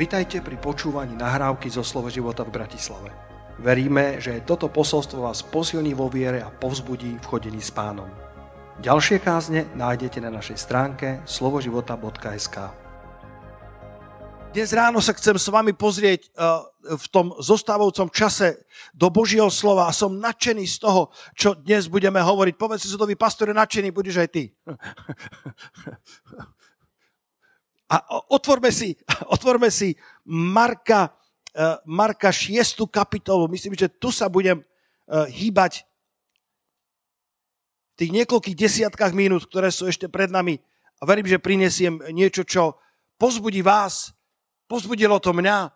Vitajte 0.00 0.40
pri 0.40 0.56
počúvaní 0.56 1.12
nahrávky 1.12 1.68
zo 1.68 1.84
Slovo 1.84 2.08
života 2.08 2.40
v 2.40 2.56
Bratislave. 2.56 3.12
Veríme, 3.60 4.16
že 4.16 4.40
toto 4.48 4.72
posolstvo 4.72 5.28
vás 5.28 5.44
posilní 5.44 5.92
vo 5.92 6.08
viere 6.08 6.40
a 6.40 6.48
povzbudí 6.48 7.20
v 7.20 7.28
chodení 7.28 7.60
s 7.60 7.68
pánom. 7.68 8.08
Ďalšie 8.80 9.20
kázne 9.20 9.68
nájdete 9.76 10.24
na 10.24 10.32
našej 10.32 10.56
stránke 10.56 11.20
slovoživota.sk 11.28 12.56
Dnes 14.56 14.72
ráno 14.72 15.04
sa 15.04 15.12
chcem 15.12 15.36
s 15.36 15.52
vami 15.52 15.76
pozrieť 15.76 16.32
uh, 16.32 16.64
v 16.96 17.06
tom 17.12 17.36
zostávajúcom 17.36 18.08
čase 18.08 18.56
do 18.96 19.12
Božieho 19.12 19.52
slova 19.52 19.84
a 19.84 19.92
som 19.92 20.16
nadšený 20.16 20.64
z 20.64 20.80
toho, 20.80 21.12
čo 21.36 21.52
dnes 21.52 21.92
budeme 21.92 22.24
hovoriť. 22.24 22.56
Povedz 22.56 22.88
si, 22.88 22.96
vy 22.96 23.16
pastore, 23.20 23.52
nadšený 23.52 23.92
budeš 23.92 24.24
aj 24.24 24.28
ty. 24.32 24.48
A 27.90 28.22
otvorme 28.30 28.70
si, 28.70 28.94
otvorme 29.34 29.66
si 29.74 29.98
Marka, 30.30 31.10
uh, 31.10 31.82
Marka 31.90 32.30
6. 32.30 32.86
kapitolu. 32.86 33.50
Myslím, 33.50 33.74
že 33.74 33.90
tu 33.90 34.14
sa 34.14 34.30
budem 34.30 34.62
uh, 34.62 35.26
hýbať 35.26 35.82
v 37.92 38.06
tých 38.06 38.10
niekoľkých 38.14 38.56
desiatkách 38.56 39.12
minút, 39.12 39.50
ktoré 39.50 39.74
sú 39.74 39.90
ešte 39.90 40.06
pred 40.06 40.30
nami. 40.30 40.62
A 41.00 41.08
verím, 41.08 41.26
že 41.26 41.42
prinesiem 41.42 41.98
niečo, 42.14 42.46
čo 42.46 42.78
pozbudí 43.18 43.60
vás, 43.60 44.14
pozbudilo 44.70 45.18
to 45.18 45.34
mňa. 45.34 45.74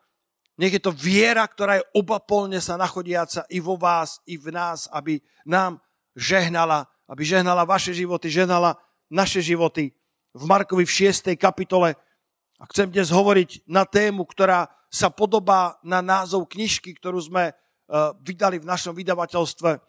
Nech 0.55 0.79
je 0.79 0.83
to 0.87 0.95
viera, 0.95 1.43
ktorá 1.43 1.83
je 1.83 1.89
obapolne 1.99 2.63
sa 2.63 2.79
nachodiaca 2.79 3.43
i 3.51 3.59
vo 3.59 3.75
vás, 3.75 4.23
i 4.31 4.39
v 4.39 4.55
nás, 4.55 4.87
aby 4.95 5.19
nám 5.43 5.83
žehnala, 6.15 6.87
aby 7.11 7.27
žehnala 7.27 7.67
vaše 7.67 7.91
životy, 7.91 8.31
žehnala 8.31 8.79
naše 9.11 9.43
životy. 9.43 9.91
V 10.31 10.47
Markovi 10.47 10.87
v 10.87 11.11
6. 11.11 11.35
kapitole 11.35 11.99
a 12.65 12.73
chcem 12.73 12.89
dnes 12.89 13.13
hovoriť 13.13 13.69
na 13.69 13.85
tému, 13.85 14.25
ktorá 14.25 14.73
sa 14.89 15.13
podobá 15.13 15.77
na 15.85 16.01
názov 16.01 16.49
knižky, 16.49 16.97
ktorú 16.97 17.21
sme 17.21 17.53
uh, 17.53 18.17
vydali 18.25 18.57
v 18.57 18.65
našom 18.65 18.97
vydavateľstve 18.97 19.71
uh, 19.77 19.81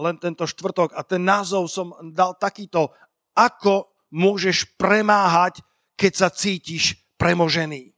len 0.00 0.16
tento 0.16 0.48
štvrtok. 0.48 0.96
A 0.96 1.04
ten 1.04 1.20
názov 1.20 1.68
som 1.68 1.92
dal 2.16 2.32
takýto, 2.40 2.88
ako 3.36 3.92
môžeš 4.16 4.80
premáhať, 4.80 5.60
keď 5.92 6.12
sa 6.16 6.28
cítiš 6.32 6.96
premožený. 7.20 7.92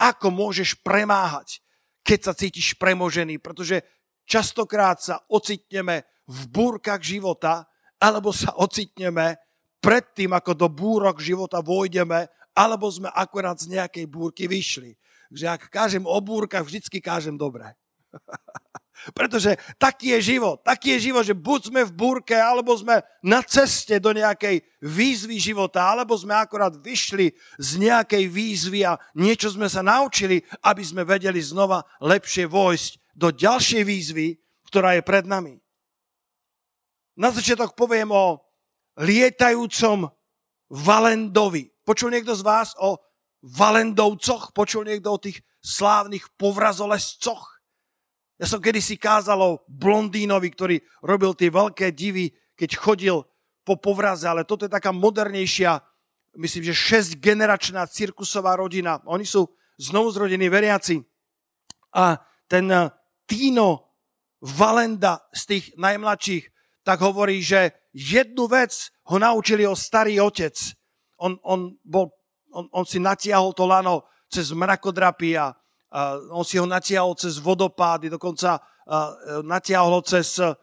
Ako 0.00 0.32
môžeš 0.32 0.80
premáhať, 0.80 1.60
keď 2.00 2.18
sa 2.24 2.32
cítiš 2.32 2.80
premožený, 2.80 3.36
pretože 3.36 3.84
častokrát 4.24 4.96
sa 4.96 5.20
ocitneme 5.28 6.08
v 6.24 6.40
búrkach 6.48 7.04
života, 7.04 7.68
alebo 8.00 8.32
sa 8.32 8.56
ocitneme 8.56 9.36
predtým, 9.84 10.32
ako 10.32 10.56
do 10.56 10.72
búrok 10.72 11.20
života 11.20 11.60
vojdeme 11.60 12.32
alebo 12.52 12.88
sme 12.88 13.08
akorát 13.12 13.56
z 13.58 13.72
nejakej 13.72 14.06
búrky 14.08 14.44
vyšli. 14.48 14.96
Že 15.32 15.48
ak 15.48 15.72
kážem 15.72 16.04
o 16.04 16.18
búrkach, 16.20 16.64
vždycky 16.64 17.00
kážem 17.00 17.36
dobre. 17.36 17.72
Pretože 19.18 19.58
taký 19.80 20.14
je 20.14 20.36
život. 20.36 20.62
Taký 20.62 20.94
je 20.94 21.10
život, 21.10 21.24
že 21.26 21.34
buď 21.34 21.60
sme 21.72 21.82
v 21.88 21.96
búrke, 21.96 22.36
alebo 22.36 22.76
sme 22.76 23.02
na 23.24 23.42
ceste 23.42 23.98
do 23.98 24.14
nejakej 24.14 24.62
výzvy 24.78 25.40
života, 25.42 25.82
alebo 25.82 26.14
sme 26.14 26.36
akorát 26.38 26.76
vyšli 26.76 27.34
z 27.58 27.70
nejakej 27.82 28.30
výzvy 28.30 28.86
a 28.86 29.00
niečo 29.16 29.50
sme 29.50 29.66
sa 29.66 29.82
naučili, 29.82 30.44
aby 30.62 30.84
sme 30.84 31.02
vedeli 31.02 31.40
znova 31.42 31.82
lepšie 31.98 32.46
vojsť 32.46 33.16
do 33.16 33.34
ďalšej 33.34 33.82
výzvy, 33.82 34.38
ktorá 34.70 34.94
je 34.94 35.02
pred 35.02 35.26
nami. 35.26 35.58
Na 37.16 37.34
začiatok 37.34 37.74
poviem 37.74 38.12
o 38.12 38.38
lietajúcom 39.00 40.08
Valendovi. 40.68 41.71
Počul 41.82 42.14
niekto 42.14 42.38
z 42.38 42.46
vás 42.46 42.78
o 42.78 42.98
Valendovcoch? 43.42 44.54
Počul 44.54 44.86
niekto 44.86 45.18
o 45.18 45.22
tých 45.22 45.42
slávnych 45.58 46.30
povrazolescoch? 46.38 47.58
Ja 48.38 48.46
som 48.46 48.62
kedysi 48.62 48.98
kázal 48.98 49.38
o 49.42 49.58
blondínovi, 49.66 50.48
ktorý 50.50 50.76
robil 51.02 51.34
tie 51.34 51.50
veľké 51.50 51.90
divy, 51.94 52.30
keď 52.54 52.70
chodil 52.78 53.16
po 53.62 53.78
povraze, 53.78 54.26
ale 54.26 54.46
toto 54.46 54.66
je 54.66 54.74
taká 54.74 54.90
modernejšia, 54.90 55.78
myslím, 56.38 56.70
že 56.70 56.74
6-generačná 56.74 57.86
cirkusová 57.86 58.58
rodina. 58.58 58.98
Oni 59.06 59.26
sú 59.26 59.46
znovu 59.78 60.10
zrodení 60.10 60.50
veriaci. 60.50 61.02
A 61.94 62.18
ten 62.46 62.66
eh, 62.70 62.90
Tino 63.26 63.94
Valenda 64.42 65.22
z 65.30 65.42
tých 65.46 65.64
najmladších 65.78 66.50
tak 66.82 66.98
hovorí, 66.98 67.38
že 67.38 67.70
jednu 67.94 68.50
vec 68.50 68.90
ho 69.06 69.18
naučili 69.18 69.66
o 69.66 69.74
starý 69.74 70.18
otec– 70.22 70.54
on, 71.22 71.38
on, 71.46 71.60
bol, 71.86 72.10
on, 72.50 72.66
on 72.74 72.84
si 72.84 72.98
natiahol 72.98 73.54
to 73.54 73.62
lano 73.62 74.10
cez 74.26 74.50
mrakodrapy 74.50 75.38
a, 75.38 75.54
a 75.94 76.00
on 76.34 76.42
si 76.42 76.58
ho 76.58 76.66
natiahol 76.66 77.14
cez 77.14 77.38
vodopády, 77.38 78.10
dokonca 78.10 78.58
a, 78.58 78.62
natiahol 79.46 79.98
ho 79.98 80.02
cez 80.02 80.42
a, 80.42 80.58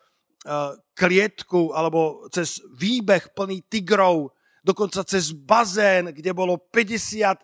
klietku 0.96 1.72
alebo 1.72 2.28
cez 2.28 2.60
výbeh 2.76 3.32
plný 3.32 3.64
tigrov, 3.72 4.36
dokonca 4.60 5.08
cez 5.08 5.32
bazén, 5.32 6.12
kde 6.12 6.36
bolo 6.36 6.60
50 6.60 7.40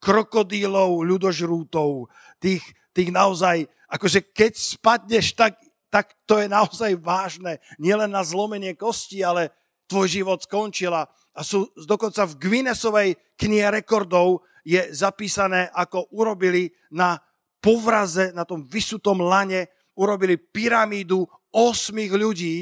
krokodílov, 0.00 1.04
ľudožrútov, 1.04 2.08
tých, 2.40 2.64
tých 2.96 3.10
naozaj, 3.12 3.68
akože 3.90 4.32
keď 4.32 4.52
spadneš, 4.56 5.36
tak, 5.36 5.60
tak 5.92 6.16
to 6.24 6.40
je 6.40 6.48
naozaj 6.48 6.96
vážne. 6.96 7.60
Nielen 7.76 8.14
na 8.14 8.24
zlomenie 8.24 8.72
kosti, 8.78 9.20
ale 9.20 9.52
tvoj 9.90 10.06
život 10.08 10.38
skončila 10.40 11.04
a 11.04 11.10
sú 11.38 11.70
dokonca 11.86 12.26
v 12.26 12.38
Guinnessovej 12.38 13.08
knihe 13.38 13.70
rekordov 13.70 14.42
je 14.66 14.90
zapísané, 14.92 15.70
ako 15.72 16.10
urobili 16.12 16.68
na 16.90 17.16
povraze, 17.62 18.34
na 18.34 18.42
tom 18.42 18.66
vysutom 18.66 19.22
lane, 19.22 19.70
urobili 19.94 20.36
pyramídu 20.36 21.24
osmých 21.52 22.12
ľudí 22.12 22.56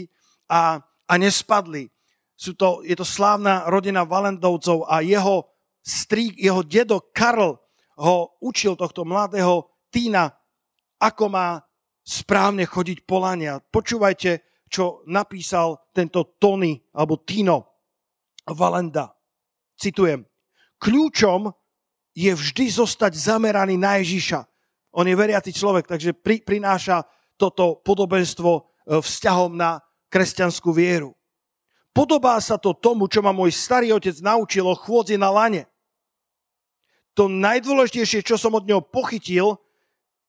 a, 0.50 0.80
a 0.82 1.14
nespadli. 1.16 1.88
Sú 2.38 2.54
to, 2.54 2.86
je 2.86 2.94
to 2.94 3.06
slávna 3.06 3.66
rodina 3.66 4.06
Valendovcov 4.06 4.86
a 4.86 5.02
jeho 5.02 5.48
strík, 5.82 6.38
jeho 6.38 6.62
dedo 6.62 7.10
Karl 7.10 7.58
ho 7.98 8.16
učil 8.38 8.78
tohto 8.78 9.02
mladého 9.02 9.66
Týna, 9.88 10.30
ako 11.00 11.32
má 11.32 11.58
správne 12.04 12.68
chodiť 12.68 13.08
po 13.08 13.24
lane. 13.24 13.48
počúvajte, 13.72 14.44
čo 14.68 15.00
napísal 15.08 15.88
tento 15.96 16.36
Tony 16.36 16.76
alebo 16.92 17.24
Tino. 17.24 17.77
Valenda. 18.52 19.14
Citujem. 19.78 20.26
Kľúčom 20.78 21.52
je 22.14 22.34
vždy 22.34 22.66
zostať 22.70 23.14
zameraný 23.14 23.78
na 23.78 24.02
Ježiša. 24.02 24.42
On 24.94 25.06
je 25.06 25.14
veriaci 25.14 25.54
človek, 25.54 25.86
takže 25.86 26.16
pri, 26.16 26.42
prináša 26.42 27.06
toto 27.38 27.78
podobenstvo 27.86 28.50
e, 28.58 28.62
vzťahom 28.98 29.54
na 29.54 29.78
kresťanskú 30.10 30.74
vieru. 30.74 31.14
Podobá 31.94 32.38
sa 32.42 32.58
to 32.58 32.74
tomu, 32.74 33.06
čo 33.06 33.22
ma 33.22 33.30
môj 33.30 33.54
starý 33.54 33.94
otec 33.94 34.18
naučil 34.22 34.66
o 34.66 34.74
chôdzi 34.74 35.18
na 35.18 35.30
lane. 35.30 35.66
To 37.18 37.26
najdôležitejšie, 37.26 38.22
čo 38.22 38.38
som 38.38 38.54
od 38.54 38.66
neho 38.66 38.78
pochytil, 38.78 39.58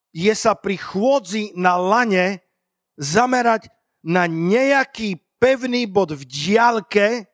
je 0.10 0.34
sa 0.34 0.58
pri 0.58 0.78
chôdzi 0.78 1.54
na 1.54 1.78
lane 1.78 2.42
zamerať 2.98 3.70
na 4.02 4.26
nejaký 4.26 5.22
pevný 5.38 5.86
bod 5.86 6.18
v 6.18 6.26
diálke, 6.26 7.30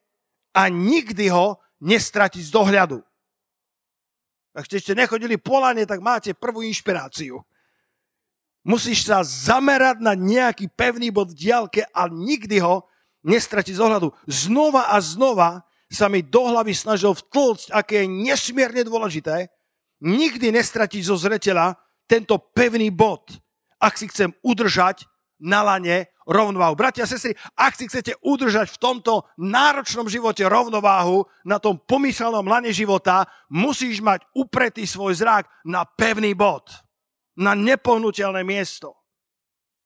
a 0.56 0.72
nikdy 0.72 1.28
ho 1.28 1.60
nestratiť 1.84 2.48
z 2.48 2.52
dohľadu. 2.56 3.04
Ak 4.56 4.72
ste 4.72 4.80
ešte 4.80 4.96
nechodili 4.96 5.36
polane, 5.36 5.84
tak 5.84 6.00
máte 6.00 6.32
prvú 6.32 6.64
inšpiráciu. 6.64 7.44
Musíš 8.64 9.06
sa 9.06 9.20
zamerať 9.22 10.00
na 10.00 10.16
nejaký 10.16 10.72
pevný 10.72 11.12
bod 11.12 11.36
v 11.36 11.38
diálke 11.46 11.84
a 11.92 12.08
nikdy 12.08 12.64
ho 12.64 12.88
nestratiť 13.28 13.76
z 13.76 13.82
dohľadu. 13.84 14.10
Znova 14.26 14.90
a 14.90 14.98
znova 15.04 15.68
sa 15.92 16.08
mi 16.10 16.24
do 16.24 16.50
hlavy 16.50 16.74
snažil 16.74 17.14
vtlcť, 17.14 17.76
aké 17.76 18.08
je 18.08 18.08
nesmierne 18.10 18.82
dôležité, 18.88 19.52
nikdy 20.02 20.56
nestratiť 20.56 21.02
zo 21.04 21.20
zreteľa 21.20 21.78
tento 22.10 22.40
pevný 22.56 22.90
bod, 22.90 23.38
ak 23.78 24.00
si 24.00 24.10
chcem 24.10 24.34
udržať 24.42 25.06
na 25.40 25.62
lane 25.64 26.10
rovnováhu. 26.26 26.74
Bratia 26.74 27.06
a 27.06 27.10
sestry, 27.10 27.38
ak 27.54 27.78
si 27.78 27.86
chcete 27.86 28.18
udržať 28.24 28.74
v 28.76 28.82
tomto 28.82 29.30
náročnom 29.38 30.10
živote 30.10 30.42
rovnováhu 30.48 31.28
na 31.46 31.62
tom 31.62 31.78
pomyselnom 31.78 32.48
lane 32.48 32.74
života, 32.74 33.30
musíš 33.52 34.02
mať 34.02 34.26
upretý 34.34 34.90
svoj 34.90 35.16
zrak 35.16 35.46
na 35.68 35.86
pevný 35.86 36.34
bod, 36.34 36.74
na 37.38 37.54
nepohnutelné 37.54 38.42
miesto. 38.42 38.96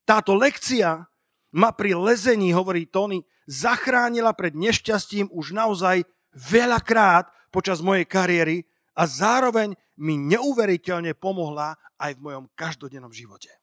Táto 0.07 0.33
lekcia 0.33 1.05
ma 1.53 1.69
pri 1.75 1.97
lezení, 1.97 2.53
hovorí 2.55 2.87
Tony, 2.87 3.25
zachránila 3.49 4.33
pred 4.37 4.53
nešťastím 4.53 5.33
už 5.33 5.53
naozaj 5.53 6.05
veľakrát 6.33 7.29
počas 7.49 7.81
mojej 7.81 8.05
kariéry 8.05 8.57
a 8.93 9.09
zároveň 9.09 9.73
mi 9.99 10.15
neuveriteľne 10.15 11.17
pomohla 11.17 11.75
aj 11.99 12.15
v 12.15 12.23
mojom 12.23 12.45
každodennom 12.55 13.11
živote. 13.11 13.58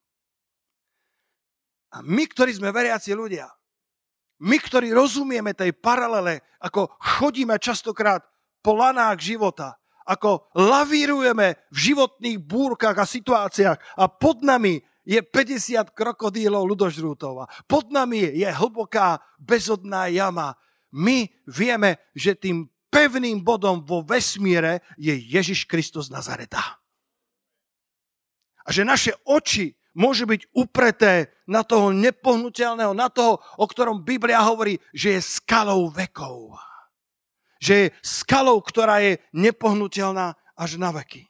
A 1.94 2.02
my, 2.02 2.24
ktorí 2.26 2.56
sme 2.56 2.74
veriaci 2.74 3.14
ľudia, 3.14 3.46
my, 4.42 4.56
ktorí 4.58 4.92
rozumieme 4.92 5.54
tej 5.56 5.72
paralele, 5.76 6.42
ako 6.60 6.92
chodíme 6.98 7.56
častokrát 7.56 8.24
po 8.60 8.76
lanách 8.76 9.22
života 9.22 9.78
ako 10.06 10.54
lavírujeme 10.54 11.58
v 11.74 11.78
životných 11.92 12.38
búrkach 12.38 12.94
a 12.94 13.04
situáciách 13.04 13.98
a 13.98 14.04
pod 14.06 14.46
nami 14.46 14.78
je 15.02 15.18
50 15.18 15.90
krokodílov 15.90 16.62
ľudožrútov 16.70 17.46
a 17.46 17.50
pod 17.66 17.90
nami 17.90 18.22
je 18.38 18.46
hlboká 18.46 19.18
bezodná 19.42 20.06
jama. 20.06 20.54
My 20.94 21.26
vieme, 21.50 21.98
že 22.14 22.38
tým 22.38 22.70
pevným 22.90 23.42
bodom 23.42 23.82
vo 23.82 24.06
vesmíre 24.06 24.82
je 24.94 25.12
Ježiš 25.12 25.66
Kristus 25.66 26.06
Nazareta. 26.08 26.78
A 28.66 28.74
že 28.74 28.82
naše 28.82 29.14
oči 29.26 29.74
môžu 29.96 30.28
byť 30.28 30.52
upreté 30.52 31.32
na 31.48 31.64
toho 31.64 31.88
nepohnutelného, 31.90 32.92
na 32.92 33.08
toho, 33.08 33.40
o 33.56 33.64
ktorom 33.64 34.04
Biblia 34.04 34.44
hovorí, 34.44 34.76
že 34.92 35.16
je 35.16 35.20
skalou 35.24 35.88
vekov. 35.88 36.52
Že 37.56 37.74
je 37.74 37.86
skalou, 38.04 38.60
ktorá 38.60 39.00
je 39.00 39.16
nepohnutelná 39.32 40.36
až 40.52 40.76
na 40.76 40.92
veky. 40.92 41.24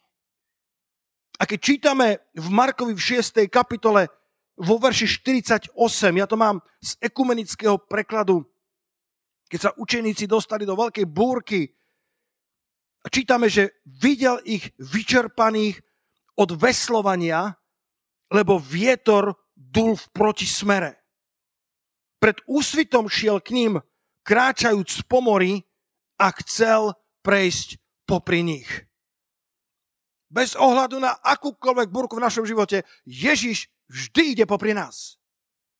A 1.38 1.46
keď 1.46 1.58
čítame 1.62 2.06
v 2.34 2.48
Markovi 2.50 2.96
v 2.96 3.22
6. 3.22 3.46
kapitole 3.46 4.08
vo 4.56 4.80
verši 4.80 5.06
48, 5.36 5.76
ja 6.16 6.26
to 6.26 6.34
mám 6.34 6.64
z 6.80 6.96
ekumenického 6.98 7.76
prekladu, 7.76 8.40
keď 9.46 9.60
sa 9.60 9.70
učeníci 9.76 10.26
dostali 10.26 10.64
do 10.64 10.74
veľkej 10.74 11.06
búrky 11.06 11.70
a 13.04 13.12
čítame, 13.12 13.46
že 13.52 13.78
videl 13.86 14.40
ich 14.48 14.72
vyčerpaných 14.80 15.78
od 16.40 16.56
veslovania, 16.56 17.54
lebo 18.32 18.58
vietor 18.58 19.34
dul 19.54 19.96
v 19.96 20.06
protismere. 20.12 20.92
Pred 22.18 22.42
úsvitom 22.48 23.06
šiel 23.06 23.38
k 23.44 23.54
ním, 23.54 23.72
kráčajúc 24.26 25.04
po 25.06 25.20
mori 25.22 25.62
a 26.16 26.32
chcel 26.32 26.96
prejsť 27.22 27.78
popri 28.08 28.42
nich 28.42 28.86
bez 30.36 30.58
ohľadu 30.58 30.98
na 30.98 31.14
akúkoľvek 31.22 31.88
burku 31.88 32.18
v 32.18 32.24
našom 32.28 32.44
živote, 32.44 32.82
Ježiš 33.06 33.70
vždy 33.88 34.36
ide 34.36 34.44
popri 34.44 34.74
nás. 34.74 35.16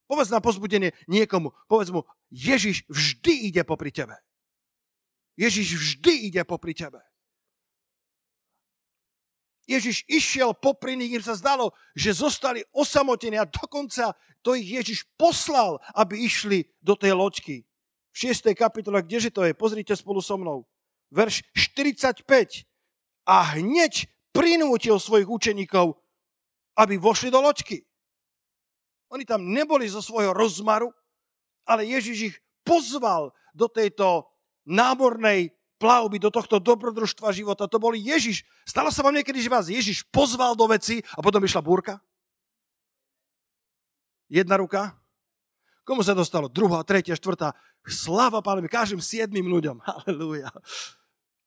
Povedz 0.06 0.30
na 0.30 0.38
pozbudenie 0.38 0.94
niekomu, 1.10 1.50
povedz 1.66 1.90
mu, 1.90 2.06
Ježiš 2.30 2.86
vždy 2.86 3.52
ide 3.52 3.62
popri 3.66 3.90
tebe. 3.90 4.14
Ježiš 5.36 5.76
vždy 5.76 6.32
ide 6.32 6.42
popri 6.46 6.72
tebe. 6.72 7.02
Ježiš 9.66 10.06
išiel 10.06 10.54
popri 10.54 10.94
nich, 10.94 11.10
im 11.10 11.22
sa 11.22 11.34
zdalo, 11.34 11.74
že 11.98 12.14
zostali 12.14 12.62
osamotení 12.70 13.34
a 13.34 13.50
dokonca 13.50 14.14
to 14.46 14.54
ich 14.54 14.70
Ježiš 14.70 15.10
poslal, 15.18 15.82
aby 15.98 16.22
išli 16.22 16.70
do 16.78 16.94
tej 16.94 17.18
loďky. 17.18 17.66
V 18.14 18.16
6. 18.30 18.54
kapitole, 18.54 19.02
kdeže 19.02 19.34
to 19.34 19.42
je? 19.42 19.58
Pozrite 19.58 19.92
spolu 19.98 20.22
so 20.22 20.38
mnou. 20.38 20.62
Verš 21.10 21.42
45. 21.52 22.22
A 23.26 23.58
hneď 23.58 24.06
prinútil 24.30 25.02
svojich 25.02 25.26
učeníkov, 25.26 25.98
aby 26.78 26.94
vošli 26.94 27.34
do 27.34 27.42
loďky. 27.42 27.82
Oni 29.10 29.26
tam 29.26 29.50
neboli 29.50 29.90
zo 29.90 29.98
svojho 29.98 30.30
rozmaru, 30.30 30.94
ale 31.66 31.90
Ježiš 31.90 32.18
ich 32.30 32.36
pozval 32.62 33.34
do 33.50 33.66
tejto 33.66 34.30
námornej 34.68 35.55
plavby, 35.76 36.20
do 36.20 36.32
tohto 36.32 36.56
dobrodružstva 36.58 37.32
života. 37.32 37.68
To 37.68 37.78
boli 37.80 38.00
Ježiš. 38.00 38.44
Stalo 38.64 38.88
sa 38.88 39.04
vám 39.04 39.16
niekedy, 39.16 39.40
že 39.40 39.52
vás 39.52 39.68
Ježiš 39.68 40.04
pozval 40.08 40.56
do 40.56 40.66
veci 40.68 41.00
a 41.14 41.20
potom 41.20 41.40
išla 41.44 41.60
búrka? 41.64 42.00
Jedna 44.26 44.58
ruka? 44.58 44.96
Komu 45.86 46.02
sa 46.02 46.18
dostalo? 46.18 46.50
Druhá, 46.50 46.82
tretia, 46.82 47.14
štvrtá. 47.14 47.54
Sláva 47.86 48.42
pánovi, 48.42 48.66
každým 48.66 48.98
siedmým 48.98 49.46
ľuďom. 49.46 49.78
Halelúja 49.86 50.50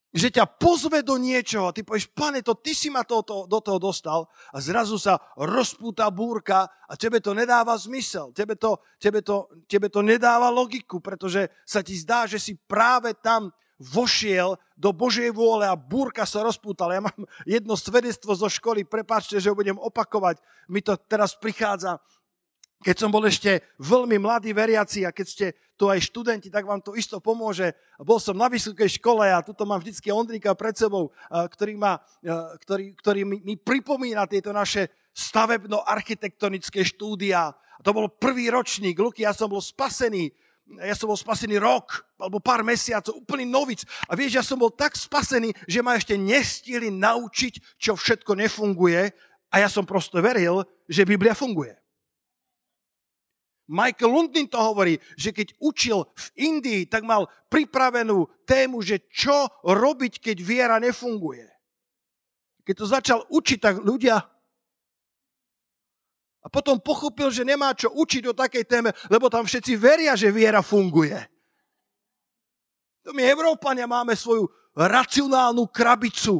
že 0.09 0.33
ťa 0.33 0.57
pozve 0.57 1.05
do 1.05 1.21
niečoho 1.21 1.69
a 1.69 1.75
ty 1.75 1.85
povieš, 1.85 2.09
pane, 2.17 2.41
to 2.41 2.57
ty 2.57 2.73
si 2.73 2.89
ma 2.89 3.05
to, 3.05 3.21
to, 3.21 3.45
do 3.45 3.61
toho 3.61 3.77
dostal 3.77 4.25
a 4.49 4.57
zrazu 4.57 4.97
sa 4.97 5.21
rozpúta 5.37 6.09
búrka 6.09 6.65
a 6.89 6.97
tebe 6.97 7.21
to 7.21 7.37
nedáva 7.37 7.77
zmysel, 7.77 8.33
tebe 8.33 8.57
to, 8.57 8.81
tebe, 8.97 9.21
to, 9.21 9.45
tebe 9.69 9.85
to 9.93 10.01
nedáva 10.01 10.49
logiku, 10.49 10.97
pretože 10.97 11.45
sa 11.61 11.85
ti 11.85 11.93
zdá, 11.93 12.25
že 12.25 12.41
si 12.41 12.57
práve 12.57 13.13
tam 13.21 13.53
vošiel 13.79 14.59
do 14.75 14.91
Božej 14.91 15.31
vôle 15.31 15.63
a 15.63 15.79
búrka 15.79 16.27
sa 16.27 16.43
rozpútala. 16.43 16.99
Ja 16.99 17.03
mám 17.07 17.21
jedno 17.47 17.79
svedectvo 17.79 18.35
zo 18.35 18.51
školy, 18.51 18.83
prepáčte, 18.83 19.39
že 19.39 19.47
ho 19.47 19.55
budem 19.55 19.79
opakovať, 19.79 20.43
mi 20.67 20.83
to 20.83 20.99
teraz 20.99 21.33
prichádza 21.33 21.97
keď 22.79 22.95
som 22.95 23.11
bol 23.11 23.27
ešte 23.27 23.75
veľmi 23.83 24.15
mladý 24.23 24.55
veriaci 24.55 25.03
a 25.03 25.11
keď 25.11 25.27
ste 25.27 25.47
tu 25.75 25.91
aj 25.91 25.99
študenti, 25.99 26.47
tak 26.47 26.63
vám 26.63 26.79
to 26.79 26.95
isto 26.95 27.19
pomôže. 27.19 27.75
Bol 27.99 28.23
som 28.23 28.35
na 28.35 28.47
vysokej 28.47 28.99
škole 28.99 29.27
a 29.27 29.43
tuto 29.43 29.67
mám 29.67 29.83
vždycky 29.83 30.11
Ondrika 30.11 30.55
pred 30.55 30.75
sebou, 30.75 31.11
ktorý, 31.27 31.75
ma, 31.75 31.99
ktorý, 32.63 32.95
ktorý 32.95 33.21
mi, 33.27 33.43
mi 33.43 33.55
pripomína 33.59 34.27
tieto 34.31 34.55
naše 34.55 34.91
stavebno-architektonické 35.11 36.87
štúdia. 36.87 37.51
To 37.83 37.91
bol 37.91 38.07
prvý 38.11 38.47
ročník. 38.47 38.95
Luky, 38.95 39.27
ja 39.27 39.35
som 39.35 39.51
bol 39.51 39.63
spasený 39.63 40.31
ja 40.77 40.93
som 40.93 41.09
bol 41.09 41.17
spasený 41.17 41.57
rok 41.57 42.05
alebo 42.21 42.37
pár 42.37 42.61
mesiacov, 42.61 43.17
úplný 43.17 43.49
novic. 43.49 43.81
A 44.05 44.13
vieš, 44.13 44.37
ja 44.37 44.43
som 44.45 44.61
bol 44.61 44.69
tak 44.69 44.93
spasený, 44.93 45.49
že 45.65 45.81
ma 45.81 45.97
ešte 45.97 46.13
nestihli 46.13 46.93
naučiť, 46.93 47.79
čo 47.81 47.97
všetko 47.97 48.37
nefunguje. 48.37 49.09
A 49.49 49.55
ja 49.65 49.67
som 49.67 49.87
prosto 49.87 50.21
veril, 50.21 50.61
že 50.85 51.09
Biblia 51.09 51.33
funguje. 51.33 51.73
Michael 53.69 54.09
Lundin 54.09 54.49
to 54.49 54.57
hovorí, 54.57 54.97
že 55.13 55.29
keď 55.29 55.53
učil 55.61 56.09
v 56.17 56.25
Indii, 56.41 56.89
tak 56.89 57.05
mal 57.05 57.29
pripravenú 57.53 58.25
tému, 58.41 58.81
že 58.81 59.05
čo 59.13 59.45
robiť, 59.61 60.17
keď 60.17 60.37
viera 60.41 60.77
nefunguje. 60.81 61.45
Keď 62.65 62.75
to 62.77 62.85
začal 62.85 63.19
učiť, 63.29 63.59
tak 63.61 63.75
ľudia... 63.81 64.21
A 66.39 66.47
potom 66.47 66.79
pochopil, 66.79 67.27
že 67.35 67.43
nemá 67.43 67.75
čo 67.75 67.91
učiť 67.91 68.23
o 68.31 68.37
takej 68.37 68.63
téme, 68.63 68.95
lebo 69.11 69.27
tam 69.27 69.43
všetci 69.43 69.75
veria, 69.75 70.15
že 70.15 70.31
viera 70.31 70.63
funguje. 70.63 71.19
To 73.03 73.11
my, 73.11 73.27
Európania, 73.27 73.89
máme 73.89 74.15
svoju 74.15 74.47
racionálnu 74.71 75.67
krabicu, 75.67 76.39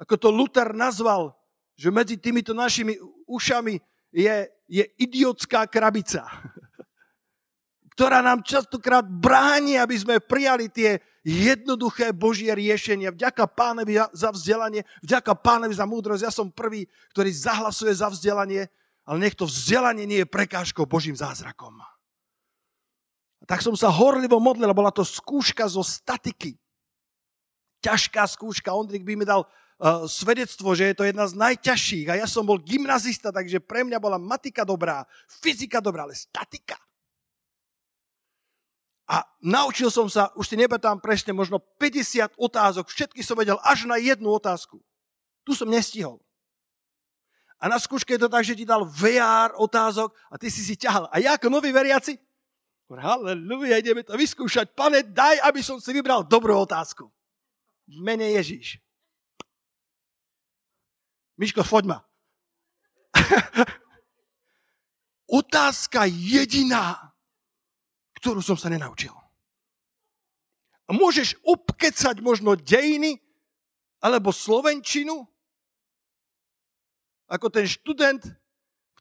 ako 0.00 0.14
to 0.16 0.28
Luther 0.32 0.72
nazval, 0.72 1.36
že 1.76 1.92
medzi 1.92 2.16
týmito 2.16 2.56
našimi 2.56 2.96
ušami 3.28 3.76
je, 4.12 4.48
je 4.64 4.84
idiotská 4.96 5.68
krabica, 5.68 6.24
ktorá 7.96 8.24
nám 8.24 8.40
častokrát 8.40 9.04
bráni, 9.04 9.76
aby 9.76 9.96
sme 10.00 10.16
prijali 10.24 10.72
tie 10.72 10.96
jednoduché 11.26 12.14
Božie 12.16 12.54
riešenia. 12.54 13.12
Vďaka 13.12 13.44
pánovi 13.50 14.00
za 14.14 14.30
vzdelanie, 14.32 14.86
vďaka 15.04 15.34
pánovi 15.36 15.74
za 15.74 15.84
múdrosť. 15.84 16.22
Ja 16.22 16.32
som 16.32 16.54
prvý, 16.54 16.86
ktorý 17.12 17.34
zahlasuje 17.34 17.92
za 17.92 18.08
vzdelanie, 18.08 18.70
ale 19.06 19.22
nech 19.22 19.38
to 19.38 19.46
vzdelanie 19.46 20.02
nie 20.02 20.26
je 20.26 20.28
prekážkou 20.28 20.82
Božím 20.82 21.14
zázrakom. 21.14 21.78
Tak 23.46 23.62
som 23.62 23.78
sa 23.78 23.86
horlivo 23.94 24.42
modlil, 24.42 24.74
bola 24.74 24.90
to 24.90 25.06
skúška 25.06 25.70
zo 25.70 25.86
statiky. 25.86 26.58
Ťažká 27.78 28.26
skúška, 28.26 28.74
Ondrik 28.74 29.06
by 29.06 29.14
mi 29.14 29.22
dal 29.22 29.46
uh, 29.46 30.10
svedectvo, 30.10 30.74
že 30.74 30.90
je 30.90 30.94
to 30.98 31.06
jedna 31.06 31.30
z 31.30 31.38
najťažších. 31.38 32.06
A 32.10 32.18
ja 32.18 32.26
som 32.26 32.42
bol 32.42 32.58
gymnazista, 32.58 33.30
takže 33.30 33.62
pre 33.62 33.86
mňa 33.86 34.02
bola 34.02 34.18
matika 34.18 34.66
dobrá, 34.66 35.06
fyzika 35.30 35.78
dobrá, 35.78 36.10
ale 36.10 36.18
statika. 36.18 36.74
A 39.06 39.22
naučil 39.38 39.86
som 39.94 40.10
sa, 40.10 40.34
už 40.34 40.50
si 40.50 40.58
nebatám 40.58 40.98
presne, 40.98 41.30
možno 41.30 41.62
50 41.78 42.34
otázok, 42.34 42.90
všetky 42.90 43.22
som 43.22 43.38
vedel 43.38 43.54
až 43.62 43.86
na 43.86 44.02
jednu 44.02 44.34
otázku. 44.34 44.82
Tu 45.46 45.54
som 45.54 45.70
nestihol. 45.70 46.18
A 47.56 47.72
na 47.72 47.80
skúške 47.80 48.14
je 48.14 48.22
to 48.22 48.28
tak, 48.28 48.44
že 48.44 48.56
ti 48.56 48.68
dal 48.68 48.84
VR 48.84 49.56
otázok 49.56 50.12
a 50.28 50.36
ty 50.36 50.52
si 50.52 50.60
si 50.60 50.76
ťahal. 50.76 51.08
A 51.08 51.16
ja 51.18 51.40
ako 51.40 51.48
nový 51.48 51.72
veriaci, 51.72 52.20
halleluja, 52.94 53.82
ideme 53.82 54.06
to 54.06 54.14
vyskúšať. 54.14 54.76
Pane, 54.76 55.02
daj, 55.10 55.42
aby 55.42 55.64
som 55.64 55.82
si 55.82 55.90
vybral 55.90 56.22
dobrú 56.22 56.54
otázku. 56.54 57.10
V 57.90 57.98
mene 57.98 58.30
Ježíš. 58.38 58.78
Miško, 61.36 61.66
foď 61.66 61.84
ma. 61.90 61.98
Otázka 65.40 66.06
jediná, 66.06 67.12
ktorú 68.16 68.40
som 68.40 68.54
sa 68.54 68.70
nenaučil. 68.70 69.12
A 70.86 70.94
môžeš 70.94 71.34
obkecať 71.42 72.22
možno 72.22 72.54
dejiny, 72.54 73.18
alebo 73.98 74.30
slovenčinu, 74.30 75.26
ako 77.26 77.46
ten 77.50 77.66
študent, 77.66 78.22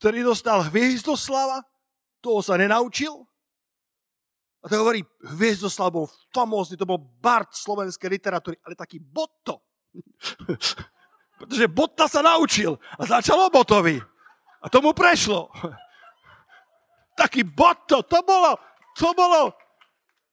ktorý 0.01 0.25
dostal 0.25 0.65
Hviezdoslava, 0.69 1.61
toho 2.19 2.41
sa 2.41 2.57
nenaučil. 2.57 3.25
A 4.61 4.69
to 4.69 4.81
hovorí, 4.81 5.05
Hviezdoslav 5.21 5.93
bol 5.93 6.09
famózny, 6.33 6.73
to 6.73 6.89
bol 6.89 6.97
Bart 6.97 7.53
slovenskej 7.53 8.09
literatúry, 8.09 8.57
ale 8.65 8.73
taký 8.73 8.97
botto. 8.97 9.61
Pretože 11.39 11.67
Botta 11.67 12.07
sa 12.07 12.23
naučil 12.23 12.79
a 12.95 13.03
začalo 13.03 13.51
Botovi. 13.51 13.99
A 14.63 14.65
tomu 14.71 14.95
prešlo. 14.95 15.51
Taký 17.21 17.47
Botto, 17.47 18.03
to 18.03 18.19
bolo, 18.27 18.59
to 18.91 19.15
bolo, 19.15 19.55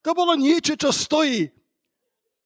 to 0.03 0.11
bolo 0.19 0.35
niečo, 0.35 0.75
čo 0.75 0.91
stojí. 0.91 1.47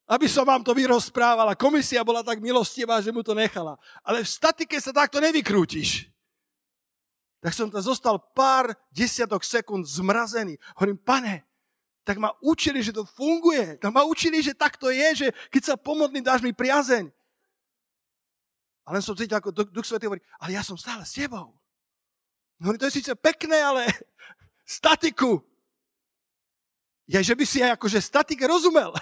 Aby 0.06 0.30
som 0.30 0.46
vám 0.46 0.62
to 0.62 0.70
vyrozprávala. 0.70 1.58
Komisia 1.58 2.06
bola 2.06 2.22
tak 2.22 2.38
milostivá, 2.38 3.02
že 3.02 3.10
mu 3.10 3.26
to 3.26 3.34
nechala. 3.34 3.74
Ale 4.06 4.22
v 4.22 4.30
statike 4.30 4.78
sa 4.78 4.94
takto 4.94 5.18
nevykrútiš. 5.18 6.06
Tak 7.42 7.52
som 7.52 7.66
tam 7.70 7.82
zostal 7.82 8.16
pár 8.34 8.74
desiatok 8.94 9.42
sekúnd 9.42 9.82
zmrazený. 9.82 10.58
Hovorím, 10.78 10.98
pane, 11.02 11.42
tak 12.06 12.22
ma 12.22 12.30
učili, 12.38 12.86
že 12.86 12.94
to 12.94 13.02
funguje. 13.02 13.82
Tak 13.82 13.90
ma 13.90 14.06
učili, 14.06 14.38
že 14.38 14.54
takto 14.54 14.94
je, 14.94 15.26
že 15.26 15.28
keď 15.50 15.62
sa 15.62 15.74
pomodlím, 15.74 16.22
dáš 16.22 16.42
mi 16.42 16.54
priazeň. 16.54 17.10
A 18.86 18.94
len 18.94 19.02
som 19.02 19.18
cítil, 19.18 19.34
ako 19.34 19.50
Duch 19.50 19.82
Svetý 19.82 20.06
hovorí, 20.06 20.22
ale 20.38 20.54
ja 20.54 20.62
som 20.62 20.78
stále 20.78 21.02
s 21.02 21.18
tebou. 21.18 21.50
Hovorí, 22.62 22.78
to 22.78 22.86
je 22.86 23.02
síce 23.02 23.10
pekné, 23.18 23.58
ale 23.58 23.90
statiku. 24.62 25.42
Ja, 27.10 27.18
že 27.22 27.34
by 27.34 27.42
si 27.42 27.58
aj 27.58 27.74
akože 27.74 27.98
statike 27.98 28.46
rozumel. 28.46 28.94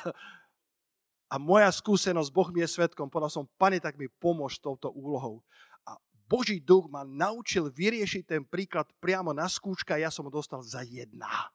A 1.35 1.43
moja 1.43 1.67
skúsenosť, 1.67 2.31
Boh 2.31 2.47
mi 2.55 2.63
je 2.63 2.79
svetkom, 2.79 3.11
povedal 3.11 3.27
som, 3.27 3.51
pane, 3.59 3.83
tak 3.83 3.99
mi 3.99 4.07
pomôž 4.07 4.63
touto 4.63 4.95
úlohou. 4.95 5.43
A 5.83 5.99
Boží 6.31 6.63
duch 6.63 6.87
ma 6.87 7.03
naučil 7.03 7.75
vyriešiť 7.75 8.23
ten 8.23 8.43
príklad 8.47 8.87
priamo 9.03 9.35
na 9.35 9.51
skúška, 9.51 9.99
ja 9.99 10.15
som 10.15 10.23
ho 10.23 10.31
dostal 10.31 10.63
za 10.63 10.87
jedna. 10.87 11.51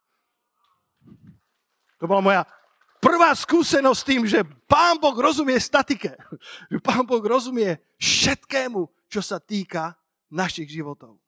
To 1.96 2.12
bola 2.12 2.20
moja 2.20 2.42
prvá 3.00 3.32
skúsenosť 3.32 4.00
s 4.04 4.08
tým, 4.08 4.22
že 4.28 4.44
Pán 4.68 5.00
Boh 5.00 5.16
rozumie 5.16 5.56
statike. 5.56 6.12
Že 6.68 6.84
Pán 6.84 7.08
Boh 7.08 7.24
rozumie 7.24 7.80
všetkému, 8.04 8.84
čo 9.08 9.24
sa 9.24 9.40
týka 9.40 9.96
našich 10.28 10.68
životov. 10.68 11.24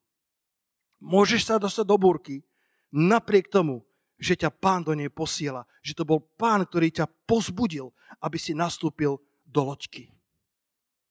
Môžeš 0.99 1.47
sa 1.47 1.55
dostať 1.55 1.87
do 1.87 1.95
búrky 1.95 2.43
napriek 2.91 3.47
tomu, 3.47 3.87
že 4.21 4.37
ťa 4.37 4.53
pán 4.53 4.85
do 4.85 4.93
nej 4.93 5.09
posiela. 5.09 5.65
Že 5.81 5.97
to 5.97 6.03
bol 6.05 6.21
pán, 6.21 6.61
ktorý 6.69 6.93
ťa 6.93 7.09
pozbudil, 7.25 7.89
aby 8.21 8.37
si 8.37 8.53
nastúpil 8.53 9.17
do 9.41 9.61
loďky. 9.65 10.13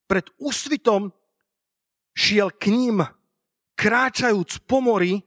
Pred 0.06 0.30
úsvitom 0.38 1.10
šiel 2.14 2.54
k 2.54 2.70
ním, 2.70 3.02
kráčajúc 3.74 4.62
po 4.62 4.78
mori 4.78 5.18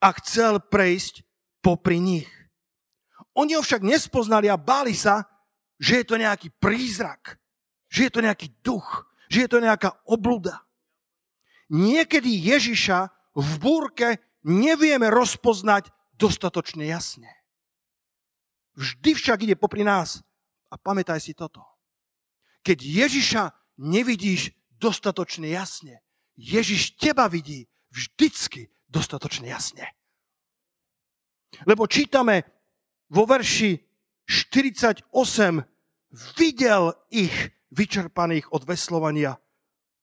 a 0.00 0.08
chcel 0.16 0.64
prejsť 0.64 1.20
popri 1.60 2.00
nich. 2.00 2.30
Oni 3.36 3.52
ho 3.52 3.60
však 3.60 3.84
nespoznali 3.84 4.48
a 4.48 4.56
báli 4.56 4.96
sa, 4.96 5.28
že 5.76 6.00
je 6.00 6.04
to 6.08 6.16
nejaký 6.16 6.48
prízrak, 6.56 7.36
že 7.92 8.08
je 8.08 8.10
to 8.12 8.24
nejaký 8.24 8.48
duch, 8.64 9.04
že 9.28 9.44
je 9.44 9.48
to 9.52 9.60
nejaká 9.60 9.92
obluda. 10.08 10.64
Niekedy 11.68 12.32
Ježiša 12.32 13.12
v 13.36 13.50
búrke 13.60 14.22
nevieme 14.46 15.12
rozpoznať 15.12 15.92
dostatočne 16.16 16.88
jasne. 16.88 17.28
Vždy 18.76 19.16
však 19.16 19.38
ide 19.48 19.56
popri 19.56 19.84
nás. 19.84 20.20
A 20.66 20.74
pamätaj 20.74 21.22
si 21.22 21.32
toto. 21.32 21.62
Keď 22.66 22.78
Ježiša 22.82 23.42
nevidíš 23.78 24.50
dostatočne 24.76 25.46
jasne, 25.46 26.02
Ježiš 26.34 26.98
teba 26.98 27.30
vidí 27.30 27.70
vždycky 27.94 28.68
dostatočne 28.90 29.48
jasne. 29.48 29.94
Lebo 31.64 31.86
čítame 31.86 32.44
vo 33.08 33.24
verši 33.24 33.78
48, 34.26 35.06
videl 36.36 36.92
ich 37.14 37.36
vyčerpaných 37.70 38.50
od 38.52 38.66
veslovania, 38.66 39.38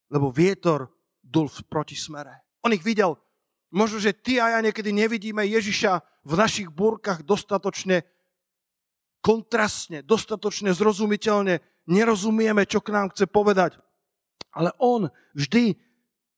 lebo 0.09 0.31
vietor 0.31 0.87
dul 1.19 1.51
v 1.51 1.59
protismere. 1.67 2.47
On 2.63 2.71
ich 2.71 2.81
videl 2.81 3.19
Možno, 3.73 3.97
že 3.97 4.13
ty 4.13 4.37
a 4.37 4.53
ja 4.53 4.59
niekedy 4.61 4.93
nevidíme 4.93 5.41
Ježiša 5.49 6.05
v 6.21 6.33
našich 6.37 6.69
búrkach 6.69 7.25
dostatočne 7.25 8.05
kontrastne, 9.25 10.05
dostatočne 10.05 10.69
zrozumiteľne. 10.77 11.57
Nerozumieme, 11.89 12.69
čo 12.69 12.85
k 12.85 12.93
nám 12.93 13.09
chce 13.09 13.25
povedať. 13.25 13.81
Ale 14.53 14.69
on 14.77 15.09
vždy 15.33 15.73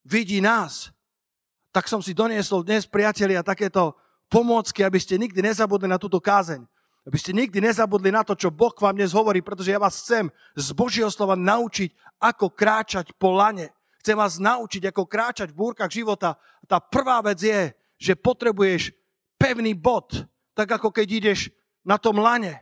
vidí 0.07 0.39
nás. 0.39 0.95
Tak 1.75 1.91
som 1.91 1.99
si 1.99 2.15
doniesol 2.15 2.63
dnes, 2.63 2.87
priatelia, 2.87 3.43
takéto 3.43 3.99
pomôcky, 4.31 4.79
aby 4.87 4.95
ste 4.95 5.19
nikdy 5.19 5.43
nezabudli 5.43 5.91
na 5.91 5.99
túto 5.99 6.23
kázeň. 6.23 6.63
Aby 7.03 7.17
ste 7.19 7.35
nikdy 7.35 7.59
nezabudli 7.59 8.15
na 8.15 8.23
to, 8.23 8.31
čo 8.31 8.47
Boh 8.47 8.71
vám 8.79 8.95
dnes 8.95 9.11
hovorí, 9.11 9.43
pretože 9.43 9.75
ja 9.75 9.77
vás 9.77 9.99
chcem 9.99 10.31
z 10.55 10.71
Božieho 10.71 11.11
slova 11.11 11.35
naučiť, 11.35 11.91
ako 12.23 12.47
kráčať 12.47 13.11
po 13.19 13.35
lane. 13.35 13.74
Chcem 14.05 14.21
vás 14.21 14.37
naučiť, 14.37 14.93
ako 14.93 15.09
kráčať 15.09 15.49
v 15.49 15.65
búrkach 15.65 15.89
života. 15.89 16.37
Tá 16.69 16.77
prvá 16.77 17.25
vec 17.25 17.41
je, 17.41 17.73
že 17.97 18.13
potrebuješ 18.13 18.93
pevný 19.33 19.73
bod, 19.73 20.29
tak 20.53 20.77
ako 20.77 20.93
keď 20.93 21.07
ideš 21.09 21.49
na 21.81 21.97
tom 21.97 22.21
lane. 22.21 22.61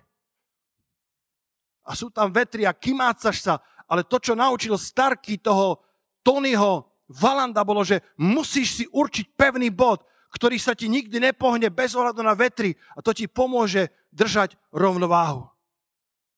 A 1.83 1.99
sú 1.99 2.07
tam 2.15 2.31
vetri 2.31 2.63
a 2.63 2.71
kymácaš 2.71 3.43
sa, 3.43 3.59
ale 3.91 4.07
to, 4.07 4.23
čo 4.23 4.39
naučil 4.39 4.79
Starky 4.79 5.35
toho 5.35 5.83
Tonyho 6.23 6.87
Valanda, 7.11 7.67
bolo, 7.67 7.83
že 7.83 7.99
musíš 8.15 8.79
si 8.79 8.85
určiť 8.87 9.35
pevný 9.35 9.67
bod, 9.67 9.99
ktorý 10.31 10.55
sa 10.55 10.71
ti 10.71 10.87
nikdy 10.87 11.19
nepohne 11.19 11.67
bez 11.67 11.91
ohľadu 11.91 12.23
na 12.23 12.39
vetri 12.39 12.71
a 12.95 13.03
to 13.03 13.11
ti 13.11 13.27
pomôže 13.27 13.91
držať 14.15 14.55
rovnováhu. 14.71 15.43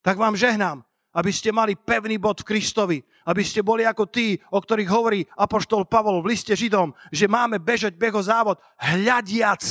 Tak 0.01 0.17
vám 0.17 0.33
žehnám, 0.33 0.81
aby 1.15 1.31
ste 1.31 1.55
mali 1.55 1.79
pevný 1.79 2.19
bod 2.19 2.43
v 2.43 2.47
Kristovi, 2.51 2.97
aby 3.25 3.41
ste 3.41 3.63
boli 3.63 3.87
ako 3.87 4.11
tí, 4.11 4.35
o 4.51 4.59
ktorých 4.59 4.91
hovorí 4.91 5.23
Apoštol 5.39 5.87
Pavol 5.87 6.19
v 6.19 6.35
liste 6.35 6.51
Židom, 6.51 6.91
že 7.09 7.31
máme 7.31 7.63
bežať 7.63 7.95
beho 7.95 8.19
závod, 8.19 8.59
hľadiac 8.75 9.63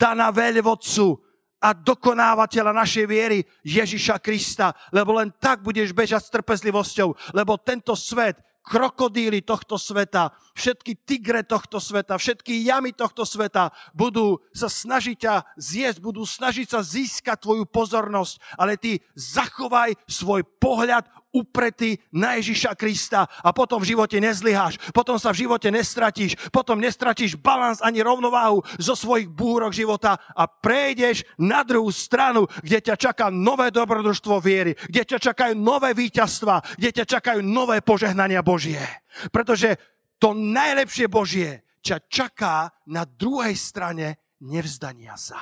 na 0.00 0.32
veľvodcu 0.32 1.20
a 1.58 1.74
dokonávateľa 1.74 2.70
našej 2.70 3.06
viery 3.10 3.42
Ježiša 3.66 4.22
Krista, 4.22 4.70
lebo 4.94 5.18
len 5.18 5.34
tak 5.42 5.60
budeš 5.60 5.90
bežať 5.90 6.30
s 6.30 6.32
trpezlivosťou, 6.32 7.34
lebo 7.34 7.58
tento 7.58 7.98
svet 7.98 8.38
krokodíly 8.64 9.40
tohto 9.40 9.80
sveta, 9.80 10.34
všetky 10.52 11.04
tigre 11.08 11.40
tohto 11.40 11.80
sveta, 11.80 12.20
všetky 12.20 12.66
jamy 12.66 12.92
tohto 12.92 13.24
sveta 13.24 13.72
budú 13.96 14.42
sa 14.52 14.68
snažiť 14.68 15.16
ťa 15.16 15.34
zjesť, 15.56 15.98
budú 16.04 16.28
snažiť 16.28 16.66
sa 16.68 16.80
získať 16.84 17.48
tvoju 17.48 17.64
pozornosť, 17.64 18.60
ale 18.60 18.76
ty 18.76 19.00
zachovaj 19.16 19.96
svoj 20.04 20.44
pohľad 20.60 21.08
upretý 21.32 22.00
na 22.08 22.40
Ježiša 22.40 22.72
Krista 22.74 23.28
a 23.28 23.52
potom 23.52 23.80
v 23.84 23.94
živote 23.94 24.16
nezlyháš, 24.16 24.80
potom 24.96 25.20
sa 25.20 25.32
v 25.32 25.44
živote 25.44 25.68
nestratíš, 25.68 26.34
potom 26.48 26.80
nestratíš 26.80 27.36
balans 27.36 27.84
ani 27.84 28.00
rovnováhu 28.00 28.64
zo 28.80 28.96
svojich 28.96 29.28
búrok 29.28 29.76
života 29.76 30.16
a 30.32 30.48
prejdeš 30.48 31.28
na 31.36 31.60
druhú 31.62 31.92
stranu, 31.92 32.48
kde 32.64 32.80
ťa 32.80 32.96
čaká 32.96 33.26
nové 33.28 33.68
dobrodružstvo 33.68 34.40
viery, 34.40 34.72
kde 34.88 35.02
ťa 35.04 35.18
čakajú 35.32 35.54
nové 35.56 35.92
víťazstva, 35.92 36.80
kde 36.80 36.90
ťa 37.02 37.04
čakajú 37.04 37.40
nové 37.44 37.84
požehnania 37.84 38.40
Božie. 38.40 38.80
Pretože 39.28 39.76
to 40.18 40.34
najlepšie 40.34 41.06
Božie 41.06 41.62
ťa 41.84 42.10
čaká 42.10 42.72
na 42.90 43.06
druhej 43.06 43.54
strane 43.54 44.18
nevzdania 44.42 45.14
sa. 45.14 45.40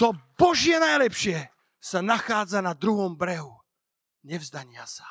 To 0.00 0.16
Božie 0.34 0.80
najlepšie 0.80 1.52
sa 1.82 1.98
nachádza 1.98 2.62
na 2.62 2.78
druhom 2.78 3.18
brehu 3.18 3.58
nevzdania 4.22 4.86
sa. 4.86 5.06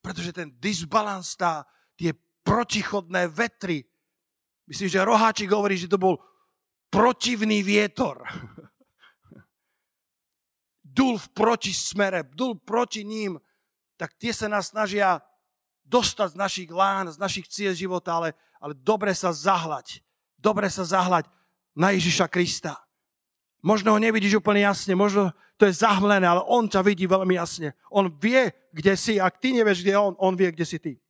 Pretože 0.00 0.32
ten 0.32 0.48
disbalans, 0.56 1.36
tá, 1.36 1.68
tie 2.00 2.16
protichodné 2.40 3.28
vetry, 3.28 3.84
myslím, 4.68 4.88
že 4.88 5.04
Roháčik 5.04 5.52
hovorí, 5.52 5.76
že 5.76 5.92
to 5.92 6.00
bol 6.00 6.16
protivný 6.88 7.60
vietor. 7.60 8.24
dul 10.94 11.18
v 11.18 11.28
protismere, 11.34 12.22
dul 12.22 12.54
proti 12.54 13.02
ním, 13.02 13.36
tak 13.98 14.14
tie 14.14 14.30
sa 14.30 14.46
nás 14.46 14.70
snažia 14.70 15.18
dostať 15.84 16.32
z 16.32 16.40
našich 16.40 16.70
lán, 16.70 17.10
z 17.10 17.18
našich 17.18 17.50
cieľ 17.50 17.74
života, 17.74 18.14
ale, 18.14 18.32
ale 18.62 18.72
dobre 18.78 19.10
sa 19.12 19.34
zahlať. 19.34 20.00
Dobre 20.38 20.70
sa 20.70 20.86
zahlať 20.86 21.26
na 21.74 21.90
Ježiša 21.92 22.30
Krista. 22.30 22.83
Možno 23.64 23.96
ho 23.96 23.98
nevidíš 23.98 24.44
úplne 24.44 24.60
jasne, 24.60 24.92
možno 24.92 25.32
to 25.56 25.64
je 25.64 25.80
zahmlené, 25.80 26.28
ale 26.28 26.44
on 26.44 26.68
ťa 26.68 26.84
vidí 26.84 27.08
veľmi 27.08 27.40
jasne. 27.40 27.72
On 27.88 28.12
vie, 28.12 28.52
kde 28.76 28.92
si. 28.92 29.16
Ak 29.16 29.40
ty 29.40 29.56
nevieš, 29.56 29.80
kde 29.80 29.96
je 29.96 30.04
on, 30.04 30.12
on 30.20 30.36
vie, 30.36 30.52
kde 30.52 30.68
si 30.68 30.76
ty. 30.76 31.00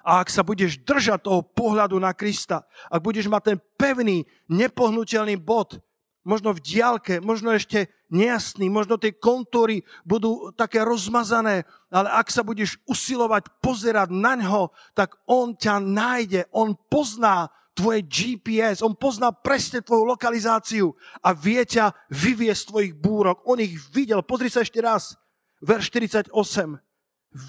A 0.00 0.24
ak 0.24 0.32
sa 0.32 0.40
budeš 0.40 0.80
držať 0.80 1.28
toho 1.28 1.44
pohľadu 1.44 2.00
na 2.00 2.16
Krista, 2.16 2.64
ak 2.88 3.04
budeš 3.04 3.28
mať 3.28 3.42
ten 3.52 3.58
pevný, 3.76 4.24
nepohnutelný 4.48 5.36
bod, 5.36 5.76
možno 6.24 6.56
v 6.56 6.64
diálke, 6.64 7.20
možno 7.20 7.52
ešte 7.52 7.92
nejasný, 8.08 8.72
možno 8.72 8.96
tie 8.96 9.12
kontúry 9.12 9.84
budú 10.08 10.56
také 10.56 10.80
rozmazané, 10.80 11.68
ale 11.92 12.08
ak 12.16 12.32
sa 12.32 12.40
budeš 12.40 12.80
usilovať 12.88 13.60
pozerať 13.60 14.08
na 14.08 14.40
ňo, 14.40 14.72
tak 14.96 15.20
on 15.28 15.52
ťa 15.52 15.84
nájde, 15.84 16.40
on 16.48 16.72
pozná 16.88 17.52
tvoje 17.72 18.04
GPS, 18.04 18.84
on 18.84 18.92
pozná 18.96 19.32
presne 19.32 19.80
tvoju 19.80 20.04
lokalizáciu 20.04 20.92
a 21.24 21.32
vie 21.32 21.64
ťa 21.64 21.92
vyvie 22.12 22.52
z 22.52 22.62
tvojich 22.68 22.94
búrok. 22.96 23.40
On 23.48 23.56
ich 23.56 23.76
videl, 23.90 24.20
pozri 24.24 24.52
sa 24.52 24.60
ešte 24.60 24.78
raz, 24.84 25.16
verš 25.64 25.88
48. 25.88 26.32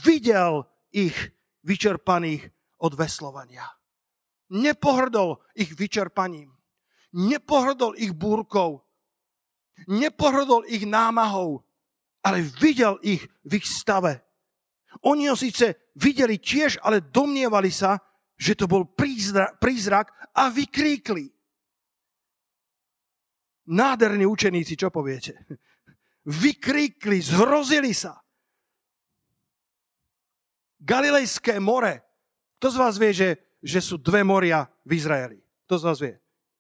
Videl 0.04 0.64
ich 0.96 1.16
vyčerpaných 1.68 2.48
od 2.80 2.96
veslovania. 2.96 3.68
Nepohrdol 4.54 5.44
ich 5.58 5.76
vyčerpaním. 5.76 6.52
Nepohrdol 7.14 8.00
ich 8.00 8.16
búrkou, 8.16 8.84
Nepohrdol 9.90 10.70
ich 10.70 10.86
námahou, 10.86 11.66
ale 12.24 12.46
videl 12.62 13.02
ich 13.04 13.26
v 13.44 13.60
ich 13.60 13.68
stave. 13.68 14.22
Oni 15.04 15.28
ho 15.28 15.36
síce 15.36 15.92
videli 15.98 16.38
tiež, 16.40 16.80
ale 16.86 17.04
domnievali 17.04 17.74
sa, 17.74 18.00
že 18.38 18.54
to 18.58 18.66
bol 18.66 18.84
prízrak, 18.88 20.08
a 20.34 20.50
vykríkli. 20.50 21.30
Nádherní 23.70 24.28
učeníci, 24.28 24.76
čo 24.76 24.92
poviete? 24.92 25.40
Vykríkli, 26.28 27.22
zhrozili 27.24 27.96
sa. 27.96 28.20
Galilejské 30.84 31.64
more. 31.64 32.04
Kto 32.60 32.68
z 32.72 32.78
vás 32.80 32.96
vie, 33.00 33.12
že, 33.16 33.30
že 33.64 33.80
sú 33.80 33.96
dve 33.96 34.24
moria 34.24 34.68
v 34.84 35.00
Izraeli? 35.00 35.40
Kto 35.64 35.80
z 35.80 35.84
vás 35.88 35.98
vie? 36.04 36.16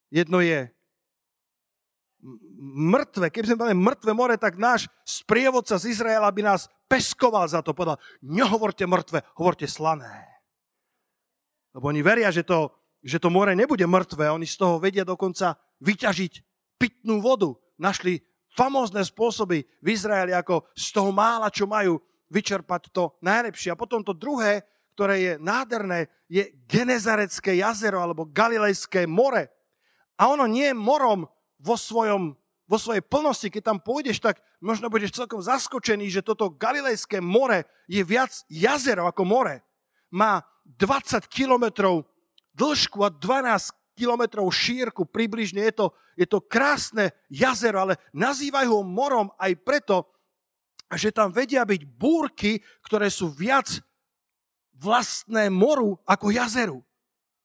Jedno 0.07 0.39
je 0.39 0.71
mŕtve. 2.63 3.27
Keby 3.27 3.45
sme 3.51 3.59
mali 3.67 3.75
mŕtve 3.75 4.11
more, 4.15 4.39
tak 4.39 4.55
náš 4.55 4.87
sprievodca 5.03 5.75
z 5.75 5.91
Izraela 5.91 6.31
by 6.31 6.55
nás 6.55 6.71
peskoval 6.87 7.43
za 7.51 7.59
to. 7.59 7.75
Povedal, 7.75 7.99
nehovorte 8.23 8.87
mŕtve, 8.87 9.27
hovorte 9.35 9.67
slané. 9.67 10.32
Lebo 11.73 11.89
oni 11.89 12.05
veria, 12.05 12.29
že 12.29 12.45
to, 12.45 12.69
že 13.01 13.17
to 13.17 13.33
more 13.33 13.51
nebude 13.57 13.83
mŕtve. 13.83 14.29
Oni 14.29 14.45
z 14.45 14.55
toho 14.61 14.77
vedia 14.77 15.03
dokonca 15.03 15.57
vyťažiť 15.81 16.33
pitnú 16.77 17.19
vodu. 17.19 17.51
Našli 17.81 18.21
famózne 18.53 19.01
spôsoby 19.01 19.65
v 19.81 19.87
Izraeli, 19.89 20.31
ako 20.31 20.69
z 20.77 20.87
toho 20.93 21.09
mála, 21.09 21.49
čo 21.49 21.65
majú, 21.65 21.97
vyčerpať 22.33 22.89
to 22.89 23.13
najlepšie. 23.21 23.73
A 23.73 23.77
potom 23.77 24.01
to 24.01 24.17
druhé, 24.17 24.65
ktoré 24.97 25.15
je 25.21 25.33
nádherné, 25.37 26.09
je 26.25 26.49
Genezarecké 26.65 27.61
jazero 27.61 28.01
alebo 28.01 28.29
Galilejské 28.29 29.05
more. 29.05 29.49
A 30.17 30.29
ono 30.29 30.49
nie 30.49 30.69
je 30.69 30.77
morom 30.77 31.29
vo, 31.61 31.75
svojom, 31.77 32.33
vo 32.65 32.77
svojej 32.77 33.05
plnosti. 33.05 33.53
Keď 33.53 33.63
tam 33.65 33.77
pôjdeš, 33.81 34.21
tak 34.21 34.41
možno 34.61 34.89
budeš 34.89 35.13
celkom 35.13 35.41
zaskočený, 35.41 36.09
že 36.09 36.25
toto 36.25 36.53
Galilejské 36.53 37.21
more 37.21 37.65
je 37.85 38.01
viac 38.01 38.33
jazero 38.49 39.05
ako 39.05 39.25
more. 39.25 39.61
Má 40.13 40.41
20 40.65 41.27
kilometrov 41.27 42.07
dĺžku 42.55 43.03
a 43.03 43.09
12 43.09 43.73
kilometrov 43.93 44.49
šírku 44.49 45.05
približne. 45.05 45.61
Je 45.69 45.73
to, 45.73 45.87
je 46.17 46.25
to 46.25 46.41
krásne 46.41 47.13
jazero, 47.29 47.85
ale 47.85 48.01
nazývajú 48.13 48.69
ho 48.69 48.81
morom 48.85 49.29
aj 49.37 49.53
preto, 49.61 50.09
že 50.93 51.13
tam 51.13 51.33
vedia 51.33 51.65
byť 51.65 51.81
búrky, 51.97 52.61
ktoré 52.85 53.09
sú 53.09 53.33
viac 53.33 53.81
vlastné 54.77 55.49
moru 55.49 55.97
ako 56.05 56.33
jazeru. 56.33 56.79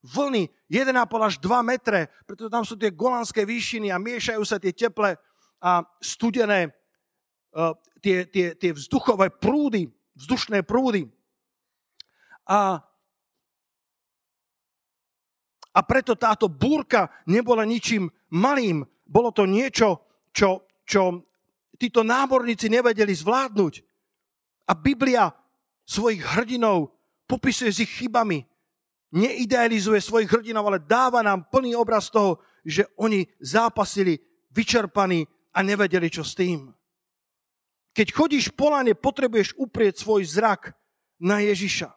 Vlny 0.04 0.48
1,5 0.70 0.94
až 1.28 1.34
2 1.42 1.62
metre, 1.64 2.08
pretože 2.24 2.52
tam 2.52 2.64
sú 2.64 2.78
tie 2.78 2.92
golanské 2.92 3.42
výšiny 3.42 3.90
a 3.90 3.98
miešajú 4.00 4.42
sa 4.46 4.60
tie 4.60 4.72
teple 4.72 5.18
a 5.58 5.82
studené 5.98 6.70
uh, 7.56 7.74
tie, 7.98 8.24
tie, 8.30 8.54
tie 8.54 8.70
vzduchové 8.70 9.32
prúdy, 9.34 9.90
vzdušné 10.14 10.62
prúdy. 10.62 11.10
A, 12.46 12.80
a 15.78 15.80
preto 15.86 16.18
táto 16.18 16.50
búrka 16.50 17.06
nebola 17.30 17.62
ničím 17.62 18.10
malým. 18.34 18.82
Bolo 19.06 19.30
to 19.30 19.46
niečo, 19.46 20.02
čo, 20.34 20.66
čo 20.82 21.22
títo 21.78 22.02
náborníci 22.02 22.66
nevedeli 22.66 23.14
zvládnuť. 23.14 23.74
A 24.66 24.74
Biblia 24.74 25.30
svojich 25.86 26.18
hrdinov 26.34 26.98
popisuje 27.30 27.70
s 27.70 27.78
ich 27.86 27.92
chybami. 27.94 28.42
Neidealizuje 29.14 30.02
svojich 30.02 30.28
hrdinov, 30.28 30.66
ale 30.66 30.82
dáva 30.82 31.22
nám 31.22 31.46
plný 31.46 31.78
obraz 31.78 32.10
toho, 32.10 32.42
že 32.66 32.84
oni 32.98 33.24
zápasili 33.38 34.18
vyčerpaní 34.50 35.24
a 35.54 35.62
nevedeli, 35.62 36.10
čo 36.10 36.26
s 36.26 36.34
tým. 36.34 36.74
Keď 37.94 38.08
chodíš 38.12 38.50
po 38.52 38.74
lane, 38.74 38.98
potrebuješ 38.98 39.54
uprieť 39.56 40.02
svoj 40.02 40.26
zrak 40.26 40.74
na 41.22 41.40
Ježiša. 41.40 41.88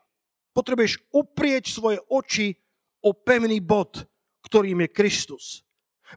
Potrebuješ 0.53 1.01
uprieť 1.11 1.73
svoje 1.73 1.99
oči 2.07 2.61
o 3.01 3.11
pevný 3.13 3.59
bod, 3.59 4.05
ktorým 4.45 4.85
je 4.85 4.89
Kristus. 4.93 5.65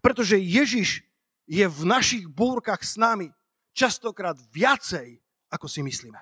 Pretože 0.04 0.40
Ježiš 0.40 1.04
je 1.44 1.64
v 1.64 1.80
našich 1.84 2.24
búrkach 2.28 2.80
s 2.80 2.96
nami 2.96 3.28
častokrát 3.76 4.36
viacej, 4.52 5.20
ako 5.52 5.66
si 5.68 5.84
myslíme. 5.84 6.20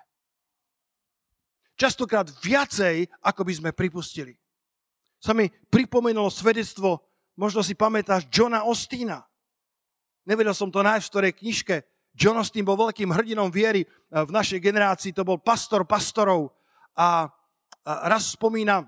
Častokrát 1.78 2.28
viacej, 2.42 3.10
ako 3.22 3.42
by 3.42 3.52
sme 3.58 3.70
pripustili. 3.74 4.38
Sa 5.22 5.34
mi 5.34 5.50
pripomenulo 5.50 6.30
svedectvo, 6.30 7.02
možno 7.38 7.62
si 7.62 7.78
pamätáš, 7.78 8.26
Johna 8.30 8.66
Ostina. 8.66 9.22
Nevedel 10.26 10.54
som 10.54 10.70
to 10.70 10.82
nájsť 10.82 11.06
v 11.06 11.12
ktorej 11.12 11.32
knižke. 11.38 11.76
John 12.12 12.36
Austin 12.36 12.66
bol 12.66 12.76
veľkým 12.76 13.08
hrdinom 13.08 13.48
viery 13.48 13.88
v 14.12 14.30
našej 14.30 14.60
generácii, 14.60 15.16
to 15.16 15.24
bol 15.24 15.40
pastor 15.40 15.88
pastorov 15.88 16.52
a 16.92 17.24
raz 17.82 18.36
spomína, 18.36 18.84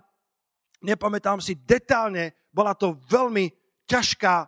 nepamätám 0.84 1.40
si 1.40 1.56
detálne, 1.56 2.36
bola 2.52 2.76
to 2.76 3.00
veľmi 3.08 3.48
ťažká 3.88 4.46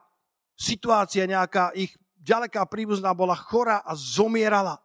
situácia, 0.54 1.24
nejaká 1.24 1.72
ich 1.72 1.96
ďaleká 2.20 2.68
príbuzná 2.68 3.16
bola 3.16 3.32
chora 3.32 3.80
a 3.80 3.96
zomierala. 3.96 4.82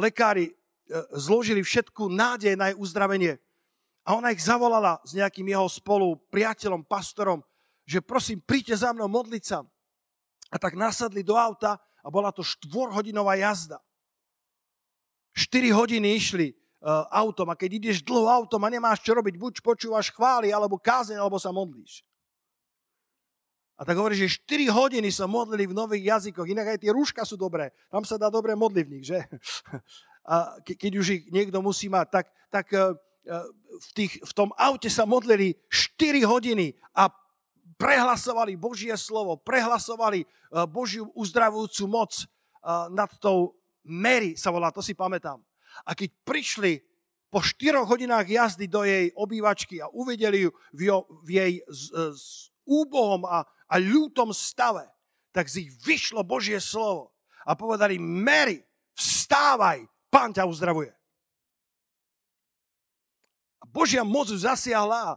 Lekári 0.00 0.48
e, 0.48 0.52
zložili 1.18 1.60
všetku 1.60 2.08
nádej 2.08 2.56
na 2.56 2.72
jej 2.72 2.76
uzdravenie. 2.78 3.36
A 4.08 4.16
ona 4.16 4.32
ich 4.32 4.40
zavolala 4.40 5.02
s 5.04 5.12
nejakým 5.12 5.44
jeho 5.44 5.68
spolu 5.68 6.16
priateľom, 6.32 6.86
pastorom, 6.86 7.44
že 7.84 8.00
prosím, 8.00 8.40
príďte 8.40 8.80
za 8.80 8.96
mnou 8.96 9.10
modliť 9.10 9.44
sa. 9.44 9.66
A 10.48 10.56
tak 10.56 10.78
nasadli 10.78 11.20
do 11.20 11.36
auta 11.36 11.76
a 12.00 12.08
bola 12.08 12.32
to 12.32 12.40
štvorhodinová 12.40 13.36
jazda. 13.36 13.84
4 15.36 15.76
hodiny 15.76 16.16
išli 16.16 16.56
autom 17.10 17.50
a 17.50 17.58
keď 17.58 17.70
ideš 17.82 18.06
dlho 18.06 18.30
autom 18.30 18.62
a 18.62 18.70
nemáš 18.70 19.02
čo 19.02 19.14
robiť, 19.14 19.34
buď 19.34 19.54
počúvaš 19.66 20.14
chvály, 20.14 20.54
alebo 20.54 20.78
kázeň, 20.78 21.18
alebo 21.18 21.34
sa 21.38 21.50
modlíš. 21.50 22.06
A 23.78 23.86
tak 23.86 23.94
hovorí, 23.94 24.18
že 24.18 24.42
4 24.42 24.74
hodiny 24.74 25.06
sa 25.14 25.30
modlili 25.30 25.70
v 25.70 25.74
nových 25.78 26.18
jazykoch. 26.18 26.50
Inak 26.50 26.74
aj 26.74 26.78
tie 26.82 26.90
rúška 26.90 27.22
sú 27.22 27.38
dobré. 27.38 27.70
Tam 27.86 28.02
sa 28.02 28.18
dá 28.18 28.26
dobre 28.26 28.58
nich, 28.58 29.06
že? 29.06 29.22
A 30.28 30.58
keď 30.60 30.92
už 30.98 31.06
ich 31.08 31.22
niekto 31.32 31.62
musí 31.64 31.88
mať, 31.88 32.06
tak, 32.10 32.26
tak 32.52 32.66
e, 32.68 32.76
e, 32.76 32.82
v, 33.80 33.90
tých, 33.96 34.12
v 34.20 34.32
tom 34.36 34.52
aute 34.60 34.92
sa 34.92 35.08
modlili 35.08 35.56
4 35.72 36.20
hodiny 36.28 36.76
a 36.92 37.08
prehlasovali 37.80 38.58
Božie 38.58 38.92
slovo, 39.00 39.40
prehlasovali 39.40 40.20
e, 40.20 40.26
Božiu 40.68 41.08
uzdravujúcu 41.16 41.84
moc 41.88 42.12
nad 42.92 43.08
tou 43.22 43.56
Mary 43.86 44.36
sa 44.36 44.52
volá, 44.52 44.68
to 44.68 44.84
si 44.84 44.92
pamätám. 44.92 45.40
A 45.86 45.94
keď 45.94 46.10
prišli 46.24 46.82
po 47.28 47.44
4 47.44 47.84
hodinách 47.84 48.24
jazdy 48.24 48.66
do 48.66 48.82
jej 48.82 49.12
obývačky 49.12 49.84
a 49.84 49.92
uvideli 49.92 50.48
ju 50.48 50.50
v, 50.72 50.80
jo, 50.88 51.04
v 51.22 51.28
jej 51.36 51.52
z, 51.68 51.82
z, 52.16 52.24
úbohom 52.68 53.24
a, 53.24 53.44
a 53.68 53.74
ľútom 53.80 54.32
stave, 54.32 54.84
tak 55.32 55.48
z 55.48 55.68
ich 55.68 55.70
vyšlo 55.84 56.24
Božie 56.24 56.60
slovo 56.60 57.12
a 57.48 57.56
povedali, 57.56 57.96
Mary, 57.96 58.60
vstávaj, 58.96 59.88
pán 60.12 60.32
ťa 60.36 60.44
uzdravuje. 60.44 60.92
A 63.60 63.64
Božia 63.68 64.04
moc 64.04 64.28
zasiahla 64.28 65.16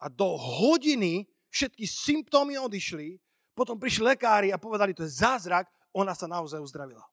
a 0.00 0.06
do 0.12 0.36
hodiny 0.36 1.24
všetky 1.48 1.88
symptómy 1.88 2.60
odišli, 2.60 3.20
potom 3.56 3.80
prišli 3.80 4.16
lekári 4.16 4.48
a 4.52 4.60
povedali, 4.60 4.92
to 4.92 5.06
je 5.06 5.16
zázrak, 5.16 5.70
ona 5.94 6.12
sa 6.12 6.28
naozaj 6.28 6.60
uzdravila. 6.60 7.04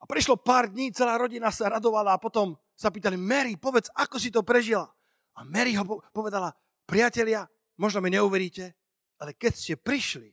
A 0.00 0.04
prešlo 0.04 0.36
pár 0.36 0.68
dní, 0.68 0.92
celá 0.92 1.16
rodina 1.16 1.48
sa 1.48 1.72
radovala 1.72 2.16
a 2.16 2.22
potom 2.22 2.54
sa 2.76 2.92
pýtali, 2.92 3.16
Mary, 3.16 3.56
povedz, 3.56 3.88
ako 3.96 4.20
si 4.20 4.28
to 4.28 4.44
prežila? 4.44 4.84
A 5.36 5.44
Mary 5.44 5.72
ho 5.76 5.84
povedala, 6.12 6.52
priatelia, 6.84 7.48
možno 7.80 8.04
mi 8.04 8.12
neuveríte, 8.12 8.76
ale 9.16 9.32
keď 9.32 9.52
ste 9.56 9.74
prišli, 9.80 10.32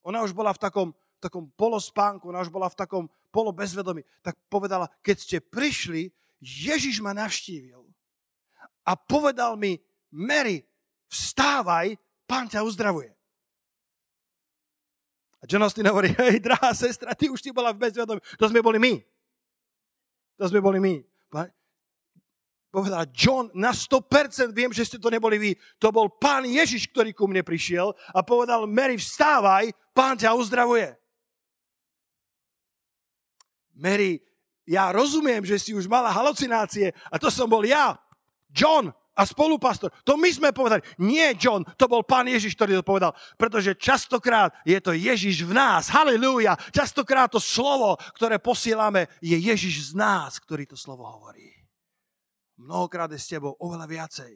ona 0.00 0.24
už 0.24 0.32
bola 0.32 0.56
v 0.56 0.60
takom, 0.60 0.88
v 0.96 1.20
takom 1.20 1.52
polospánku, 1.52 2.32
ona 2.32 2.40
už 2.40 2.48
bola 2.48 2.72
v 2.72 2.78
takom 2.80 3.04
polobezvedomí, 3.28 4.00
tak 4.24 4.40
povedala, 4.48 4.88
keď 5.04 5.16
ste 5.20 5.36
prišli, 5.44 6.08
Ježiš 6.40 7.04
ma 7.04 7.12
navštívil 7.12 7.84
a 8.88 8.92
povedal 8.96 9.60
mi, 9.60 9.76
Mary, 10.10 10.64
vstávaj, 11.06 11.94
pán 12.24 12.48
ťa 12.48 12.64
uzdravuje. 12.64 13.12
A 15.40 15.48
John 15.48 15.64
Austin 15.64 15.88
hovorí, 15.88 16.12
hej, 16.12 16.40
drahá 16.40 16.76
sestra, 16.76 17.16
ty 17.16 17.32
už 17.32 17.40
si 17.40 17.50
bola 17.50 17.72
v 17.72 17.88
bezvedomí. 17.88 18.20
To 18.36 18.44
sme 18.48 18.60
boli 18.60 18.76
my. 18.76 19.00
To 20.36 20.44
sme 20.48 20.60
boli 20.60 20.78
my 20.80 20.94
povedala, 22.70 23.04
John, 23.10 23.50
na 23.52 23.74
100% 23.74 24.54
viem, 24.54 24.70
že 24.70 24.86
ste 24.86 24.98
to 25.02 25.10
neboli 25.10 25.36
vy. 25.36 25.50
To 25.82 25.90
bol 25.90 26.06
pán 26.06 26.46
Ježiš, 26.46 26.86
ktorý 26.94 27.10
ku 27.10 27.26
mne 27.26 27.42
prišiel 27.42 27.90
a 28.14 28.22
povedal, 28.22 28.70
Mary, 28.70 28.94
vstávaj, 28.94 29.74
pán 29.90 30.14
ťa 30.14 30.38
uzdravuje. 30.38 30.94
Mary, 33.74 34.22
ja 34.70 34.94
rozumiem, 34.94 35.42
že 35.42 35.58
si 35.58 35.74
už 35.74 35.90
mala 35.90 36.14
halucinácie 36.14 36.94
a 37.10 37.18
to 37.18 37.26
som 37.26 37.50
bol 37.50 37.66
ja, 37.66 37.98
John, 38.54 38.94
a 39.20 39.28
spolupastor. 39.28 39.92
To 40.08 40.16
my 40.16 40.32
sme 40.32 40.48
povedali. 40.56 40.80
Nie 40.96 41.36
John, 41.36 41.60
to 41.76 41.84
bol 41.84 42.00
pán 42.00 42.24
Ježiš, 42.24 42.56
ktorý 42.56 42.80
to 42.80 42.88
povedal. 42.88 43.12
Pretože 43.36 43.76
častokrát 43.76 44.56
je 44.64 44.80
to 44.80 44.96
Ježiš 44.96 45.44
v 45.44 45.52
nás. 45.52 45.92
Halilúja. 45.92 46.56
Častokrát 46.72 47.28
to 47.28 47.36
slovo, 47.36 48.00
ktoré 48.16 48.40
posielame, 48.40 49.12
je 49.20 49.36
Ježiš 49.36 49.92
z 49.92 50.00
nás, 50.00 50.40
ktorý 50.40 50.64
to 50.64 50.80
slovo 50.80 51.04
hovorí. 51.04 51.52
Mnohokrát 52.56 53.12
je 53.12 53.20
s 53.20 53.28
tebou 53.28 53.52
oveľa 53.60 53.84
viacej, 53.84 54.32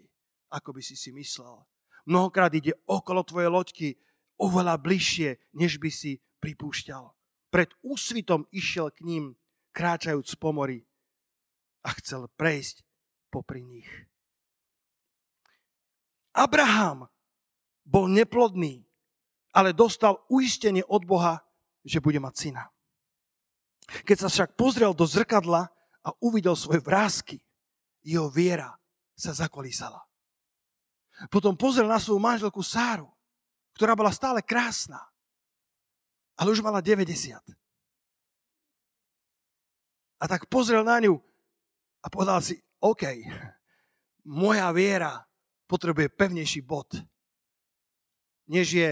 ako 0.52 0.76
by 0.76 0.82
si 0.84 1.00
si 1.00 1.08
myslel. 1.16 1.64
Mnohokrát 2.04 2.52
ide 2.52 2.76
okolo 2.84 3.24
tvojej 3.24 3.48
loďky 3.48 3.88
oveľa 4.36 4.76
bližšie, 4.76 5.56
než 5.56 5.80
by 5.80 5.88
si 5.88 6.20
pripúšťal. 6.44 7.08
Pred 7.48 7.72
úsvitom 7.80 8.44
išiel 8.52 8.92
k 8.92 9.00
ním, 9.08 9.24
kráčajúc 9.72 10.36
po 10.36 10.52
mori 10.52 10.84
a 11.84 11.92
chcel 11.96 12.28
prejsť 12.36 12.84
popri 13.32 13.64
nich. 13.64 13.88
Abraham 16.34 17.06
bol 17.86 18.10
neplodný, 18.10 18.82
ale 19.54 19.70
dostal 19.70 20.18
uistenie 20.26 20.82
od 20.90 21.06
Boha, 21.06 21.46
že 21.86 22.02
bude 22.02 22.18
mať 22.18 22.34
syna. 22.34 22.64
Keď 24.02 24.26
sa 24.26 24.28
však 24.28 24.58
pozrel 24.58 24.90
do 24.90 25.06
zrkadla 25.06 25.70
a 26.02 26.10
uvidel 26.18 26.58
svoje 26.58 26.82
vrázky, 26.82 27.38
jeho 28.02 28.26
viera 28.28 28.74
sa 29.14 29.30
zakolísala. 29.30 30.02
Potom 31.30 31.54
pozrel 31.54 31.86
na 31.86 32.02
svoju 32.02 32.18
manželku 32.18 32.58
Sáru, 32.66 33.06
ktorá 33.78 33.94
bola 33.94 34.10
stále 34.10 34.42
krásna, 34.42 34.98
ale 36.34 36.50
už 36.50 36.58
mala 36.58 36.82
90. 36.82 37.38
A 40.18 40.24
tak 40.26 40.50
pozrel 40.50 40.82
na 40.82 40.98
ňu 40.98 41.14
a 42.02 42.06
povedal 42.10 42.42
si, 42.42 42.58
OK, 42.82 43.06
moja 44.26 44.72
viera 44.74 45.22
potrebuje 45.64 46.12
pevnejší 46.12 46.60
bod, 46.64 46.92
než 48.48 48.66
je 48.76 48.90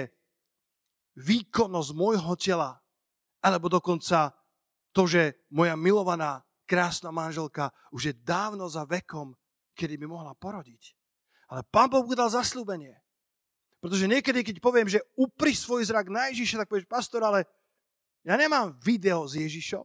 výkonnosť 1.16 1.90
môjho 1.92 2.32
tela, 2.40 2.80
alebo 3.44 3.68
dokonca 3.68 4.32
to, 4.92 5.04
že 5.04 5.44
moja 5.52 5.76
milovaná, 5.76 6.40
krásna 6.64 7.12
manželka 7.12 7.68
už 7.92 8.12
je 8.12 8.14
dávno 8.16 8.64
za 8.68 8.88
vekom, 8.88 9.36
kedy 9.76 10.00
by 10.00 10.06
mohla 10.08 10.32
porodiť. 10.32 10.96
Ale 11.52 11.60
pán 11.68 11.92
Boh 11.92 12.08
dal 12.16 12.32
zaslúbenie. 12.32 12.96
Pretože 13.82 14.08
niekedy, 14.08 14.40
keď 14.46 14.56
poviem, 14.62 14.88
že 14.88 15.02
upri 15.18 15.52
svoj 15.52 15.84
zrak 15.84 16.08
na 16.08 16.30
Ježiša, 16.30 16.64
tak 16.64 16.70
povieš, 16.70 16.88
pastor, 16.88 17.26
ale 17.26 17.44
ja 18.22 18.38
nemám 18.38 18.78
video 18.78 19.26
s 19.26 19.36
Ježišom, 19.36 19.82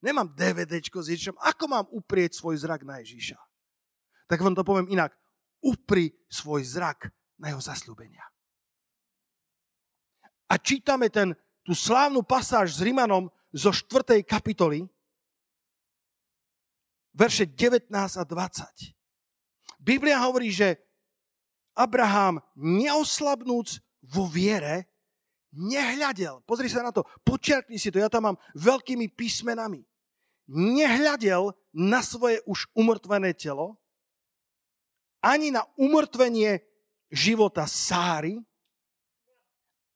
nemám 0.00 0.30
DVDčko 0.30 1.02
s 1.02 1.10
Ježišom, 1.12 1.36
ako 1.42 1.64
mám 1.66 1.86
uprieť 1.90 2.38
svoj 2.38 2.56
zrak 2.62 2.86
na 2.86 3.02
Ježiša? 3.02 3.36
Tak 4.30 4.38
vám 4.38 4.54
to 4.54 4.62
poviem 4.62 4.86
inak 4.88 5.10
upri 5.60 6.12
svoj 6.28 6.64
zrak 6.64 7.08
na 7.40 7.52
jeho 7.52 7.62
zasľúbenia. 7.62 8.24
A 10.50 10.58
čítame 10.58 11.08
ten, 11.08 11.36
tú 11.62 11.76
slávnu 11.76 12.26
pasáž 12.26 12.74
s 12.74 12.80
Rimanom 12.82 13.30
zo 13.54 13.70
4. 13.70 14.26
kapitoly, 14.26 14.88
verše 17.14 17.46
19 17.46 17.90
a 17.92 18.24
20. 18.26 18.94
Biblia 19.78 20.20
hovorí, 20.20 20.50
že 20.50 20.76
Abraham 21.78 22.42
neoslabnúc 22.58 23.80
vo 24.04 24.26
viere, 24.26 24.90
nehľadel, 25.54 26.42
pozri 26.46 26.70
sa 26.70 26.82
na 26.82 26.94
to, 26.94 27.06
počiarkni 27.26 27.78
si 27.78 27.90
to, 27.90 27.98
ja 27.98 28.10
tam 28.10 28.30
mám 28.30 28.36
veľkými 28.54 29.10
písmenami, 29.14 29.82
nehľadel 30.50 31.54
na 31.74 32.02
svoje 32.02 32.42
už 32.46 32.70
umrtvené 32.74 33.34
telo, 33.34 33.78
ani 35.20 35.52
na 35.52 35.64
umrtvenie 35.76 36.64
života 37.12 37.68
Sáry 37.68 38.40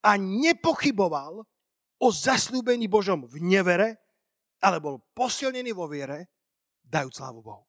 a 0.05 0.21
nepochyboval 0.21 1.45
o 2.01 2.09
zasľúbení 2.13 2.85
Božom 2.85 3.25
v 3.25 3.41
nevere, 3.41 3.97
ale 4.61 4.77
bol 4.81 5.01
posilnený 5.17 5.73
vo 5.73 5.89
viere, 5.89 6.29
dajúc 6.85 7.17
slávu 7.17 7.41
Bohu. 7.41 7.65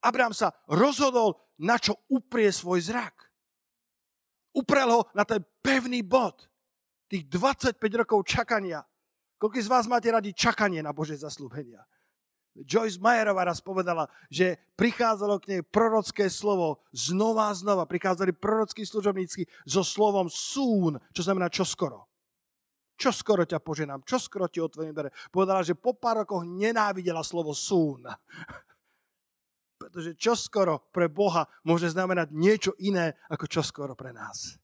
Abraham 0.00 0.32
sa 0.32 0.52
rozhodol, 0.70 1.36
na 1.60 1.80
čo 1.80 1.96
uprie 2.12 2.52
svoj 2.52 2.84
zrak. 2.84 3.16
Uprel 4.56 4.88
ho 4.88 5.00
na 5.12 5.24
ten 5.24 5.44
pevný 5.60 6.00
bod. 6.00 6.48
Tých 7.06 7.28
25 7.28 7.80
rokov 8.04 8.24
čakania. 8.24 8.80
Koľko 9.36 9.56
z 9.60 9.68
vás 9.68 9.84
máte 9.84 10.08
radi 10.08 10.32
čakanie 10.32 10.80
na 10.80 10.96
Bože 10.96 11.16
zaslúbenia? 11.16 11.84
Joyce 12.64 12.96
Mayerová 12.96 13.44
raz 13.44 13.60
povedala, 13.60 14.08
že 14.32 14.56
prichádzalo 14.80 15.36
k 15.44 15.48
nej 15.52 15.60
prorocké 15.60 16.32
slovo 16.32 16.80
znova 16.88 17.52
a 17.52 17.56
znova. 17.56 17.84
Prichádzali 17.84 18.32
prorockí 18.32 18.88
služobníci 18.88 19.44
so 19.68 19.84
slovom 19.84 20.32
sún, 20.32 20.96
čo 21.12 21.20
znamená 21.20 21.52
čoskoro. 21.52 22.08
Čo 22.96 23.12
skoro 23.12 23.44
ťa 23.44 23.60
poženám, 23.60 24.08
čo 24.08 24.16
skoro 24.16 24.48
ti 24.48 24.56
otvorím 24.56 24.96
dvere. 24.96 25.12
Povedala, 25.28 25.60
že 25.60 25.76
po 25.76 25.92
pár 25.92 26.24
rokoch 26.24 26.48
nenávidela 26.48 27.20
slovo 27.20 27.52
sún. 27.52 28.08
Pretože 29.80 30.16
čoskoro 30.16 30.88
pre 30.88 31.12
Boha 31.12 31.44
môže 31.68 31.92
znamenať 31.92 32.32
niečo 32.32 32.72
iné 32.80 33.12
ako 33.28 33.44
čoskoro 33.44 33.92
pre 33.92 34.16
nás. 34.16 34.56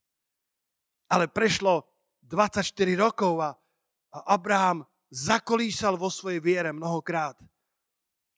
Ale 1.13 1.29
prešlo 1.29 1.85
24 2.25 2.65
rokov 2.97 3.37
a 3.45 3.53
Abraham 4.33 4.81
zakolísal 5.13 6.01
vo 6.01 6.09
svojej 6.09 6.41
viere 6.41 6.73
mnohokrát 6.73 7.37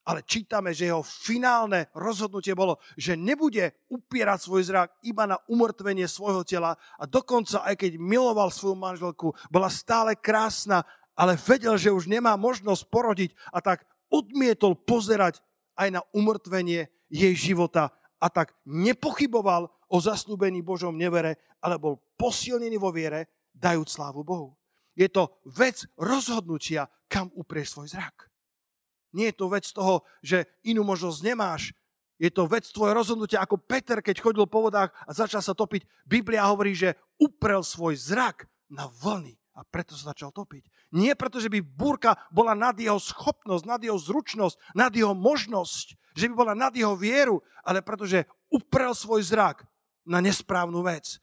ale 0.04 0.20
čítame, 0.20 0.76
že 0.76 0.92
jeho 0.92 1.00
finálne 1.00 1.88
rozhodnutie 1.96 2.52
bolo, 2.52 2.76
že 2.94 3.16
nebude 3.16 3.72
upierať 3.88 4.38
svoj 4.44 4.62
zrak 4.68 4.88
iba 5.00 5.24
na 5.24 5.40
umrtvenie 5.48 6.04
svojho 6.04 6.44
tela 6.44 6.76
a 7.00 7.04
dokonca, 7.08 7.64
aj 7.64 7.80
keď 7.80 7.96
miloval 7.96 8.52
svoju 8.52 8.76
manželku, 8.76 9.32
bola 9.48 9.72
stále 9.72 10.12
krásna, 10.12 10.84
ale 11.16 11.40
vedel, 11.40 11.80
že 11.80 11.94
už 11.94 12.04
nemá 12.04 12.36
možnosť 12.36 12.82
porodiť 12.92 13.30
a 13.48 13.64
tak 13.64 13.88
odmietol 14.12 14.76
pozerať 14.76 15.40
aj 15.74 15.88
na 15.88 16.00
umrtvenie 16.12 16.92
jej 17.08 17.34
života 17.34 17.90
a 18.20 18.28
tak 18.28 18.52
nepochyboval 18.68 19.72
o 19.88 19.96
zaslúbení 19.98 20.60
Božom 20.60 20.94
nevere, 20.94 21.40
ale 21.64 21.80
bol 21.80 21.96
posilnený 22.20 22.76
vo 22.76 22.92
viere, 22.92 23.48
dajúc 23.54 23.88
slávu 23.88 24.20
Bohu. 24.26 24.52
Je 24.94 25.08
to 25.08 25.40
vec 25.48 25.86
rozhodnutia, 25.98 26.86
kam 27.08 27.30
uprieš 27.34 27.78
svoj 27.78 27.88
zrak. 27.94 28.33
Nie 29.14 29.30
je 29.30 29.38
to 29.38 29.46
vec 29.46 29.64
toho, 29.70 30.02
že 30.20 30.42
inú 30.66 30.82
možnosť 30.82 31.18
nemáš. 31.22 31.70
Je 32.18 32.30
to 32.30 32.50
vec 32.50 32.66
tvoje 32.66 32.94
rozhodnutia, 32.94 33.42
ako 33.42 33.62
Peter, 33.62 34.02
keď 34.02 34.18
chodil 34.18 34.46
po 34.50 34.66
vodách 34.66 34.90
a 35.06 35.10
začal 35.14 35.42
sa 35.42 35.54
topiť. 35.54 35.86
Biblia 36.06 36.46
hovorí, 36.50 36.74
že 36.74 36.98
uprel 37.18 37.62
svoj 37.62 37.94
zrak 37.94 38.50
na 38.70 38.90
vlny 38.90 39.34
a 39.54 39.62
preto 39.62 39.94
sa 39.94 40.10
začal 40.10 40.34
topiť. 40.34 40.66
Nie 40.94 41.14
preto, 41.18 41.38
že 41.38 41.50
by 41.50 41.62
búrka 41.62 42.18
bola 42.30 42.54
nad 42.54 42.74
jeho 42.74 42.98
schopnosť, 42.98 43.64
nad 43.66 43.82
jeho 43.82 43.98
zručnosť, 43.98 44.74
nad 44.74 44.90
jeho 44.94 45.14
možnosť, 45.14 45.94
že 46.14 46.26
by 46.30 46.34
bola 46.34 46.54
nad 46.54 46.74
jeho 46.74 46.94
vieru, 46.94 47.42
ale 47.66 47.82
preto, 47.82 48.06
že 48.06 48.26
uprel 48.50 48.94
svoj 48.94 49.22
zrak 49.22 49.66
na 50.06 50.22
nesprávnu 50.22 50.82
vec. 50.86 51.18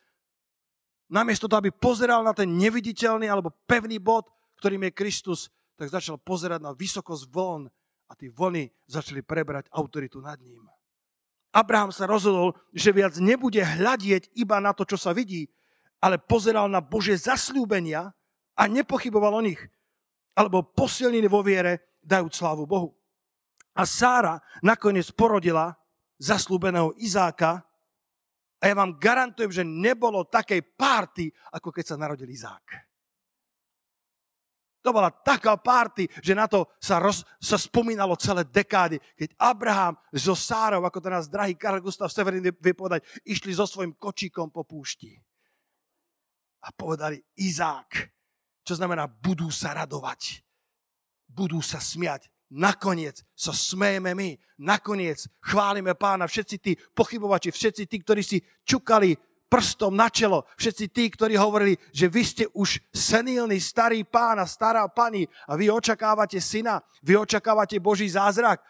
Namiesto 1.11 1.47
toho, 1.47 1.59
aby 1.59 1.75
pozeral 1.75 2.23
na 2.23 2.31
ten 2.31 2.47
neviditeľný 2.47 3.27
alebo 3.27 3.51
pevný 3.67 3.99
bod, 3.99 4.27
ktorým 4.59 4.87
je 4.87 4.95
Kristus, 4.95 5.39
tak 5.75 5.91
začal 5.91 6.19
pozerať 6.19 6.63
na 6.63 6.71
vysokosť 6.71 7.27
vln 7.31 7.71
a 8.11 8.15
tie 8.19 8.27
vlny 8.27 8.67
začali 8.91 9.23
prebrať 9.23 9.71
autoritu 9.71 10.19
nad 10.19 10.35
ním. 10.43 10.67
Abraham 11.55 11.95
sa 11.95 12.03
rozhodol, 12.03 12.59
že 12.75 12.91
viac 12.91 13.15
nebude 13.15 13.63
hľadieť 13.63 14.35
iba 14.35 14.59
na 14.59 14.75
to, 14.75 14.83
čo 14.83 14.99
sa 14.99 15.15
vidí, 15.15 15.47
ale 16.03 16.19
pozeral 16.19 16.67
na 16.67 16.83
Bože 16.83 17.15
zasľúbenia 17.15 18.11
a 18.55 18.63
nepochyboval 18.67 19.39
o 19.39 19.45
nich, 19.47 19.59
alebo 20.35 20.63
posilnený 20.63 21.31
vo 21.31 21.39
viere, 21.39 21.99
dajú 22.03 22.27
slávu 22.27 22.67
Bohu. 22.67 22.91
A 23.71 23.87
Sára 23.87 24.43
nakoniec 24.59 25.07
porodila 25.15 25.71
zaslúbeného 26.19 26.91
Izáka 26.99 27.63
a 28.61 28.63
ja 28.67 28.75
vám 28.75 28.99
garantujem, 28.99 29.49
že 29.49 29.63
nebolo 29.65 30.27
takej 30.27 30.61
párty, 30.75 31.31
ako 31.55 31.71
keď 31.71 31.95
sa 31.95 31.95
narodil 31.97 32.29
Izák. 32.29 32.90
To 34.81 34.89
bola 34.89 35.13
taká 35.13 35.53
party, 35.61 36.09
že 36.25 36.33
na 36.33 36.49
to 36.49 36.65
sa, 36.81 36.97
roz, 36.97 37.21
sa 37.37 37.57
spomínalo 37.61 38.17
celé 38.17 38.41
dekády, 38.49 38.97
keď 39.13 39.29
Abraham 39.37 39.93
so 40.09 40.33
Sárov, 40.33 40.81
ako 40.81 40.97
to 40.97 41.09
nás 41.13 41.29
drahý 41.29 41.53
Karl 41.53 41.77
Gustav 41.77 42.09
Severin 42.09 42.41
vie 42.41 42.73
povedať, 42.73 43.05
išli 43.21 43.53
so 43.53 43.69
svojím 43.69 43.93
kočíkom 43.93 44.49
po 44.49 44.65
púšti. 44.65 45.13
A 46.65 46.73
povedali 46.73 47.21
Izák, 47.37 48.09
čo 48.65 48.73
znamená 48.73 49.05
budú 49.05 49.53
sa 49.53 49.77
radovať, 49.77 50.41
budú 51.29 51.61
sa 51.61 51.77
smiať. 51.77 52.29
Nakoniec 52.51 53.23
sa 53.31 53.55
smejeme 53.55 54.11
my, 54.11 54.35
nakoniec 54.59 55.23
chválime 55.39 55.95
pána, 55.95 56.27
všetci 56.27 56.55
tí 56.59 56.75
pochybovači, 56.91 57.47
všetci 57.47 57.87
tí, 57.87 57.95
ktorí 58.03 58.19
si 58.19 58.43
čukali 58.67 59.15
prstom 59.51 59.91
na 59.91 60.07
čelo. 60.07 60.47
Všetci 60.55 60.85
tí, 60.95 61.11
ktorí 61.11 61.35
hovorili, 61.35 61.75
že 61.91 62.07
vy 62.07 62.23
ste 62.23 62.45
už 62.55 62.79
senilný 62.95 63.59
starý 63.59 64.07
pán 64.07 64.39
a 64.39 64.47
stará 64.47 64.87
pani 64.87 65.27
a 65.43 65.59
vy 65.59 65.67
očakávate 65.67 66.39
syna, 66.39 66.79
vy 67.03 67.19
očakávate 67.19 67.75
Boží 67.83 68.07
zázrak. 68.07 68.63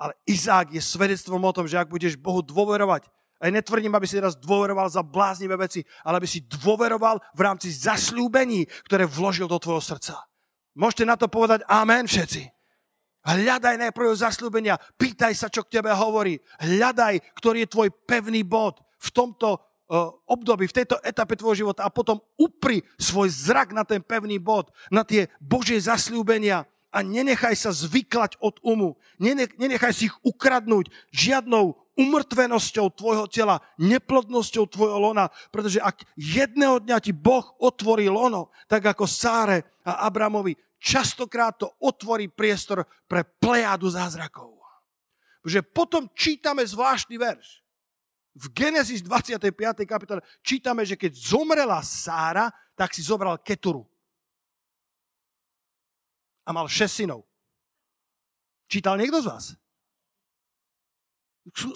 Ale 0.00 0.16
Izák 0.24 0.72
je 0.72 0.80
svedectvom 0.80 1.44
o 1.44 1.52
tom, 1.52 1.68
že 1.68 1.76
ak 1.76 1.92
budeš 1.92 2.16
Bohu 2.16 2.40
dôverovať, 2.40 3.04
aj 3.42 3.50
netvrdím, 3.50 3.92
aby 3.92 4.06
si 4.06 4.16
teraz 4.16 4.38
dôveroval 4.38 4.86
za 4.86 5.02
bláznivé 5.02 5.58
veci, 5.58 5.84
ale 6.06 6.22
aby 6.22 6.30
si 6.30 6.46
dôveroval 6.46 7.18
v 7.34 7.40
rámci 7.42 7.74
zasľúbení, 7.74 8.64
ktoré 8.86 9.04
vložil 9.04 9.50
do 9.50 9.58
tvojho 9.58 9.82
srdca. 9.82 10.24
Môžete 10.78 11.04
na 11.04 11.18
to 11.18 11.28
povedať 11.28 11.66
amen 11.68 12.08
všetci. 12.08 12.48
Hľadaj 13.22 13.78
najprv 13.78 14.18
zasľúbenia, 14.18 14.78
pýtaj 14.98 15.34
sa, 15.38 15.46
čo 15.46 15.62
k 15.62 15.78
tebe 15.78 15.94
hovorí. 15.94 16.38
Hľadaj, 16.58 17.22
ktorý 17.38 17.66
je 17.66 17.70
tvoj 17.70 17.88
pevný 18.06 18.42
bod 18.42 18.82
v 18.98 19.08
tomto 19.14 19.71
období, 20.24 20.64
v 20.64 20.76
tejto 20.82 20.96
etape 21.04 21.36
tvojho 21.36 21.68
života 21.68 21.84
a 21.84 21.92
potom 21.92 22.16
upri 22.40 22.80
svoj 22.96 23.28
zrak 23.28 23.76
na 23.76 23.84
ten 23.84 24.00
pevný 24.00 24.40
bod, 24.40 24.72
na 24.88 25.04
tie 25.04 25.28
Božie 25.36 25.76
zasľúbenia 25.76 26.64
a 26.92 26.98
nenechaj 27.00 27.56
sa 27.56 27.70
zvyklať 27.72 28.40
od 28.40 28.56
umu. 28.64 28.96
Nenechaj 29.20 29.92
si 29.92 30.08
ich 30.08 30.16
ukradnúť 30.24 30.88
žiadnou 31.12 31.76
umrtvenosťou 31.92 32.88
tvojho 32.96 33.28
tela, 33.28 33.60
neplodnosťou 33.76 34.64
tvojho 34.64 34.96
lona, 34.96 35.28
pretože 35.52 35.76
ak 35.76 36.04
jedného 36.16 36.80
dňa 36.80 36.96
ti 37.04 37.12
Boh 37.12 37.44
otvorí 37.60 38.08
lono, 38.08 38.48
tak 38.64 38.88
ako 38.88 39.04
Sáre 39.04 39.80
a 39.84 40.08
Abramovi, 40.08 40.56
častokrát 40.80 41.60
to 41.60 41.68
otvorí 41.84 42.32
priestor 42.32 42.88
pre 43.04 43.24
plejádu 43.24 43.92
zázrakov. 43.92 44.56
Protože 45.42 45.62
potom 45.62 46.06
čítame 46.14 46.62
zvláštny 46.62 47.18
verš. 47.18 47.61
V 48.32 48.48
Genesis 48.56 49.04
25. 49.04 49.52
kapitole 49.84 50.24
čítame, 50.40 50.88
že 50.88 50.96
keď 50.96 51.12
zomrela 51.12 51.84
Sára, 51.84 52.48
tak 52.72 52.96
si 52.96 53.04
zobral 53.04 53.36
Keturu. 53.44 53.84
A 56.42 56.50
mal 56.50 56.66
šest 56.66 57.04
synov. 57.04 57.28
Čítal 58.66 58.96
niekto 58.96 59.20
z 59.20 59.28
vás? 59.28 59.44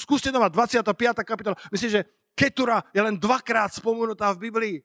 Skúste 0.00 0.32
to 0.32 0.38
mať, 0.40 0.52
25. 0.80 1.26
kapitola. 1.26 1.58
Myslím, 1.68 2.00
že 2.00 2.00
Ketura 2.32 2.80
je 2.92 3.00
len 3.04 3.20
dvakrát 3.20 3.72
spomenutá 3.72 4.32
v 4.32 4.48
Biblii. 4.48 4.76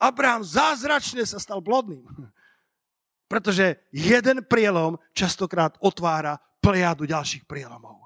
Abraham 0.00 0.44
zázračne 0.44 1.24
sa 1.24 1.40
stal 1.40 1.60
blodným. 1.64 2.04
Pretože 3.28 3.80
jeden 3.90 4.44
prielom 4.44 5.00
častokrát 5.16 5.74
otvára 5.80 6.36
plejadu 6.60 7.08
ďalších 7.08 7.48
prielomov. 7.48 8.03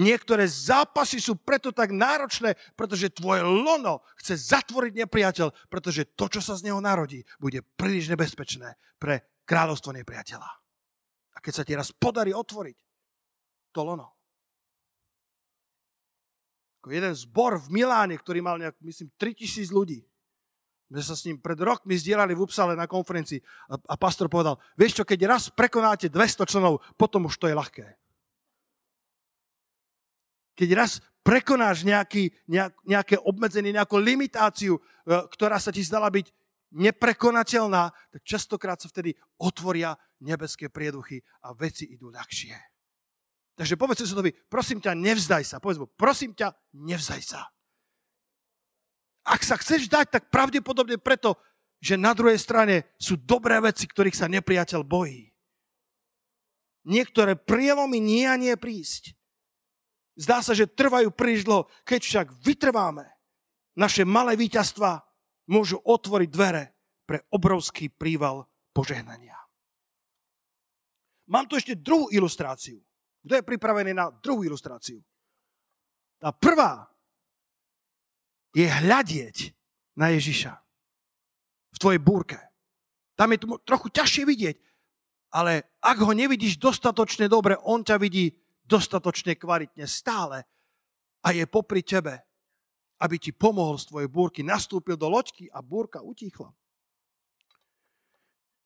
Niektoré 0.00 0.48
zápasy 0.48 1.20
sú 1.20 1.36
preto 1.36 1.76
tak 1.76 1.92
náročné, 1.92 2.56
pretože 2.72 3.12
tvoje 3.12 3.44
lono 3.44 4.00
chce 4.16 4.32
zatvoriť 4.48 5.04
nepriateľ, 5.04 5.68
pretože 5.68 6.08
to, 6.16 6.24
čo 6.32 6.40
sa 6.40 6.56
z 6.56 6.72
neho 6.72 6.80
narodí, 6.80 7.20
bude 7.36 7.60
príliš 7.76 8.08
nebezpečné 8.08 8.80
pre 8.96 9.44
kráľovstvo 9.44 9.92
nepriateľa. 9.92 10.50
A 11.36 11.38
keď 11.44 11.52
sa 11.52 11.66
ti 11.68 11.76
raz 11.76 11.92
podarí 11.92 12.32
otvoriť 12.32 12.78
to 13.76 13.80
lono, 13.84 14.16
ako 16.80 16.96
jeden 16.96 17.12
zbor 17.12 17.60
v 17.60 17.68
Miláne, 17.68 18.16
ktorý 18.16 18.40
mal 18.40 18.56
nejak, 18.56 18.80
myslím, 18.80 19.12
3000 19.20 19.68
ľudí. 19.68 20.00
My 20.88 21.04
sa 21.04 21.12
s 21.12 21.28
ním 21.28 21.36
pred 21.36 21.60
rokmi 21.60 21.92
zdieľali 21.92 22.32
v 22.32 22.48
Upsale 22.48 22.72
na 22.72 22.88
konferencii 22.88 23.36
a, 23.68 23.76
a 23.76 23.94
pastor 24.00 24.32
povedal, 24.32 24.56
vieš 24.80 24.96
čo, 24.96 25.04
keď 25.04 25.28
raz 25.28 25.52
prekonáte 25.52 26.08
200 26.08 26.48
členov, 26.48 26.80
potom 26.96 27.28
už 27.28 27.36
to 27.36 27.52
je 27.52 27.54
ľahké. 27.54 27.99
Keď 30.60 30.70
raz 30.76 31.00
prekonáš 31.24 31.88
nejaký, 31.88 32.36
nejak, 32.44 32.76
nejaké 32.84 33.16
obmedzenie, 33.16 33.72
nejakú 33.72 33.96
limitáciu, 33.96 34.76
e, 34.76 34.80
ktorá 35.32 35.56
sa 35.56 35.72
ti 35.72 35.80
zdala 35.80 36.12
byť 36.12 36.28
neprekonateľná, 36.76 37.88
tak 37.88 38.22
častokrát 38.28 38.76
sa 38.76 38.92
vtedy 38.92 39.16
otvoria 39.40 39.96
nebeské 40.20 40.68
prieduchy 40.68 41.24
a 41.40 41.56
veci 41.56 41.88
idú 41.88 42.12
ľahšie. 42.12 42.52
Takže 43.56 43.80
povedz 43.80 44.04
susedovi, 44.04 44.36
prosím 44.52 44.84
ťa, 44.84 44.92
nevzdaj 44.96 45.44
sa. 45.44 45.56
Povedz 45.60 45.80
mu, 45.80 45.88
prosím 45.88 46.36
ťa, 46.36 46.52
nevzdaj 46.76 47.22
sa. 47.24 47.48
Ak 49.24 49.44
sa 49.44 49.56
chceš 49.60 49.88
dať, 49.88 50.16
tak 50.16 50.32
pravdepodobne 50.32 50.96
preto, 50.96 51.36
že 51.80 51.96
na 51.96 52.12
druhej 52.16 52.36
strane 52.40 52.88
sú 53.00 53.16
dobré 53.16 53.56
veci, 53.60 53.88
ktorých 53.88 54.16
sa 54.16 54.28
nepriateľ 54.28 54.80
bojí. 54.84 55.28
Niektoré 56.88 57.36
prielomy 57.36 58.00
nie 58.00 58.24
a 58.24 58.40
nie 58.40 58.56
prísť. 58.56 59.19
Zdá 60.18 60.42
sa, 60.42 60.52
že 60.56 60.70
trvajú 60.70 61.14
príliš 61.14 61.46
dlho. 61.46 61.70
Keď 61.86 62.00
však 62.02 62.26
vytrváme, 62.42 63.06
naše 63.78 64.02
malé 64.02 64.34
víťazstva 64.34 65.00
môžu 65.50 65.78
otvoriť 65.82 66.28
dvere 66.30 66.64
pre 67.06 67.22
obrovský 67.30 67.90
príval 67.90 68.46
požehnania. 68.74 69.38
Mám 71.30 71.46
tu 71.46 71.54
ešte 71.54 71.78
druhú 71.78 72.10
ilustráciu. 72.10 72.82
Kto 73.22 73.38
je 73.38 73.46
pripravený 73.46 73.94
na 73.94 74.10
druhú 74.10 74.42
ilustráciu? 74.42 74.98
Tá 76.18 76.34
prvá 76.34 76.90
je 78.50 78.66
hľadieť 78.66 79.54
na 79.94 80.10
Ježiša 80.10 80.52
v 81.70 81.76
tvojej 81.78 82.00
búrke. 82.02 82.38
Tam 83.14 83.30
je 83.30 83.38
to 83.38 83.46
trochu 83.62 83.88
ťažšie 83.94 84.24
vidieť, 84.26 84.56
ale 85.30 85.76
ak 85.78 86.02
ho 86.02 86.10
nevidíš 86.10 86.58
dostatočne 86.58 87.30
dobre, 87.30 87.54
on 87.62 87.86
ťa 87.86 87.96
vidí 88.00 88.34
dostatočne 88.70 89.34
kvalitne 89.34 89.82
stále 89.90 90.46
a 91.26 91.34
je 91.34 91.42
popri 91.50 91.82
tebe, 91.82 92.14
aby 93.02 93.18
ti 93.18 93.34
pomohol 93.34 93.74
z 93.82 93.90
tvojej 93.90 94.06
búrky, 94.06 94.46
nastúpil 94.46 94.94
do 94.94 95.10
loďky 95.10 95.50
a 95.50 95.58
búrka 95.58 95.98
utíchla. 95.98 96.54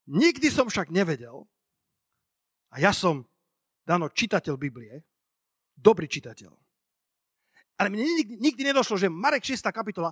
Nikdy 0.05 0.53
som 0.53 0.69
však 0.69 0.93
nevedel, 0.93 1.49
a 2.75 2.83
ja 2.83 2.91
som 2.91 3.25
Dano, 3.85 4.09
čitateľ 4.09 4.57
Biblie, 4.57 4.97
dobrý 5.77 6.09
čitateľ. 6.09 6.51
Ale 7.77 7.89
mne 7.93 8.01
nikdy, 8.01 8.35
nikdy 8.41 8.63
nedošlo, 8.73 8.97
že 8.97 9.13
Marek 9.13 9.45
6. 9.45 9.61
kapitola 9.69 10.09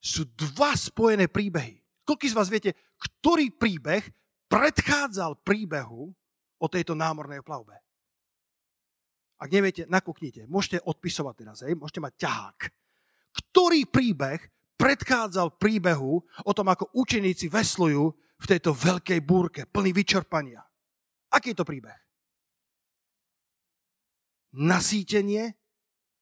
sú 0.00 0.24
dva 0.32 0.72
spojené 0.72 1.28
príbehy. 1.28 1.84
Koľko 2.08 2.24
z 2.24 2.36
vás 2.36 2.48
viete, 2.48 2.72
ktorý 2.96 3.52
príbeh 3.52 4.08
predchádzal 4.48 5.44
príbehu 5.44 6.12
o 6.56 6.66
tejto 6.68 6.96
námornej 6.96 7.44
plavbe? 7.44 7.83
Ak 9.44 9.52
neviete, 9.52 9.84
nakúknite. 9.84 10.48
Môžete 10.48 10.80
odpisovať 10.80 11.34
teraz, 11.36 11.58
hej? 11.60 11.76
môžete 11.76 12.00
mať 12.00 12.14
ťahák. 12.24 12.58
Ktorý 13.34 13.84
príbeh 13.84 14.40
predchádzal 14.80 15.60
príbehu 15.60 16.24
o 16.24 16.52
tom, 16.56 16.72
ako 16.72 16.88
učeníci 16.96 17.52
veslujú 17.52 18.08
v 18.40 18.46
tejto 18.48 18.72
veľkej 18.72 19.20
búrke, 19.20 19.68
plný 19.68 19.92
vyčerpania? 19.92 20.64
Aký 21.28 21.52
je 21.52 21.60
to 21.60 21.68
príbeh? 21.68 22.04
nasýtenie 24.54 25.58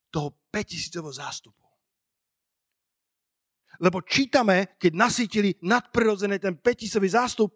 toho 0.09 0.33
5000 0.49 1.13
zástupu. 1.13 1.61
Lebo 3.81 4.01
čítame, 4.05 4.77
keď 4.77 4.91
nasýtili 4.93 5.57
nadprirodzené 5.61 6.37
ten 6.37 6.53
5000 6.57 7.09
zástup, 7.09 7.53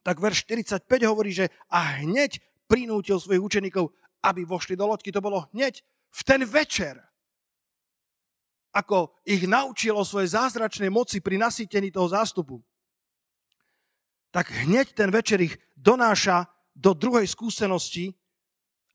tak 0.00 0.20
verš 0.20 0.48
45 0.48 0.88
hovorí, 1.04 1.32
že 1.36 1.52
a 1.68 2.00
hneď 2.00 2.40
prinútil 2.64 3.20
svojich 3.20 3.44
učeníkov, 3.44 3.92
aby 4.22 4.44
vošli 4.44 4.76
do 4.76 4.86
loďky. 4.86 5.12
To 5.12 5.22
bolo 5.22 5.46
hneď 5.54 5.82
v 6.10 6.20
ten 6.24 6.40
večer. 6.44 6.98
Ako 8.74 9.16
ich 9.24 9.48
naučil 9.48 9.96
o 9.96 10.04
svojej 10.04 10.36
zázračnej 10.36 10.92
moci 10.92 11.18
pri 11.24 11.40
nasýtení 11.40 11.90
toho 11.90 12.08
zástupu. 12.08 12.60
Tak 14.28 14.52
hneď 14.68 14.92
ten 14.92 15.08
večer 15.08 15.40
ich 15.40 15.56
donáša 15.74 16.46
do 16.76 16.92
druhej 16.92 17.26
skúsenosti, 17.26 18.12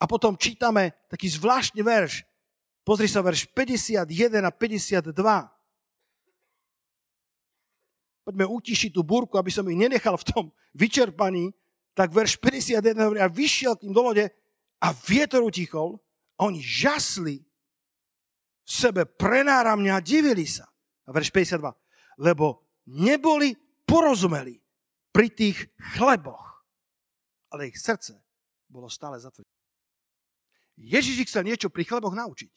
a 0.03 0.05
potom 0.05 0.35
čítame 0.35 0.91
taký 1.07 1.31
zvláštny 1.31 1.79
verš. 1.79 2.27
Pozri 2.83 3.07
sa, 3.07 3.23
verš 3.23 3.47
51 3.55 4.03
a 4.43 4.51
52. 4.51 5.15
Poďme 8.27 8.45
utišiť 8.47 8.91
tú 8.91 8.99
búrku, 9.07 9.39
aby 9.39 9.47
som 9.47 9.63
ich 9.71 9.79
nenechal 9.79 10.19
v 10.19 10.27
tom 10.27 10.45
vyčerpaní. 10.75 11.55
Tak 11.95 12.11
verš 12.11 12.35
51 12.35 12.99
hovorí, 12.99 13.19
a 13.23 13.31
vyšiel 13.31 13.79
k 13.79 13.87
tým 13.87 13.95
do 13.95 14.03
lode 14.03 14.27
a 14.83 14.91
vietor 14.91 15.47
utichol 15.47 15.95
oni 16.43 16.59
žasli 16.59 17.39
v 17.39 18.69
sebe 18.69 19.07
prenáramne 19.07 19.87
a 19.95 20.03
divili 20.03 20.43
sa. 20.43 20.67
A 21.07 21.15
verš 21.15 21.31
52. 21.31 21.71
Lebo 22.19 22.67
neboli 22.91 23.55
porozumeli 23.87 24.59
pri 25.15 25.31
tých 25.31 25.71
chleboch, 25.95 26.67
ale 27.53 27.71
ich 27.71 27.79
srdce 27.79 28.19
bolo 28.67 28.91
stále 28.91 29.19
zatvorené. 29.19 29.51
Ježiš 30.73 31.15
ich 31.21 31.29
chcel 31.29 31.45
niečo 31.45 31.69
pri 31.69 31.85
chleboch 31.85 32.17
naučiť. 32.17 32.49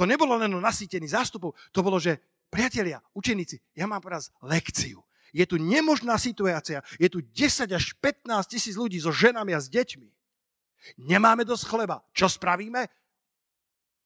To 0.00 0.08
nebolo 0.08 0.40
len 0.40 0.48
o 0.56 0.64
nasýtení 0.64 1.04
zástupov, 1.04 1.52
to 1.68 1.84
bolo, 1.84 2.00
že 2.00 2.16
priatelia, 2.48 3.04
učeníci, 3.12 3.60
ja 3.76 3.84
mám 3.84 4.00
vás 4.00 4.32
lekciu. 4.40 5.04
Je 5.32 5.48
tu 5.48 5.56
nemožná 5.56 6.20
situácia, 6.20 6.84
je 7.00 7.08
tu 7.08 7.24
10 7.24 7.72
až 7.72 7.96
15 7.98 8.52
tisíc 8.52 8.76
ľudí 8.76 9.00
so 9.00 9.08
ženami 9.08 9.56
a 9.56 9.60
s 9.64 9.72
deťmi. 9.72 10.08
Nemáme 11.08 11.48
dosť 11.48 11.64
chleba. 11.72 12.04
Čo 12.12 12.28
spravíme? 12.28 12.84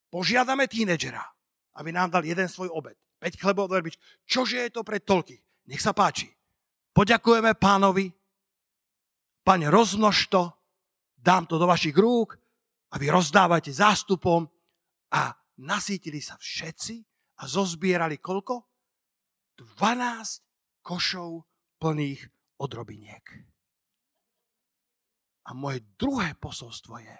Požiadame 0.07 0.71
tínedžera, 0.71 1.23
aby 1.83 1.91
nám 1.91 2.15
dal 2.15 2.23
jeden 2.23 2.47
svoj 2.47 2.71
obed. 2.71 2.95
5 3.19 3.43
chlebov 3.43 3.67
do 3.67 3.81
Čože 4.29 4.69
je 4.69 4.71
to 4.71 4.87
pre 4.87 5.03
toľky? 5.03 5.35
Nech 5.67 5.83
sa 5.83 5.91
páči. 5.91 6.31
Poďakujeme 6.95 7.59
pánovi. 7.59 8.07
Pane, 9.43 9.67
rozmnož 9.67 10.31
to 10.31 10.55
dám 11.27 11.51
to 11.51 11.59
do 11.59 11.67
vašich 11.67 11.99
rúk 11.99 12.39
a 12.93 13.03
vy 13.03 13.11
rozdávate 13.11 13.75
zástupom 13.75 14.47
a 15.11 15.35
nasítili 15.59 16.23
sa 16.23 16.39
všetci 16.39 17.03
a 17.43 17.51
zozbierali 17.51 18.23
koľko? 18.23 18.63
12 19.59 20.46
košov 20.87 21.43
plných 21.83 22.23
odrobiniek. 22.63 23.27
A 25.47 25.55
moje 25.55 25.83
druhé 25.99 26.39
posolstvo 26.39 27.03
je, 27.03 27.19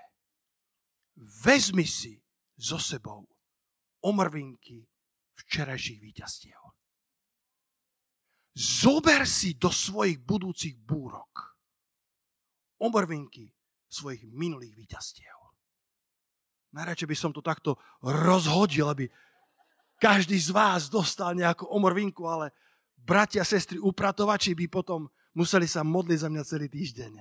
vezmi 1.43 1.83
si 1.83 2.15
so 2.55 2.79
sebou 2.79 3.27
omrvinky 4.07 4.87
včerajších 5.35 5.99
víťazstiev. 5.99 6.61
Zober 8.57 9.27
si 9.29 9.59
do 9.59 9.69
svojich 9.69 10.23
budúcich 10.23 10.79
búrok 10.79 11.59
omrvinky 12.81 13.53
svojich 13.91 14.25
minulých 14.33 14.73
víťazstiev. 14.73 15.37
Najradšej 16.73 17.09
by 17.09 17.17
som 17.17 17.33
to 17.33 17.45
takto 17.45 17.77
rozhodil, 18.01 18.89
aby 18.89 19.09
každý 19.97 20.37
z 20.37 20.53
vás 20.53 20.89
dostal 20.93 21.33
nejakú 21.33 21.69
omrvinku, 21.69 22.25
ale 22.29 22.53
bratia, 22.97 23.45
sestry, 23.45 23.79
upratovači 23.79 24.57
by 24.57 24.67
potom 24.67 25.07
museli 25.37 25.69
sa 25.69 25.85
modliť 25.85 26.19
za 26.25 26.29
mňa 26.33 26.43
celý 26.49 26.67
týždeň, 26.73 27.13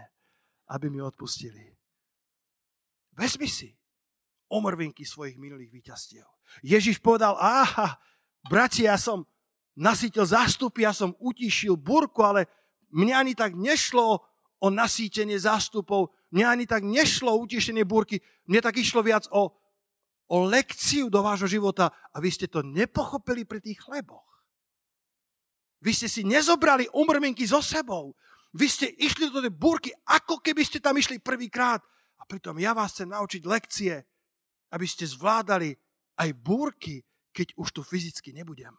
aby 0.71 0.87
mi 0.87 1.03
odpustili. 1.03 1.75
Vezmi 3.15 3.47
si 3.47 3.71
omrvinky 4.51 5.03
svojich 5.03 5.39
minulých 5.39 5.71
víťazstiev. 5.71 6.27
Ježiš 6.61 7.01
povedal, 7.01 7.35
aha, 7.39 7.97
bratia, 8.45 8.93
ja 8.93 8.97
som 8.99 9.25
nasítil 9.75 10.23
zástupy, 10.23 10.87
ja 10.87 10.93
som 10.95 11.15
utišil 11.19 11.75
burku, 11.75 12.23
ale 12.23 12.47
mňa 12.95 13.15
ani 13.15 13.33
tak 13.35 13.57
nešlo 13.57 14.23
o 14.61 14.67
nasýtenie 14.71 15.35
zástupov, 15.35 16.15
mňa 16.31 16.45
ani 16.47 16.65
tak 16.65 16.83
nešlo 16.87 17.35
o 17.35 17.41
utišenie 17.43 17.83
búrky, 17.83 18.23
mne 18.47 18.63
tak 18.63 18.79
išlo 18.79 19.03
viac 19.03 19.27
o, 19.31 19.51
o 20.31 20.37
lekciu 20.47 21.11
do 21.11 21.19
vášho 21.19 21.47
života 21.49 21.91
a 22.11 22.17
vy 22.23 22.29
ste 22.31 22.47
to 22.47 22.63
nepochopili 22.63 23.43
pri 23.43 23.59
tých 23.59 23.83
chleboch. 23.83 24.23
Vy 25.85 25.91
ste 25.93 26.09
si 26.09 26.25
nezobrali 26.25 26.89
umrminky 26.89 27.45
so 27.45 27.61
sebou. 27.61 28.17
Vy 28.57 28.65
ste 28.65 28.87
išli 28.97 29.29
do 29.29 29.37
tej 29.37 29.53
búrky, 29.53 29.93
ako 30.09 30.41
keby 30.41 30.65
ste 30.65 30.81
tam 30.81 30.97
išli 30.97 31.21
prvýkrát. 31.21 31.85
A 32.17 32.25
pritom 32.25 32.57
ja 32.57 32.73
vás 32.73 32.97
chcem 32.97 33.13
naučiť 33.13 33.45
lekcie, 33.45 33.93
aby 34.73 34.87
ste 34.89 35.05
zvládali 35.05 35.77
aj 36.17 36.29
búrky, 36.41 37.05
keď 37.29 37.53
už 37.53 37.69
tu 37.69 37.81
fyzicky 37.85 38.33
nebudem. 38.33 38.73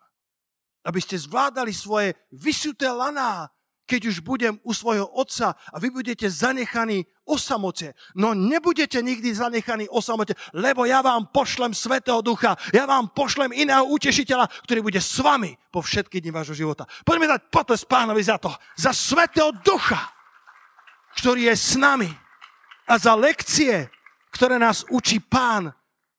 Aby 0.83 0.99
ste 0.99 1.15
zvládali 1.15 1.71
svoje 1.71 2.19
vysuté 2.35 2.91
laná, 2.91 3.47
keď 3.87 4.11
už 4.11 4.17
budem 4.21 4.59
u 4.67 4.75
svojho 4.75 5.07
otca 5.07 5.55
a 5.55 5.77
vy 5.79 5.95
budete 5.95 6.27
zanechaní 6.27 7.07
o 7.23 7.39
samote. 7.39 7.95
No 8.19 8.35
nebudete 8.35 8.99
nikdy 8.99 9.35
zanechaní 9.35 9.87
o 9.89 10.03
samote, 10.03 10.35
lebo 10.53 10.85
ja 10.85 11.01
vám 11.03 11.31
pošlem 11.31 11.71
Svetého 11.71 12.19
Ducha, 12.23 12.59
ja 12.75 12.85
vám 12.85 13.15
pošlem 13.15 13.55
iného 13.55 13.87
utešiteľa, 13.87 14.51
ktorý 14.67 14.83
bude 14.83 14.99
s 14.99 15.23
vami 15.23 15.55
po 15.71 15.83
všetky 15.83 16.19
dni 16.19 16.35
vášho 16.35 16.59
života. 16.59 16.85
Poďme 17.07 17.31
dať 17.31 17.47
potles 17.51 17.87
pánovi 17.87 18.23
za 18.27 18.43
to, 18.43 18.51
za 18.75 18.91
Svetého 18.91 19.55
Ducha, 19.63 20.03
ktorý 21.23 21.51
je 21.51 21.57
s 21.57 21.79
nami 21.79 22.11
a 22.91 22.95
za 22.99 23.15
lekcie, 23.15 23.91
ktoré 24.35 24.59
nás 24.59 24.83
učí 24.91 25.23
pán. 25.23 25.71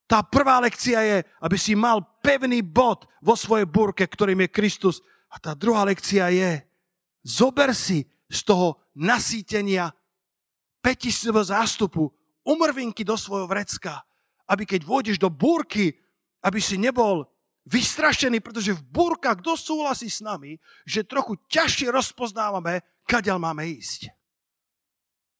Tá 0.07 0.23
prvá 0.23 0.63
lekcia 0.63 1.03
je, 1.03 1.17
aby 1.43 1.59
si 1.59 1.75
mal 1.75 1.99
pevný 2.23 2.63
bod 2.63 3.07
vo 3.19 3.35
svojej 3.35 3.67
burke, 3.67 4.07
ktorým 4.07 4.47
je 4.47 4.55
Kristus. 4.55 4.95
A 5.27 5.35
tá 5.35 5.51
druhá 5.51 5.83
lekcia 5.83 6.31
je, 6.31 6.66
zober 7.27 7.75
si 7.75 8.07
z 8.31 8.39
toho 8.47 8.79
nasýtenia 8.95 9.91
petisného 10.79 11.43
zástupu 11.43 12.07
umrvinky 12.47 13.03
do 13.03 13.19
svojho 13.19 13.51
vrecka, 13.51 13.99
aby 14.47 14.63
keď 14.63 14.87
vôjdeš 14.87 15.19
do 15.19 15.27
búrky, 15.27 15.91
aby 16.39 16.63
si 16.63 16.79
nebol 16.79 17.27
vystrašený, 17.67 18.39
pretože 18.39 18.71
v 18.71 18.87
búrkach 18.87 19.43
kto 19.43 19.59
súhlasí 19.59 20.07
s 20.07 20.23
nami, 20.23 20.55
že 20.87 21.03
trochu 21.03 21.35
ťažšie 21.51 21.91
rozpoznávame, 21.91 22.79
kadeľ 23.03 23.35
máme 23.43 23.67
ísť. 23.67 24.07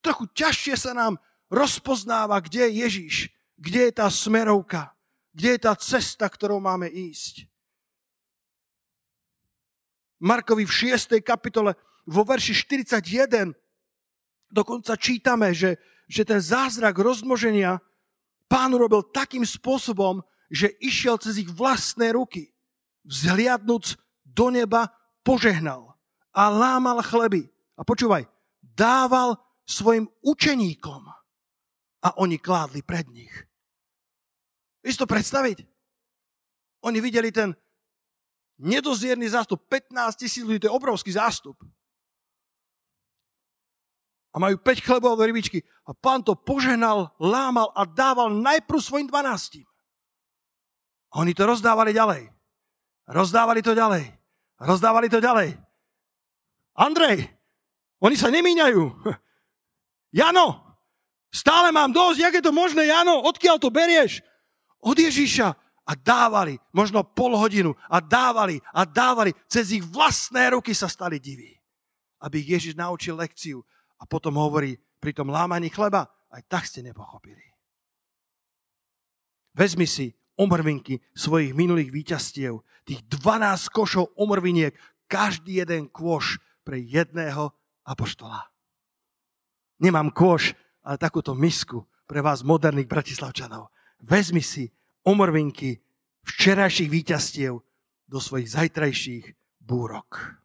Trochu 0.04 0.28
ťažšie 0.36 0.76
sa 0.76 0.92
nám 0.92 1.16
rozpoznáva, 1.48 2.44
kde 2.44 2.68
je 2.68 2.72
Ježiš, 2.84 3.16
kde 3.56 3.88
je 3.88 3.94
tá 3.96 4.12
smerovka, 4.12 4.92
kde 5.32 5.56
je 5.56 5.60
tá 5.64 5.74
cesta, 5.80 6.28
ktorou 6.28 6.60
máme 6.60 6.92
ísť. 6.92 7.48
Markovi 10.18 10.66
v 10.66 10.94
6. 10.94 11.22
kapitole 11.22 11.78
vo 12.08 12.24
verši 12.26 12.54
41 12.56 13.54
dokonca 14.50 14.96
čítame, 14.96 15.52
že, 15.52 15.78
že 16.08 16.24
ten 16.24 16.40
zázrak 16.40 16.96
rozmnoženia 16.98 17.78
pán 18.48 18.72
urobil 18.74 19.04
takým 19.12 19.44
spôsobom, 19.44 20.24
že 20.48 20.72
išiel 20.80 21.20
cez 21.20 21.44
ich 21.44 21.52
vlastné 21.52 22.16
ruky. 22.16 22.56
Vzhliadnúc 23.04 24.00
do 24.24 24.48
neba 24.52 24.92
požehnal 25.24 25.96
a 26.32 26.48
lámal 26.48 27.04
chleby. 27.04 27.52
A 27.78 27.84
počúvaj, 27.84 28.26
dával 28.64 29.38
svojim 29.68 30.08
učeníkom 30.24 31.04
a 32.04 32.10
oni 32.18 32.40
kládli 32.40 32.82
pred 32.82 33.06
nich. 33.12 33.32
Vieš 34.82 35.04
to 35.04 35.08
predstaviť? 35.10 35.68
Oni 36.88 37.04
videli 37.04 37.34
ten 37.36 37.52
nedozierny 38.58 39.30
zástup, 39.30 39.62
15 39.70 40.18
tisíc 40.18 40.44
ľudí, 40.44 40.66
to 40.66 40.70
je 40.70 40.78
obrovský 40.78 41.14
zástup. 41.14 41.58
A 44.34 44.38
majú 44.38 44.62
5 44.62 44.86
chlebov 44.86 45.18
a 45.18 45.26
rybičky. 45.26 45.66
A 45.88 45.98
pán 45.98 46.22
to 46.22 46.38
poženal, 46.38 47.10
lámal 47.18 47.74
a 47.74 47.86
dával 47.90 48.30
najprv 48.30 48.78
svojim 48.78 49.08
12. 49.10 49.66
A 51.10 51.24
oni 51.24 51.34
to 51.34 51.48
rozdávali 51.48 51.96
ďalej. 51.96 52.30
Rozdávali 53.08 53.64
to 53.64 53.74
ďalej. 53.74 54.14
Rozdávali 54.62 55.08
to 55.10 55.18
ďalej. 55.24 55.58
Andrej, 56.78 57.26
oni 57.98 58.16
sa 58.20 58.30
nemíňajú. 58.30 58.82
Jano, 60.20 60.78
stále 61.34 61.74
mám 61.74 61.90
dosť, 61.90 62.18
jak 62.22 62.34
je 62.38 62.44
to 62.46 62.54
možné, 62.54 62.86
Jano, 62.86 63.26
odkiaľ 63.26 63.58
to 63.58 63.74
berieš? 63.74 64.22
Od 64.82 64.94
Ježíša 64.94 65.58
a 65.88 65.96
dávali, 65.96 66.60
možno 66.76 67.08
pol 67.08 67.40
hodinu 67.40 67.72
a 67.88 68.04
dávali 68.04 68.60
a 68.76 68.84
dávali. 68.84 69.32
Cez 69.48 69.72
ich 69.72 69.84
vlastné 69.88 70.52
ruky 70.52 70.76
sa 70.76 70.92
stali 70.92 71.16
diví. 71.24 71.56
Aby 72.20 72.44
ich 72.44 72.50
Ježiš 72.60 72.74
naučil 72.76 73.16
lekciu 73.16 73.64
a 73.96 74.04
potom 74.04 74.36
hovorí 74.36 74.76
pri 75.00 75.16
tom 75.16 75.32
lámaní 75.32 75.72
chleba, 75.72 76.12
aj 76.28 76.44
tak 76.52 76.68
ste 76.68 76.84
nepochopili. 76.84 77.42
Vezmi 79.56 79.88
si 79.88 80.12
omrvinky 80.38 81.02
svojich 81.18 81.56
minulých 81.56 81.90
víťastiev, 81.90 82.62
tých 82.86 83.02
12 83.10 83.74
košov 83.74 84.14
omrviniek, 84.20 84.76
každý 85.08 85.64
jeden 85.64 85.90
kôš 85.90 86.38
pre 86.62 86.78
jedného 86.78 87.56
apoštola. 87.88 88.44
Nemám 89.80 90.12
kôš, 90.12 90.52
ale 90.84 91.00
takúto 91.00 91.32
misku 91.34 91.88
pre 92.06 92.20
vás 92.20 92.44
moderných 92.44 92.90
bratislavčanov. 92.92 93.72
Vezmi 94.04 94.44
si 94.44 94.70
omrvinky 95.08 95.80
včerajších 96.28 96.92
víťastiev 96.92 97.64
do 98.12 98.20
svojich 98.20 98.52
zajtrajších 98.52 99.26
búrok. 99.64 100.36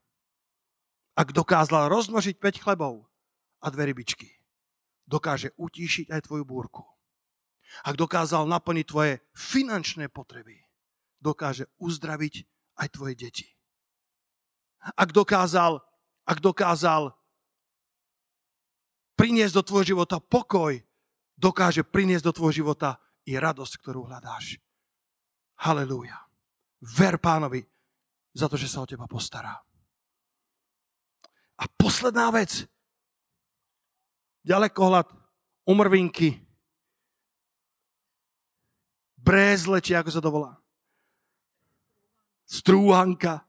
Ak 1.18 1.35
dokázal 1.35 1.90
rozmnožiť 1.90 2.38
5 2.38 2.62
chlebov 2.62 3.11
a 3.59 3.66
dve 3.75 3.90
rybičky, 3.90 4.31
dokáže 5.11 5.51
utíšiť 5.59 6.14
aj 6.14 6.31
tvoju 6.31 6.46
búrku. 6.46 6.87
Ak 7.83 7.98
dokázal 7.98 8.46
naplniť 8.46 8.87
tvoje 8.87 9.12
finančné 9.35 10.07
potreby, 10.09 10.62
dokáže 11.18 11.66
uzdraviť 11.83 12.46
aj 12.79 12.88
tvoje 12.94 13.14
deti. 13.18 13.48
Ak 14.94 15.14
dokázal, 15.14 15.79
ak 16.27 16.38
dokázal 16.42 17.14
priniesť 19.14 19.55
do 19.59 19.62
tvojho 19.62 19.87
života 19.94 20.18
pokoj, 20.18 20.75
dokáže 21.38 21.87
priniesť 21.87 22.31
do 22.31 22.33
tvojho 22.35 22.65
života 22.67 22.98
i 23.27 23.33
radosť, 23.38 23.75
ktorú 23.79 24.06
hľadáš. 24.10 24.58
Halelúja. 25.62 26.18
Ver 26.83 27.18
pánovi 27.23 27.62
za 28.35 28.50
to, 28.50 28.58
že 28.58 28.66
sa 28.66 28.83
o 28.83 28.88
teba 28.88 29.06
postará. 29.06 29.54
A 31.58 31.64
posledná 31.79 32.33
vec. 32.35 32.66
Ďalekohľad, 34.42 35.06
umrvinky, 35.70 36.42
brézle, 39.14 39.79
či 39.79 39.94
ako 39.94 40.10
sa 40.10 40.18
to 40.18 40.35
volá. 40.35 40.58
Strúhanka. 42.42 43.46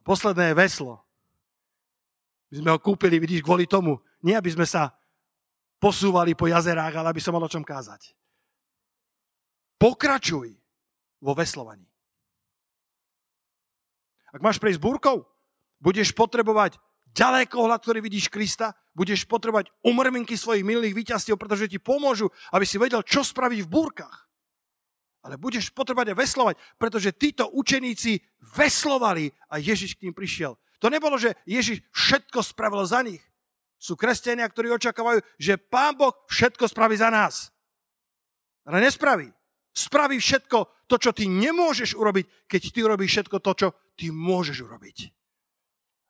Posledné 0.00 0.50
je 0.50 0.58
veslo. 0.58 1.04
My 2.48 2.54
sme 2.62 2.70
ho 2.72 2.78
kúpili, 2.80 3.20
vidíš, 3.20 3.44
kvôli 3.44 3.68
tomu. 3.68 4.00
Nie, 4.24 4.40
aby 4.40 4.48
sme 4.48 4.64
sa 4.64 4.96
posúvali 5.76 6.32
po 6.32 6.48
jazerách, 6.48 7.00
ale 7.00 7.10
aby 7.12 7.20
som 7.20 7.36
mal 7.36 7.44
o 7.44 7.52
čom 7.52 7.64
kázať. 7.64 8.16
Pokračuj 9.76 10.56
vo 11.20 11.32
veslovaní. 11.36 11.84
Ak 14.32 14.44
máš 14.44 14.60
prejsť 14.60 14.80
búrkou, 14.80 15.24
budeš 15.80 16.12
potrebovať 16.12 16.76
ďalekohľad, 17.16 17.80
ktorý 17.80 18.04
vidíš 18.04 18.28
Krista, 18.28 18.76
budeš 18.92 19.24
potrebovať 19.24 19.72
umrvinky 19.80 20.36
svojich 20.36 20.64
milých 20.64 20.92
víťazstiev, 20.92 21.40
pretože 21.40 21.72
ti 21.72 21.80
pomôžu, 21.80 22.28
aby 22.52 22.68
si 22.68 22.76
vedel, 22.76 23.00
čo 23.00 23.24
spraviť 23.24 23.64
v 23.64 23.72
búrkach. 23.72 24.28
Ale 25.24 25.40
budeš 25.40 25.72
potrebovať 25.72 26.12
veslovať, 26.14 26.54
pretože 26.76 27.16
títo 27.16 27.48
učeníci 27.50 28.20
veslovali 28.54 29.32
a 29.50 29.58
Ježiš 29.58 29.96
k 29.96 30.08
ním 30.08 30.14
prišiel. 30.14 30.54
To 30.78 30.92
nebolo, 30.92 31.16
že 31.16 31.34
Ježiš 31.48 31.82
všetko 31.90 32.44
spravil 32.44 32.84
za 32.84 33.00
nich. 33.02 33.24
Sú 33.76 33.94
kresťania, 33.94 34.48
ktorí 34.48 34.72
očakávajú, 34.72 35.20
že 35.36 35.60
Pán 35.60 35.96
Boh 36.00 36.12
všetko 36.32 36.64
spraví 36.68 36.96
za 36.96 37.12
nás. 37.12 37.52
Ale 38.64 38.80
nespraví. 38.82 39.30
Spraví 39.76 40.16
všetko 40.16 40.88
to, 40.88 40.96
čo 40.96 41.10
ty 41.12 41.28
nemôžeš 41.28 41.92
urobiť, 41.94 42.48
keď 42.48 42.62
ty 42.72 42.78
urobíš 42.80 43.10
všetko 43.12 43.36
to, 43.44 43.52
čo 43.52 43.68
ty 43.92 44.08
môžeš 44.08 44.64
urobiť. 44.64 44.98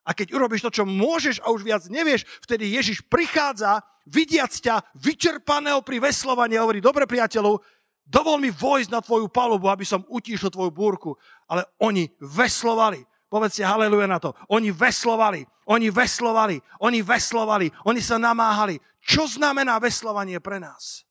A 0.07 0.15
keď 0.15 0.39
urobíš 0.39 0.63
to, 0.63 0.71
čo 0.71 0.85
môžeš 0.87 1.43
a 1.43 1.51
už 1.51 1.67
viac 1.67 1.83
nevieš, 1.91 2.23
vtedy 2.47 2.71
Ježiš 2.71 3.03
prichádza, 3.11 3.83
vidiac 4.07 4.55
ťa 4.55 4.87
vyčerpaného 4.95 5.83
pri 5.83 5.99
veslovaní 5.99 6.55
a 6.55 6.63
hovorí, 6.63 6.79
dobre 6.79 7.11
priateľov, 7.11 7.59
dovol 8.07 8.39
mi 8.39 8.55
vojsť 8.55 8.91
na 8.95 9.03
tvoju 9.03 9.27
palubu, 9.27 9.67
aby 9.67 9.83
som 9.83 10.07
utíšil 10.07 10.55
tvoju 10.55 10.71
búrku. 10.71 11.19
Ale 11.51 11.67
oni 11.83 12.07
veslovali. 12.23 13.03
Povedzte 13.27 13.67
haleluja 13.67 14.07
na 14.07 14.23
to. 14.23 14.35
Oni 14.51 14.71
veslovali, 14.71 15.43
oni 15.67 15.91
veslovali, 15.91 16.57
oni 16.79 17.01
veslovali, 17.03 17.67
oni 17.85 18.01
sa 18.01 18.17
namáhali. 18.23 18.79
Čo 19.03 19.27
znamená 19.27 19.83
veslovanie 19.83 20.39
pre 20.39 20.63
nás? 20.63 21.03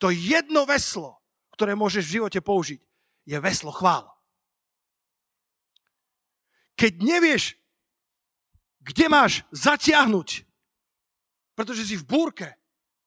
To 0.00 0.08
jedno 0.08 0.64
veslo, 0.64 1.20
ktoré 1.54 1.76
môžeš 1.76 2.04
v 2.08 2.14
živote 2.18 2.40
použiť, 2.40 2.80
je 3.28 3.36
veslo 3.38 3.70
chvál 3.70 4.12
keď 6.82 6.92
nevieš, 6.98 7.54
kde 8.82 9.06
máš 9.06 9.46
zatiahnuť, 9.54 10.42
pretože 11.54 11.86
si 11.86 11.94
v 11.94 12.02
búrke, 12.02 12.50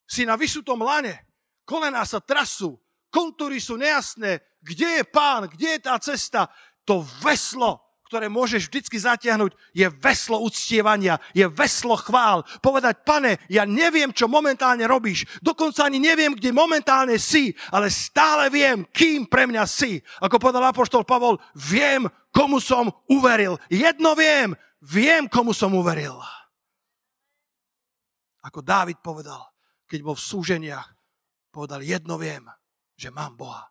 si 0.07 0.23
na 0.23 0.39
vysutom 0.39 0.79
lane, 0.79 1.27
kolená 1.67 2.07
sa 2.07 2.23
trasú, 2.23 2.79
kontúry 3.11 3.59
sú 3.59 3.75
nejasné, 3.75 4.39
kde 4.63 5.01
je 5.01 5.03
pán, 5.03 5.51
kde 5.51 5.75
je 5.75 5.79
tá 5.83 5.99
cesta, 5.99 6.47
to 6.85 7.01
veslo 7.25 7.85
ktoré 8.05 8.29
môžeš 8.29 8.69
vždycky 8.69 9.01
zatiahnuť, 9.01 9.57
je 9.73 9.87
veslo 9.97 10.37
uctievania, 10.45 11.17
je 11.33 11.43
veslo 11.49 11.97
chvál. 11.97 12.45
Povedať, 12.61 13.01
pane, 13.01 13.41
ja 13.49 13.65
neviem, 13.65 14.13
čo 14.13 14.29
momentálne 14.29 14.85
robíš, 14.85 15.25
dokonca 15.41 15.89
ani 15.89 15.97
neviem, 15.97 16.37
kde 16.37 16.53
momentálne 16.53 17.17
si, 17.17 17.51
ale 17.73 17.89
stále 17.89 18.53
viem, 18.53 18.85
kým 18.93 19.25
pre 19.25 19.49
mňa 19.49 19.65
si. 19.65 19.97
Ako 20.21 20.37
povedal 20.37 20.63
apoštol 20.69 21.01
Pavol, 21.01 21.41
viem, 21.57 22.05
komu 22.29 22.61
som 22.61 22.93
uveril. 23.09 23.57
Jedno 23.73 24.13
viem, 24.13 24.53
viem, 24.85 25.25
komu 25.25 25.49
som 25.51 25.73
uveril. 25.73 26.15
Ako 28.45 28.61
Dávid 28.61 29.01
povedal, 29.01 29.41
keď 29.89 29.99
bol 30.05 30.13
v 30.13 30.23
súženiach, 30.29 30.93
povedal, 31.49 31.81
jedno 31.81 32.21
viem, 32.21 32.45
že 32.93 33.09
mám 33.09 33.33
Boha. 33.33 33.65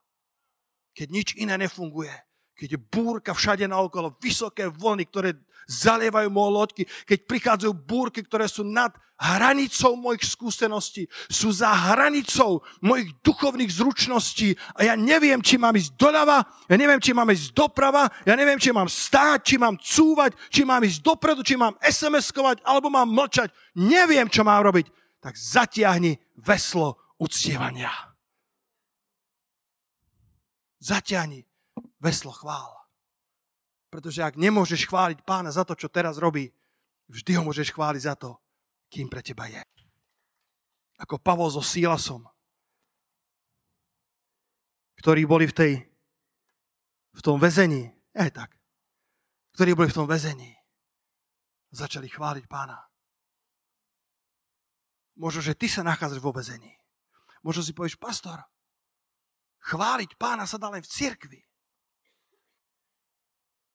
Keď 0.90 1.08
nič 1.08 1.28
iné 1.38 1.54
nefunguje, 1.54 2.10
keď 2.54 2.78
je 2.78 2.80
búrka 2.80 3.34
všade 3.34 3.66
naokolo, 3.66 4.14
vysoké 4.22 4.70
vlny, 4.70 5.04
ktoré 5.10 5.30
zalievajú 5.66 6.28
moje 6.28 6.50
loďky, 6.52 6.82
keď 7.08 7.18
prichádzajú 7.24 7.72
búrky, 7.72 8.20
ktoré 8.22 8.46
sú 8.46 8.62
nad 8.62 8.92
hranicou 9.14 9.94
mojich 9.94 10.26
skúseností, 10.26 11.06
sú 11.30 11.54
za 11.54 11.70
hranicou 11.70 12.60
mojich 12.82 13.14
duchovných 13.22 13.70
zručností 13.70 14.58
a 14.74 14.90
ja 14.90 14.94
neviem, 14.98 15.38
či 15.38 15.54
mám 15.54 15.74
ísť 15.74 15.94
doľava, 15.94 16.42
ja 16.66 16.76
neviem, 16.76 16.98
či 16.98 17.14
mám 17.14 17.30
ísť 17.30 17.54
doprava, 17.54 18.10
ja 18.26 18.34
neviem, 18.34 18.58
či 18.58 18.74
mám 18.74 18.90
stáť, 18.90 19.38
či 19.46 19.56
mám 19.56 19.78
cúvať, 19.78 20.34
či 20.50 20.66
mám 20.66 20.82
ísť 20.82 21.00
dopredu, 21.00 21.46
či 21.46 21.54
mám 21.54 21.78
SMS-kovať, 21.78 22.66
alebo 22.66 22.90
mám 22.90 23.08
mlčať. 23.08 23.54
Neviem, 23.78 24.26
čo 24.26 24.42
mám 24.42 24.66
robiť. 24.66 24.90
Tak 25.22 25.38
zatiahni 25.38 26.18
veslo 26.36 27.14
uctievania. 27.16 27.90
Zatiahni 30.84 31.53
veslo 32.04 32.36
chvál. 32.36 32.68
Pretože 33.88 34.20
ak 34.20 34.36
nemôžeš 34.36 34.84
chváliť 34.84 35.24
pána 35.24 35.48
za 35.48 35.64
to, 35.64 35.72
čo 35.72 35.88
teraz 35.88 36.20
robí, 36.20 36.52
vždy 37.08 37.40
ho 37.40 37.42
môžeš 37.48 37.72
chváliť 37.72 38.02
za 38.04 38.14
to, 38.20 38.36
kým 38.92 39.08
pre 39.08 39.24
teba 39.24 39.48
je. 39.48 39.64
Ako 41.00 41.16
Pavol 41.16 41.48
so 41.48 41.64
Sílasom, 41.64 42.28
ktorí 45.00 45.24
boli 45.24 45.48
v, 45.48 45.54
tej, 45.56 45.72
v 47.16 47.20
tom 47.24 47.40
väzení, 47.40 47.88
aj 48.14 48.30
tak, 48.30 48.50
ktorí 49.56 49.72
boli 49.72 49.88
v 49.90 49.96
tom 49.96 50.06
väzení, 50.06 50.54
začali 51.74 52.06
chváliť 52.06 52.44
pána. 52.46 52.78
Možno, 55.18 55.42
že 55.42 55.54
ty 55.54 55.70
sa 55.70 55.86
nachádzaš 55.86 56.22
vo 56.22 56.34
väzení. 56.34 56.74
Možno 57.46 57.62
si 57.62 57.74
povieš, 57.74 57.98
pastor, 57.98 58.42
chváliť 59.70 60.18
pána 60.18 60.46
sa 60.46 60.58
dá 60.58 60.70
len 60.70 60.82
v 60.82 60.90
cirkvi. 60.90 61.40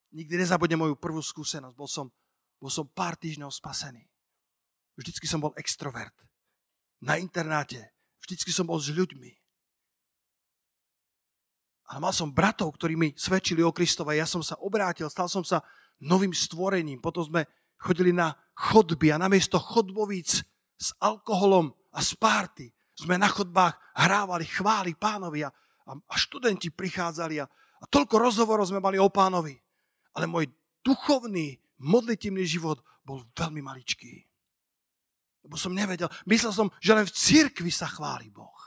Nikdy 0.09 0.41
nezabudnem 0.41 0.81
moju 0.81 0.95
prvú 0.97 1.21
skúsenosť. 1.21 1.75
Bol 1.77 1.85
som, 1.85 2.09
bol 2.57 2.73
som 2.73 2.89
pár 2.89 3.13
týždňov 3.13 3.53
spasený. 3.53 4.09
Vždycky 4.97 5.29
som 5.29 5.37
bol 5.37 5.53
extrovert. 5.53 6.15
Na 7.05 7.15
internáte. 7.21 7.93
Vždycky 8.25 8.49
som 8.49 8.65
bol 8.65 8.81
s 8.81 8.89
ľuďmi. 8.89 9.31
Ale 11.89 11.99
mal 12.01 12.13
som 12.13 12.29
bratov, 12.29 12.73
ktorí 12.77 12.93
mi 12.97 13.09
svedčili 13.17 13.61
o 13.65 13.73
Kristova. 13.73 14.17
Ja 14.17 14.25
som 14.25 14.41
sa 14.45 14.57
obrátil, 14.61 15.09
stal 15.09 15.29
som 15.29 15.45
sa 15.45 15.61
novým 16.01 16.33
stvorením. 16.33 17.01
Potom 17.01 17.25
sme 17.25 17.45
chodili 17.77 18.13
na 18.13 18.33
chodby 18.57 19.13
a 19.13 19.21
namiesto 19.21 19.57
chodbovíc 19.61 20.41
s 20.77 20.87
alkoholom 21.01 21.73
a 21.93 21.99
s 22.01 22.13
párty 22.13 22.69
sme 22.93 23.15
na 23.15 23.31
chodbách 23.31 23.79
hrávali 23.95 24.45
chváli 24.45 24.91
pánovi 24.99 25.47
a, 25.47 25.49
a 25.87 26.15
študenti 26.19 26.69
prichádzali 26.69 27.39
a, 27.39 27.47
a 27.79 27.85
toľko 27.87 28.15
rozhovorov 28.19 28.67
sme 28.67 28.83
mali 28.83 28.99
o 28.99 29.07
pánovi 29.07 29.55
ale 30.19 30.27
môj 30.27 30.51
duchovný, 30.83 31.55
modlitívny 31.79 32.43
život 32.43 32.83
bol 33.07 33.23
veľmi 33.31 33.63
maličký. 33.63 34.27
Lebo 35.47 35.55
som 35.55 35.71
nevedel, 35.71 36.11
myslel 36.27 36.51
som, 36.51 36.67
že 36.83 36.91
len 36.91 37.07
v 37.07 37.15
cirkvi 37.15 37.71
sa 37.71 37.87
chváli 37.87 38.27
Boh. 38.27 38.59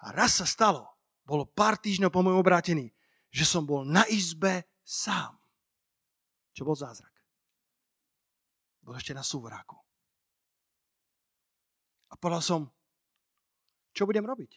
A 0.00 0.16
raz 0.16 0.40
sa 0.40 0.48
stalo, 0.48 0.88
bolo 1.28 1.44
pár 1.44 1.76
týždňov 1.76 2.08
po 2.08 2.24
môjom 2.24 2.40
obrátení, 2.40 2.96
že 3.28 3.44
som 3.44 3.68
bol 3.68 3.84
na 3.84 4.08
izbe 4.08 4.64
sám. 4.80 5.36
Čo 6.56 6.64
bol 6.64 6.72
zázrak? 6.72 7.12
Bol 8.80 8.96
ešte 8.96 9.12
na 9.12 9.20
súvráku. 9.20 9.76
A 12.08 12.16
povedal 12.16 12.40
som, 12.40 12.60
čo 13.92 14.08
budem 14.08 14.24
robiť? 14.24 14.56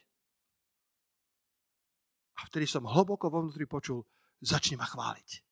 A 2.39 2.47
vtedy 2.47 2.63
som 2.63 2.87
hlboko 2.87 3.27
vo 3.27 3.43
vnútri 3.43 3.67
počul, 3.67 4.07
začni 4.39 4.79
ma 4.79 4.87
chváliť. 4.87 5.48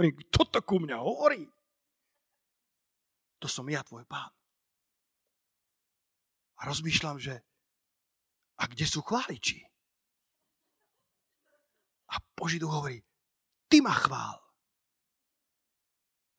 Hovorím, 0.00 0.16
kto 0.16 0.40
to 0.48 0.60
ku 0.64 0.80
mňa 0.80 0.96
hovorí? 0.96 1.44
To 3.36 3.44
som 3.44 3.68
ja, 3.68 3.84
tvoj 3.84 4.08
pán. 4.08 4.32
A 6.56 6.64
rozmýšľam, 6.64 7.20
že 7.20 7.36
a 8.56 8.64
kde 8.64 8.88
sú 8.88 9.04
chváliči? 9.04 9.60
A 12.08 12.16
Boží 12.32 12.56
duch 12.56 12.72
hovorí, 12.72 13.04
ty 13.68 13.84
ma 13.84 13.92
chvál. 13.92 14.40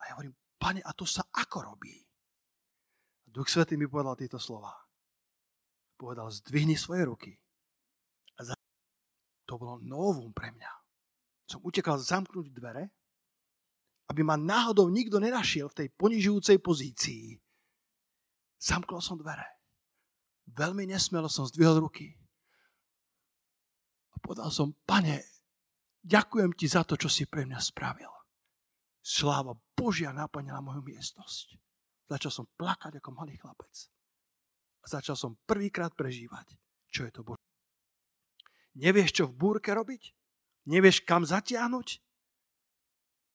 A 0.01 0.09
ja 0.09 0.17
hovorím, 0.17 0.33
pane, 0.57 0.81
a 0.81 0.89
to 0.97 1.05
sa 1.05 1.21
ako 1.29 1.61
robí? 1.61 2.01
A 2.01 3.27
Duch 3.29 3.45
Svetý 3.45 3.77
mi 3.77 3.85
povedal 3.85 4.17
tieto 4.17 4.41
slova. 4.41 4.73
Povedal, 6.01 6.33
zdvihni 6.33 6.73
svoje 6.81 7.05
ruky. 7.05 7.37
A 8.41 8.41
za... 8.41 8.57
To 9.45 9.61
bolo 9.61 9.77
novum 9.85 10.33
pre 10.33 10.49
mňa. 10.49 10.71
Som 11.45 11.61
utekal 11.61 12.01
zamknúť 12.01 12.49
dvere 12.49 12.89
aby 14.11 14.27
ma 14.27 14.35
náhodou 14.35 14.91
nikto 14.91 15.23
nenašiel 15.23 15.71
v 15.71 15.77
tej 15.79 15.87
ponižujúcej 15.95 16.59
pozícii. 16.59 17.39
Zamkol 18.59 18.99
som 18.99 19.15
dvere. 19.15 19.63
Veľmi 20.51 20.83
nesmelo 20.83 21.31
som 21.31 21.47
zdvihol 21.47 21.79
ruky. 21.79 22.11
A 24.11 24.19
povedal 24.19 24.51
som, 24.51 24.75
pane, 24.83 25.23
ďakujem 26.03 26.51
ti 26.59 26.67
za 26.67 26.83
to, 26.83 26.99
čo 26.99 27.07
si 27.07 27.23
pre 27.23 27.47
mňa 27.47 27.55
spravil. 27.63 28.11
Sláva 28.99 29.55
Božia 29.71 30.11
naplnila 30.11 30.59
moju 30.59 30.83
miestnosť. 30.83 31.55
Začal 32.11 32.31
som 32.35 32.45
plakať 32.59 32.99
ako 32.99 33.15
malý 33.15 33.39
chlapec. 33.39 33.87
A 34.83 34.85
začal 34.91 35.15
som 35.15 35.39
prvýkrát 35.47 35.95
prežívať, 35.95 36.59
čo 36.91 37.07
je 37.07 37.11
to 37.15 37.23
Božie. 37.23 37.47
Nevieš, 38.75 39.23
čo 39.23 39.31
v 39.31 39.39
búrke 39.39 39.71
robiť? 39.71 40.11
Nevieš, 40.67 41.07
kam 41.07 41.23
zatiahnuť? 41.23 42.10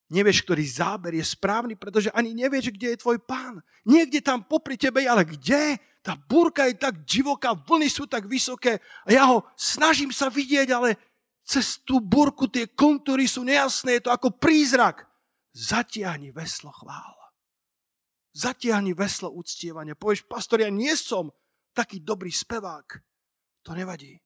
Nevieš, 0.07 0.47
ktorý 0.47 0.63
záber 0.63 1.19
je 1.19 1.27
správny, 1.27 1.75
pretože 1.75 2.15
ani 2.15 2.31
nevieš, 2.31 2.71
kde 2.71 2.95
je 2.95 3.03
tvoj 3.03 3.19
pán. 3.27 3.59
Niekde 3.83 4.23
tam 4.23 4.47
popri 4.47 4.79
tebe, 4.79 5.03
ale 5.03 5.27
kde? 5.27 5.83
Tá 6.07 6.15
búrka 6.15 6.71
je 6.71 6.79
tak 6.79 7.03
divoká, 7.03 7.59
vlny 7.59 7.91
sú 7.91 8.07
tak 8.07 8.31
vysoké 8.31 8.79
a 9.03 9.09
ja 9.11 9.27
ho 9.27 9.43
snažím 9.59 10.15
sa 10.15 10.31
vidieť, 10.31 10.71
ale 10.71 10.95
cez 11.43 11.83
tú 11.83 11.99
búrku 11.99 12.47
tie 12.47 12.71
kontúry 12.71 13.27
sú 13.27 13.43
nejasné, 13.43 13.99
je 13.99 14.07
to 14.07 14.15
ako 14.15 14.39
prízrak. 14.39 15.03
Zatiahni 15.51 16.31
veslo 16.31 16.71
chvála. 16.71 17.27
Zatiahni 18.31 18.95
veslo 18.95 19.35
uctievania. 19.35 19.99
Povieš, 19.99 20.29
pastor, 20.31 20.63
ja 20.63 20.71
nie 20.71 20.95
som 20.95 21.35
taký 21.75 21.99
dobrý 22.05 22.31
spevák. 22.31 23.03
To 23.67 23.75
nevadí. 23.75 24.23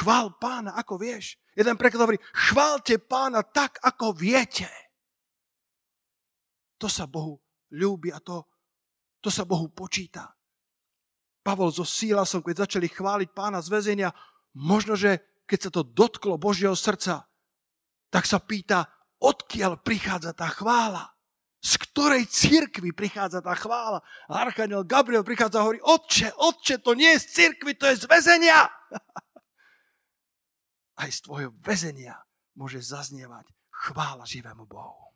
Chvál 0.00 0.32
pána, 0.40 0.72
ako 0.78 0.96
vieš. 0.96 1.36
Jeden 1.52 1.76
preklad 1.76 2.08
hovorí, 2.08 2.18
chválte 2.32 2.96
pána 2.96 3.44
tak, 3.44 3.76
ako 3.84 4.16
viete. 4.16 4.68
To 6.80 6.88
sa 6.88 7.04
Bohu 7.04 7.36
ľúbi 7.72 8.08
a 8.12 8.18
to, 8.20 8.48
to 9.20 9.28
sa 9.28 9.44
Bohu 9.44 9.68
počíta. 9.68 10.32
Pavol 11.42 11.74
so 11.74 11.84
Sílasom, 11.84 12.40
keď 12.40 12.66
začali 12.66 12.88
chváliť 12.88 13.28
pána 13.34 13.58
z 13.60 13.68
väzenia, 13.68 14.10
možno, 14.56 14.96
že 14.96 15.20
keď 15.44 15.58
sa 15.58 15.70
to 15.74 15.82
dotklo 15.82 16.38
Božieho 16.38 16.72
srdca, 16.72 17.26
tak 18.08 18.24
sa 18.24 18.38
pýta, 18.40 18.88
odkiaľ 19.20 19.82
prichádza 19.82 20.32
tá 20.32 20.48
chvála? 20.48 21.12
Z 21.62 21.78
ktorej 21.78 22.26
církvy 22.26 22.90
prichádza 22.90 23.38
tá 23.38 23.54
chvála? 23.54 24.02
Archaniel 24.26 24.82
Gabriel 24.82 25.22
prichádza 25.22 25.62
a 25.62 25.64
hovorí, 25.66 25.78
otče, 25.78 26.34
otče, 26.34 26.82
to 26.82 26.98
nie 26.98 27.14
je 27.14 27.22
z 27.22 27.26
církvy, 27.38 27.78
to 27.78 27.86
je 27.86 28.02
z 28.02 28.04
väzenia. 28.10 28.66
Aj 30.96 31.08
z 31.08 31.18
tvojho 31.24 31.50
väzenia 31.64 32.20
môže 32.56 32.80
zaznievať 32.84 33.48
chvála 33.72 34.28
živému 34.28 34.68
Bohu. 34.68 35.11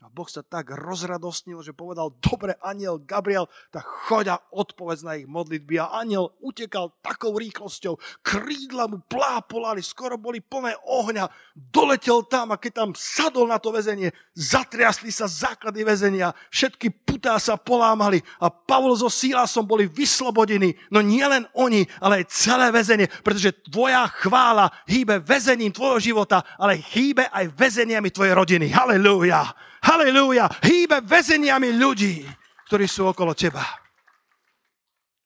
A 0.00 0.08
Boh 0.08 0.24
sa 0.24 0.40
tak 0.40 0.72
rozradostnil, 0.72 1.60
že 1.60 1.76
povedal, 1.76 2.08
dobre, 2.24 2.56
aniel 2.64 2.96
Gabriel, 3.04 3.52
tak 3.68 3.84
choď 3.84 4.32
a 4.32 4.40
odpovedz 4.48 5.04
na 5.04 5.20
ich 5.20 5.28
modlitby. 5.28 5.76
A 5.76 5.92
aniel 6.00 6.32
utekal 6.40 6.96
takou 7.04 7.36
rýchlosťou, 7.36 8.00
krídla 8.24 8.88
mu 8.88 9.04
plápolali, 9.04 9.84
skoro 9.84 10.16
boli 10.16 10.40
plné 10.40 10.72
ohňa, 10.88 11.28
doletel 11.52 12.24
tam 12.24 12.48
a 12.48 12.56
keď 12.56 12.72
tam 12.80 12.90
sadol 12.96 13.44
na 13.44 13.60
to 13.60 13.76
väzenie, 13.76 14.08
zatriasli 14.32 15.12
sa 15.12 15.28
základy 15.28 15.84
väzenia, 15.84 16.32
všetky 16.48 17.04
putá 17.04 17.36
sa 17.36 17.60
polámali 17.60 18.24
a 18.40 18.48
Pavol 18.48 18.96
so 18.96 19.12
Sílasom 19.12 19.68
boli 19.68 19.84
vyslobodení. 19.84 20.80
No 20.88 21.04
nielen 21.04 21.44
oni, 21.52 21.84
ale 22.00 22.24
aj 22.24 22.32
celé 22.32 22.72
väzenie, 22.72 23.04
pretože 23.20 23.52
tvoja 23.68 24.08
chvála 24.08 24.72
hýbe 24.88 25.20
väzením 25.20 25.76
tvojho 25.76 26.00
života, 26.00 26.40
ale 26.56 26.80
hýbe 26.80 27.28
aj 27.28 27.52
väzeniami 27.52 28.08
tvojej 28.08 28.32
rodiny. 28.32 28.72
Halelúja! 28.72 29.69
Halleluja, 29.84 30.48
hýbe 30.64 31.00
väzeniami 31.04 31.76
ľudí, 31.76 32.24
ktorí 32.70 32.86
sú 32.86 33.08
okolo 33.08 33.34
teba. 33.34 33.64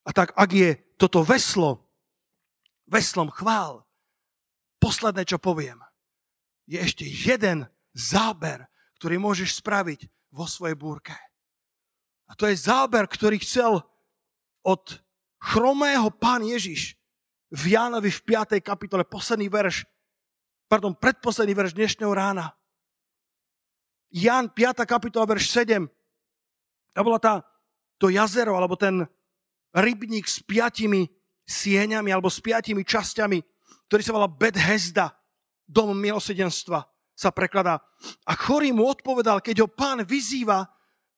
A 0.05 0.11
tak, 0.13 0.33
ak 0.37 0.51
je 0.53 0.71
toto 1.01 1.25
veslo, 1.25 1.89
veslom 2.89 3.33
chvál, 3.33 3.85
posledné, 4.81 5.25
čo 5.25 5.41
poviem, 5.41 5.81
je 6.69 6.81
ešte 6.81 7.05
jeden 7.05 7.69
záber, 7.93 8.69
ktorý 9.01 9.21
môžeš 9.21 9.61
spraviť 9.61 10.09
vo 10.33 10.45
svojej 10.49 10.77
búrke. 10.77 11.17
A 12.29 12.33
to 12.33 12.49
je 12.49 12.57
záber, 12.57 13.05
ktorý 13.05 13.37
chcel 13.41 13.85
od 14.65 14.83
chromého 15.41 16.09
pán 16.09 16.41
Ježiš 16.41 16.97
v 17.53 17.77
Jánovi 17.77 18.09
v 18.09 18.21
5. 18.25 18.59
kapitole, 18.65 19.05
posledný 19.05 19.53
verš, 19.53 19.85
pardon, 20.67 20.97
predposledný 20.97 21.53
verš 21.53 21.77
dnešného 21.77 22.13
rána. 22.13 22.57
Jan 24.15 24.47
5. 24.47 24.87
kapitola, 24.87 25.27
verš 25.27 25.51
7. 25.51 25.91
To 26.95 27.03
bola 27.03 27.19
tá, 27.19 27.43
to 27.99 28.07
jazero, 28.15 28.55
alebo 28.55 28.79
ten 28.79 29.03
rybník 29.75 30.31
s 30.31 30.39
piatimi 30.39 31.11
sieňami, 31.43 32.15
alebo 32.15 32.31
s 32.31 32.39
piatimi 32.39 32.87
časťami, 32.87 33.43
ktorý 33.91 34.03
sa 34.07 34.15
volá 34.15 34.31
Bethesda, 34.31 35.19
dom 35.67 35.99
milosedenstva, 35.99 36.87
sa 37.11 37.35
prekladá. 37.35 37.83
A 38.23 38.39
chorý 38.39 38.71
mu 38.71 38.87
odpovedal, 38.87 39.43
keď 39.43 39.67
ho 39.67 39.69
pán 39.69 40.07
vyzýva 40.07 40.63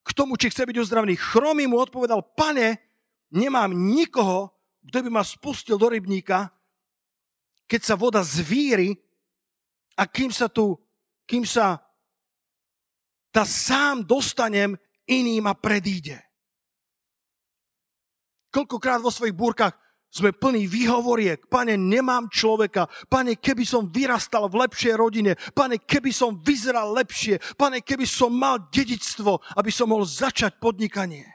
k 0.00 0.10
tomu, 0.16 0.40
či 0.40 0.48
chce 0.48 0.64
byť 0.64 0.80
uzdravený. 0.80 1.20
Chromý 1.20 1.68
mu 1.68 1.76
odpovedal, 1.76 2.24
pane, 2.32 2.80
nemám 3.28 3.76
nikoho, 3.76 4.56
kto 4.88 5.04
by 5.04 5.10
ma 5.12 5.24
spustil 5.26 5.76
do 5.76 5.92
rybníka, 5.92 6.48
keď 7.68 7.80
sa 7.82 7.94
voda 7.98 8.24
zvíri 8.24 8.96
a 10.00 10.08
kým 10.08 10.32
sa 10.32 10.48
tu, 10.48 10.80
kým 11.28 11.44
sa 11.44 11.85
tá 13.36 13.44
sám 13.44 14.00
dostanem, 14.08 14.80
iný 15.04 15.44
ma 15.44 15.52
predíde. 15.52 16.16
Koľkokrát 18.48 19.04
vo 19.04 19.12
svojich 19.12 19.36
búrkach 19.36 19.76
sme 20.08 20.32
plní 20.32 20.64
výhovoriek. 20.64 21.44
Pane, 21.52 21.76
nemám 21.76 22.32
človeka. 22.32 22.88
Pane, 23.12 23.36
keby 23.36 23.68
som 23.68 23.92
vyrastal 23.92 24.48
v 24.48 24.64
lepšej 24.64 24.94
rodine. 24.96 25.36
Pane, 25.52 25.76
keby 25.76 26.08
som 26.08 26.40
vyzeral 26.40 26.96
lepšie. 26.96 27.36
Pane, 27.60 27.84
keby 27.84 28.08
som 28.08 28.32
mal 28.32 28.72
dedictvo, 28.72 29.44
aby 29.52 29.68
som 29.68 29.92
mohol 29.92 30.08
začať 30.08 30.56
podnikanie. 30.56 31.28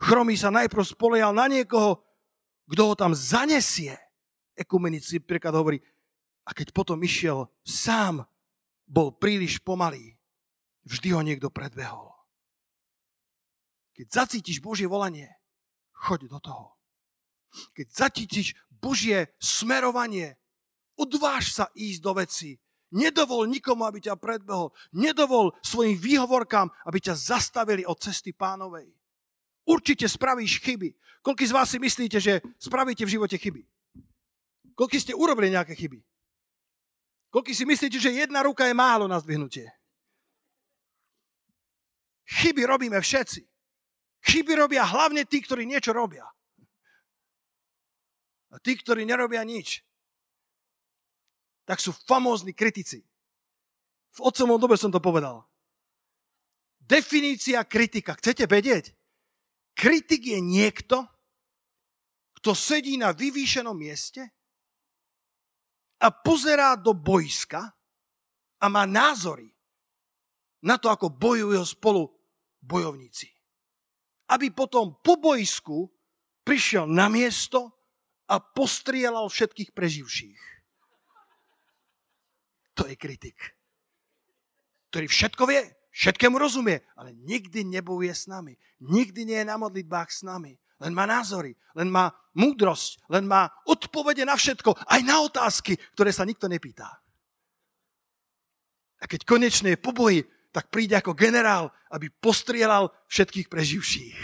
Chromý 0.00 0.40
sa 0.40 0.48
najprv 0.48 0.80
spolial 0.80 1.36
na 1.36 1.44
niekoho, 1.52 2.00
kto 2.72 2.82
ho 2.88 2.94
tam 2.96 3.12
zanesie. 3.12 4.00
Ekumenici 4.56 5.20
príklad 5.20 5.52
hovorí, 5.52 5.76
a 6.48 6.56
keď 6.56 6.72
potom 6.72 6.96
išiel 7.04 7.52
sám, 7.60 8.24
bol 8.88 9.12
príliš 9.20 9.60
pomalý 9.60 10.19
vždy 10.84 11.08
ho 11.12 11.20
niekto 11.20 11.48
predbehol. 11.52 12.12
Keď 13.96 14.06
zacítiš 14.08 14.64
Božie 14.64 14.88
volanie, 14.88 15.28
choď 15.92 16.30
do 16.32 16.38
toho. 16.40 16.66
Keď 17.76 17.86
zacítiš 17.90 18.56
Božie 18.70 19.34
smerovanie, 19.36 20.40
odváž 20.96 21.52
sa 21.52 21.66
ísť 21.76 22.00
do 22.00 22.12
veci. 22.16 22.50
Nedovol 22.90 23.46
nikomu, 23.46 23.86
aby 23.86 24.02
ťa 24.02 24.18
predbehol. 24.18 24.74
Nedovol 24.96 25.54
svojim 25.62 25.94
výhovorkám, 25.94 26.72
aby 26.88 26.98
ťa 26.98 27.14
zastavili 27.14 27.86
od 27.86 28.00
cesty 28.00 28.34
pánovej. 28.34 28.90
Určite 29.68 30.08
spravíš 30.10 30.58
chyby. 30.64 30.96
Koľko 31.22 31.42
z 31.46 31.54
vás 31.54 31.68
si 31.70 31.78
myslíte, 31.78 32.18
že 32.18 32.42
spravíte 32.58 33.06
v 33.06 33.12
živote 33.14 33.36
chyby? 33.38 33.62
Koľko 34.74 34.96
ste 34.96 35.12
urobili 35.14 35.52
nejaké 35.52 35.76
chyby? 35.76 36.00
Koľko 37.30 37.54
si 37.54 37.62
myslíte, 37.62 38.00
že 38.02 38.10
jedna 38.10 38.42
ruka 38.42 38.66
je 38.66 38.74
málo 38.74 39.06
na 39.06 39.20
zdvihnutie? 39.22 39.70
Chyby 42.30 42.62
robíme 42.62 43.02
všetci. 43.02 43.42
Chyby 44.20 44.52
robia 44.54 44.86
hlavne 44.86 45.26
tí, 45.26 45.42
ktorí 45.42 45.66
niečo 45.66 45.90
robia. 45.90 46.28
A 48.50 48.56
tí, 48.62 48.78
ktorí 48.78 49.02
nerobia 49.02 49.42
nič, 49.42 49.82
tak 51.66 51.82
sú 51.82 51.94
famózni 52.06 52.54
kritici. 52.54 53.02
V 54.10 54.18
otcovom 54.26 54.58
dobe 54.58 54.74
som 54.74 54.90
to 54.90 54.98
povedal. 54.98 55.46
Definícia 56.82 57.62
kritika. 57.62 58.18
Chcete 58.18 58.50
vedieť? 58.50 58.90
Kritik 59.78 60.26
je 60.26 60.42
niekto, 60.42 61.06
kto 62.42 62.50
sedí 62.58 62.98
na 62.98 63.14
vyvýšenom 63.14 63.78
mieste 63.78 64.34
a 66.02 66.10
pozerá 66.10 66.74
do 66.74 66.90
boiska 66.90 67.70
a 68.58 68.66
má 68.66 68.82
názory 68.82 69.54
na 70.66 70.74
to, 70.76 70.90
ako 70.90 71.06
bojujú 71.06 71.62
spolu 71.62 72.19
bojovníci. 72.62 73.28
Aby 74.30 74.54
potom 74.54 74.96
po 75.02 75.18
bojsku 75.18 75.90
prišiel 76.46 76.86
na 76.86 77.10
miesto 77.10 77.74
a 78.30 78.38
postrielal 78.38 79.26
všetkých 79.26 79.74
preživších. 79.74 80.40
To 82.78 82.86
je 82.86 82.94
kritik, 82.96 83.36
ktorý 84.88 85.10
všetko 85.10 85.42
vie, 85.50 85.60
všetkému 85.90 86.38
rozumie, 86.38 86.80
ale 86.94 87.12
nikdy 87.12 87.66
nebojuje 87.66 88.14
s 88.14 88.24
nami. 88.30 88.54
Nikdy 88.80 89.26
nie 89.26 89.38
je 89.42 89.50
na 89.50 89.58
modlitbách 89.58 90.08
s 90.08 90.22
nami. 90.22 90.56
Len 90.80 90.96
má 90.96 91.04
názory, 91.04 91.52
len 91.76 91.92
má 91.92 92.08
múdrosť, 92.32 93.04
len 93.12 93.28
má 93.28 93.52
odpovede 93.68 94.24
na 94.24 94.32
všetko, 94.32 94.72
aj 94.88 95.00
na 95.04 95.20
otázky, 95.20 95.76
ktoré 95.92 96.08
sa 96.08 96.24
nikto 96.24 96.48
nepýta. 96.48 96.88
A 99.00 99.04
keď 99.04 99.28
konečne 99.28 99.76
je 99.76 99.82
po 99.82 99.92
boji, 99.92 100.24
tak 100.50 100.70
príde 100.70 100.98
ako 100.98 101.14
generál, 101.14 101.70
aby 101.94 102.10
postrielal 102.10 102.90
všetkých 103.06 103.46
preživších. 103.46 104.18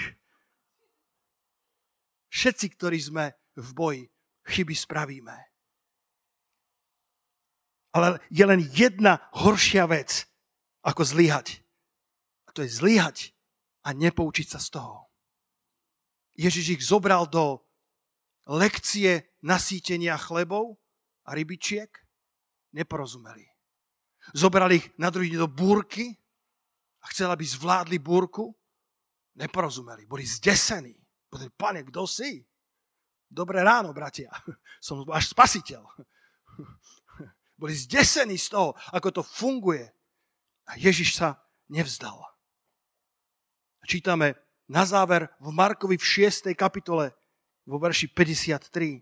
Všetci, 2.31 2.66
ktorí 2.77 2.99
sme 2.99 3.24
v 3.57 3.68
boji, 3.72 4.03
chyby 4.45 4.74
spravíme. 4.74 5.37
Ale 7.97 8.20
je 8.29 8.45
len 8.45 8.61
jedna 8.77 9.24
horšia 9.33 9.89
vec, 9.89 10.29
ako 10.85 11.03
zlyhať. 11.03 11.64
A 12.47 12.53
to 12.53 12.61
je 12.61 12.70
zlyhať 12.70 13.33
a 13.89 13.97
nepoučiť 13.97 14.47
sa 14.53 14.61
z 14.61 14.68
toho. 14.77 15.09
Ježiš 16.37 16.77
ich 16.77 16.83
zobral 16.85 17.24
do 17.24 17.64
lekcie 18.45 19.24
nasýtenia 19.41 20.20
chlebov 20.20 20.77
a 21.24 21.33
rybičiek. 21.33 21.89
Neporozumeli. 22.77 23.56
Zobral 24.35 24.72
ich 24.74 24.91
na 24.99 25.11
druhý 25.12 25.31
deň 25.31 25.41
do 25.47 25.51
búrky 25.51 26.16
a 27.03 27.07
chcel, 27.14 27.31
aby 27.31 27.47
zvládli 27.47 28.03
búrku. 28.03 28.51
Neporozumeli, 29.37 30.09
boli 30.09 30.24
zdesení. 30.24 30.97
Povedali, 31.29 31.53
pane, 31.53 31.81
kto 31.87 32.09
si? 32.09 32.41
Dobré 33.29 33.61
ráno, 33.62 33.93
bratia. 33.93 34.33
Som 34.87 35.05
až 35.12 35.31
spasiteľ. 35.31 35.83
Boli 37.61 37.72
zdesení 37.72 38.37
z 38.37 38.53
toho, 38.53 38.72
ako 38.93 39.20
to 39.20 39.22
funguje. 39.24 39.85
A 40.66 40.77
Ježiš 40.77 41.16
sa 41.16 41.41
nevzdal. 41.68 42.16
čítame 43.87 44.35
na 44.66 44.83
záver 44.83 45.31
v 45.39 45.55
Markovi 45.55 45.95
v 45.95 46.07
6. 46.27 46.51
kapitole 46.59 47.14
vo 47.66 47.79
verši 47.79 48.11
53. 48.11 48.99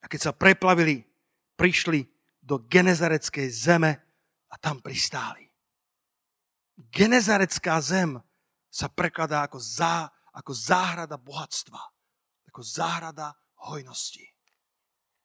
A 0.00 0.06
keď 0.06 0.20
sa 0.20 0.32
preplavili, 0.32 1.04
prišli 1.58 2.06
do 2.50 2.58
Genezareckej 2.58 3.46
zeme 3.46 3.94
a 4.50 4.58
tam 4.58 4.82
pristáli. 4.82 5.46
Genezarecká 6.90 7.78
zem 7.78 8.18
sa 8.66 8.90
prekladá 8.90 9.46
ako, 9.46 9.62
zá, 9.62 10.10
ako 10.34 10.50
záhrada 10.50 11.14
bohatstva, 11.14 11.78
ako 12.50 12.60
záhrada 12.66 13.38
hojnosti. 13.70 14.26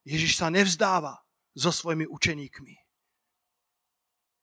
Ježiš 0.05 0.37
sa 0.37 0.53
nevzdáva 0.53 1.17
so 1.57 1.73
svojimi 1.73 2.05
učeníkmi. 2.05 2.77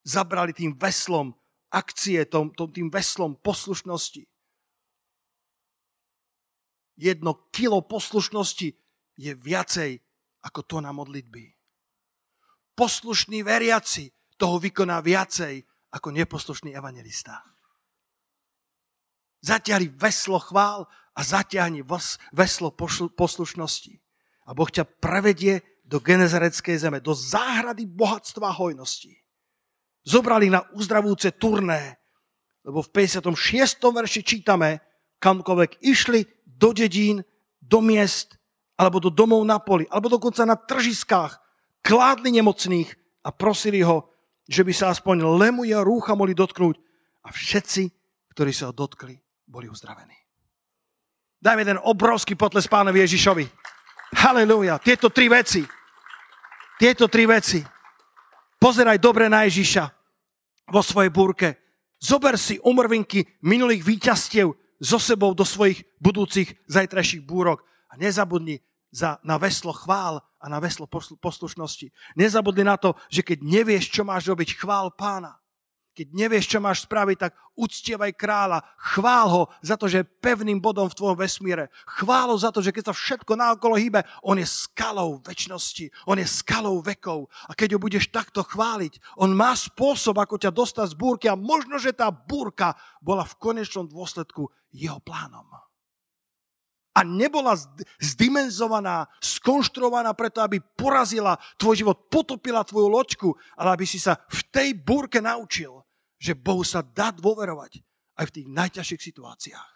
Zabrali 0.02 0.50
tým 0.50 0.74
veslom 0.74 1.30
akcie, 1.70 2.26
tom, 2.26 2.50
tom, 2.50 2.66
tým 2.74 2.90
veslom 2.90 3.38
poslušnosti. 3.38 4.26
Jedno 6.98 7.46
kilo 7.54 7.78
poslušnosti 7.86 8.68
je 9.14 9.32
viacej 9.38 10.02
ako 10.42 10.60
to 10.66 10.76
na 10.82 10.90
modlitby. 10.90 11.61
Poslušný 12.72 13.44
veriaci 13.44 14.08
toho 14.40 14.56
vykoná 14.58 14.98
viacej 15.04 15.60
ako 15.92 16.08
neposlušný 16.10 16.72
evangelista. 16.72 17.44
Zatiahli 19.44 19.92
veslo 19.92 20.38
chvál 20.38 20.88
a 21.12 21.20
zatiahni 21.20 21.84
veslo 22.32 22.72
poslušnosti. 23.12 23.94
A 24.48 24.50
Boh 24.56 24.70
ťa 24.70 24.88
prevedie 24.88 25.60
do 25.84 26.00
Genezareckej 26.00 26.78
zeme, 26.78 26.98
do 27.04 27.12
záhrady 27.12 27.84
bohatstva 27.84 28.48
a 28.48 28.56
hojnosti. 28.56 29.12
Zobrali 30.02 30.48
na 30.48 30.64
uzdravúce 30.72 31.36
turné, 31.36 32.00
lebo 32.64 32.80
v 32.80 32.90
56. 32.90 33.36
verši 33.78 34.20
čítame, 34.24 34.80
kamkoľvek 35.20 35.84
išli 35.84 36.26
do 36.48 36.74
dedín, 36.74 37.22
do 37.62 37.78
miest, 37.78 38.38
alebo 38.78 38.98
do 38.98 39.12
domov 39.12 39.42
na 39.46 39.62
poli, 39.62 39.86
alebo 39.92 40.10
dokonca 40.10 40.42
na 40.42 40.58
tržiskách, 40.58 41.38
kládli 41.82 42.38
nemocných 42.38 42.88
a 43.26 43.30
prosili 43.34 43.82
ho, 43.82 44.08
že 44.46 44.62
by 44.66 44.72
sa 44.74 44.90
aspoň 44.90 45.26
lemuje 45.38 45.74
rúcha 45.82 46.14
mohli 46.14 46.34
dotknúť 46.34 46.78
a 47.26 47.28
všetci, 47.30 47.82
ktorí 48.34 48.50
sa 48.54 48.70
ho 48.70 48.72
dotkli, 48.74 49.18
boli 49.46 49.70
uzdravení. 49.70 50.14
Dajme 51.42 51.66
ten 51.66 51.78
obrovský 51.82 52.38
potles 52.38 52.70
pánovi 52.70 53.02
Ježišovi. 53.02 53.44
Halelúja. 54.14 54.78
Tieto 54.78 55.10
tri 55.10 55.26
veci. 55.26 55.66
Tieto 56.78 57.10
tri 57.10 57.26
veci. 57.26 57.58
Pozeraj 58.62 59.02
dobre 59.02 59.26
na 59.26 59.42
Ježiša 59.42 59.84
vo 60.70 60.82
svojej 60.86 61.10
búrke. 61.10 61.58
Zober 61.98 62.38
si 62.38 62.62
umrvinky 62.62 63.26
minulých 63.42 63.82
výťastiev 63.82 64.54
so 64.78 64.98
sebou 65.02 65.34
do 65.34 65.42
svojich 65.42 65.82
budúcich 65.98 66.50
zajtrajších 66.70 67.26
búrok 67.26 67.66
a 67.90 67.98
nezabudni 67.98 68.62
za, 68.92 69.16
na 69.24 69.40
veslo 69.40 69.72
chvál 69.72 70.20
a 70.36 70.46
na 70.52 70.60
veslo 70.60 70.84
poslušnosti. 71.18 71.88
Nezabudni 72.14 72.62
na 72.62 72.76
to, 72.76 72.92
že 73.08 73.24
keď 73.24 73.40
nevieš, 73.40 73.88
čo 73.88 74.04
máš 74.04 74.28
robiť, 74.28 74.60
chvál 74.60 74.92
pána. 74.92 75.40
Keď 75.92 76.08
nevieš, 76.08 76.48
čo 76.48 76.56
máš 76.56 76.88
spraviť, 76.88 77.16
tak 77.20 77.36
uctievaj 77.52 78.16
kráľa. 78.16 78.64
Chvál 78.80 79.28
ho 79.28 79.42
za 79.60 79.76
to, 79.76 79.92
že 79.92 80.00
je 80.00 80.10
pevným 80.24 80.56
bodom 80.56 80.88
v 80.88 80.96
tvojom 80.96 81.20
vesmíre. 81.20 81.68
Chvál 81.84 82.32
ho 82.32 82.36
za 82.40 82.48
to, 82.48 82.64
že 82.64 82.72
keď 82.72 82.88
sa 82.88 82.94
všetko 82.96 83.36
naokolo 83.36 83.76
hýbe, 83.76 84.00
on 84.24 84.40
je 84.40 84.48
skalou 84.48 85.20
väčšnosti. 85.20 85.92
On 86.08 86.16
je 86.16 86.24
skalou 86.24 86.80
vekov. 86.80 87.28
A 87.44 87.52
keď 87.52 87.76
ho 87.76 87.80
budeš 87.80 88.08
takto 88.08 88.40
chváliť, 88.40 89.20
on 89.20 89.36
má 89.36 89.52
spôsob, 89.52 90.16
ako 90.16 90.40
ťa 90.40 90.48
dostať 90.48 90.96
z 90.96 90.96
búrky 90.96 91.26
a 91.28 91.36
možno, 91.36 91.76
že 91.76 91.92
tá 91.92 92.08
búrka 92.08 92.72
bola 93.04 93.28
v 93.28 93.36
konečnom 93.36 93.84
dôsledku 93.84 94.48
jeho 94.72 94.96
plánom 95.04 95.44
a 96.92 97.00
nebola 97.00 97.56
zdimenzovaná, 97.96 99.08
skonštruovaná 99.24 100.12
preto, 100.12 100.44
aby 100.44 100.60
porazila 100.60 101.40
tvoj 101.56 101.84
život, 101.84 101.96
potopila 102.12 102.60
tvoju 102.68 102.88
loďku, 102.92 103.28
ale 103.56 103.80
aby 103.80 103.84
si 103.88 103.96
sa 103.96 104.20
v 104.28 104.40
tej 104.52 104.68
búrke 104.76 105.24
naučil, 105.24 105.80
že 106.20 106.36
Bohu 106.36 106.60
sa 106.62 106.84
dá 106.84 107.08
dôverovať 107.10 107.80
aj 108.20 108.24
v 108.28 108.34
tých 108.36 108.48
najťažších 108.52 109.02
situáciách. 109.08 109.70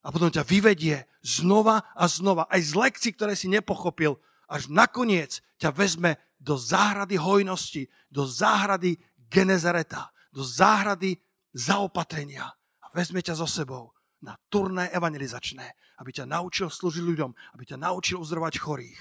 A 0.00 0.08
potom 0.08 0.32
ťa 0.32 0.46
vyvedie 0.46 1.04
znova 1.20 1.92
a 1.92 2.08
znova, 2.08 2.48
aj 2.48 2.62
z 2.62 2.72
lekcií, 2.78 3.10
ktoré 3.12 3.36
si 3.36 3.50
nepochopil, 3.50 4.16
až 4.48 4.70
nakoniec 4.72 5.44
ťa 5.60 5.74
vezme 5.74 6.16
do 6.40 6.56
záhrady 6.56 7.20
hojnosti, 7.20 7.90
do 8.08 8.24
záhrady 8.24 8.96
Genezareta, 9.30 10.10
do 10.32 10.42
záhrady 10.42 11.20
zaopatrenia 11.52 12.48
a 12.80 12.86
vezme 12.96 13.20
ťa 13.20 13.38
so 13.38 13.46
sebou 13.46 13.94
na 14.20 14.36
turné 14.52 14.92
evangelizačné, 14.92 15.66
aby 16.00 16.10
ťa 16.12 16.28
naučil 16.28 16.68
slúžiť 16.68 17.04
ľuďom, 17.04 17.30
aby 17.56 17.62
ťa 17.64 17.80
naučil 17.80 18.20
uzdrovať 18.20 18.60
chorých. 18.60 19.00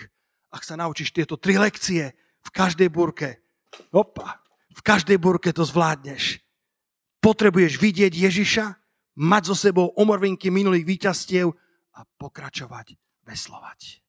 Ak 0.49 0.63
sa 0.65 0.79
naučíš 0.79 1.13
tieto 1.13 1.35
tri 1.35 1.59
lekcie 1.59 2.15
v 2.39 2.49
každej 2.49 2.89
burke, 2.89 3.43
opa, 3.93 4.41
v 4.73 4.81
každej 4.81 5.19
burke 5.19 5.51
to 5.51 5.67
zvládneš. 5.67 6.39
Potrebuješ 7.19 7.77
vidieť 7.77 8.15
Ježiša, 8.15 8.65
mať 9.19 9.51
so 9.51 9.55
sebou 9.55 9.91
omrvinky 9.99 10.47
minulých 10.47 10.87
výťastiev 10.87 11.51
a 11.99 11.99
pokračovať, 12.15 12.95
veslovať. 13.27 13.99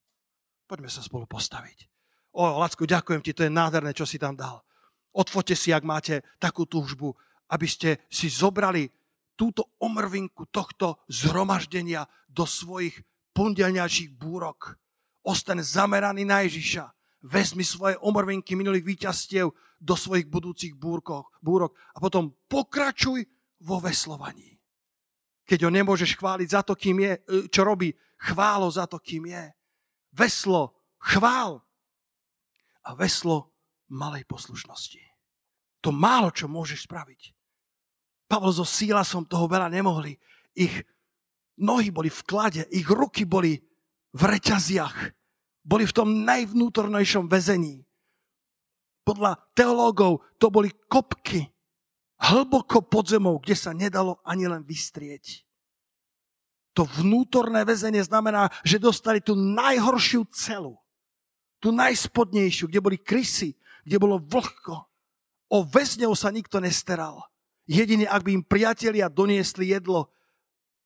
Poďme 0.71 0.87
sa 0.87 1.03
spolu 1.03 1.27
postaviť. 1.27 1.91
O, 2.31 2.63
Lacko, 2.63 2.87
ďakujem 2.87 3.21
ti, 3.27 3.35
to 3.35 3.43
je 3.43 3.51
nádherné, 3.51 3.91
čo 3.91 4.07
si 4.07 4.23
tam 4.23 4.39
dal. 4.39 4.63
Odfote 5.11 5.59
si, 5.59 5.75
ak 5.75 5.83
máte 5.83 6.23
takú 6.39 6.63
túžbu, 6.63 7.11
aby 7.51 7.67
ste 7.67 8.07
si 8.07 8.31
zobrali 8.31 8.87
túto 9.41 9.73
omrvinku 9.81 10.53
tohto 10.53 11.01
zhromaždenia 11.09 12.05
do 12.29 12.45
svojich 12.45 13.01
pondelňačích 13.33 14.13
búrok. 14.13 14.77
Ostaň 15.25 15.65
zameraný 15.65 16.29
na 16.29 16.45
Ježiša. 16.45 16.93
Vezmi 17.25 17.65
svoje 17.65 17.97
omrvinky 18.05 18.53
minulých 18.53 18.85
výťastiev 18.85 19.49
do 19.81 19.95
svojich 19.97 20.29
budúcich 20.29 20.77
búrkov, 20.77 21.33
búrok 21.41 21.73
a 21.97 22.01
potom 22.05 22.37
pokračuj 22.53 23.25
vo 23.65 23.81
veslovaní. 23.81 24.61
Keď 25.49 25.65
ho 25.65 25.71
nemôžeš 25.73 26.21
chváliť 26.21 26.49
za 26.53 26.61
to, 26.61 26.77
kým 26.77 27.01
je, 27.01 27.13
e, 27.17 27.21
čo 27.49 27.65
robí, 27.65 27.93
chválo 28.21 28.69
za 28.69 28.85
to, 28.85 29.01
kým 29.01 29.33
je. 29.33 29.45
Veslo, 30.13 30.77
chvál 31.01 31.65
a 32.85 32.91
veslo 32.93 33.57
malej 33.89 34.29
poslušnosti. 34.29 35.01
To 35.81 35.93
málo, 35.93 36.29
čo 36.29 36.45
môžeš 36.45 36.85
spraviť. 36.85 37.40
Pavol 38.31 38.55
so 38.55 38.63
Sílasom 38.63 39.27
toho 39.27 39.51
veľa 39.51 39.67
nemohli. 39.67 40.15
Ich 40.55 40.71
nohy 41.59 41.91
boli 41.91 42.07
v 42.07 42.23
klade, 42.23 42.63
ich 42.71 42.87
ruky 42.87 43.27
boli 43.27 43.59
v 44.15 44.23
reťaziach. 44.23 45.11
Boli 45.67 45.83
v 45.83 45.93
tom 45.93 46.23
najvnútornejšom 46.23 47.27
väzení. 47.27 47.83
Podľa 49.03 49.35
teológov 49.59 50.23
to 50.39 50.47
boli 50.47 50.71
kopky 50.87 51.51
hlboko 52.21 52.85
pod 52.85 53.11
zemou, 53.11 53.43
kde 53.43 53.57
sa 53.59 53.75
nedalo 53.75 54.23
ani 54.23 54.47
len 54.47 54.63
vystrieť. 54.63 55.43
To 56.79 56.87
vnútorné 56.87 57.67
väzenie 57.67 58.05
znamená, 58.05 58.47
že 58.63 58.79
dostali 58.79 59.19
tú 59.19 59.35
najhoršiu 59.35 60.23
celu. 60.31 60.79
Tú 61.59 61.75
najspodnejšiu, 61.75 62.71
kde 62.71 62.81
boli 62.81 62.97
krysy, 62.97 63.59
kde 63.83 63.97
bolo 63.99 64.23
vlhko. 64.23 64.87
O 65.51 65.67
väzňov 65.67 66.15
sa 66.15 66.31
nikto 66.31 66.63
nesteral. 66.63 67.27
Jedine, 67.71 68.11
ak 68.11 68.27
by 68.27 68.31
im 68.35 68.43
priatelia 68.43 69.07
doniesli 69.07 69.71
jedlo 69.71 70.11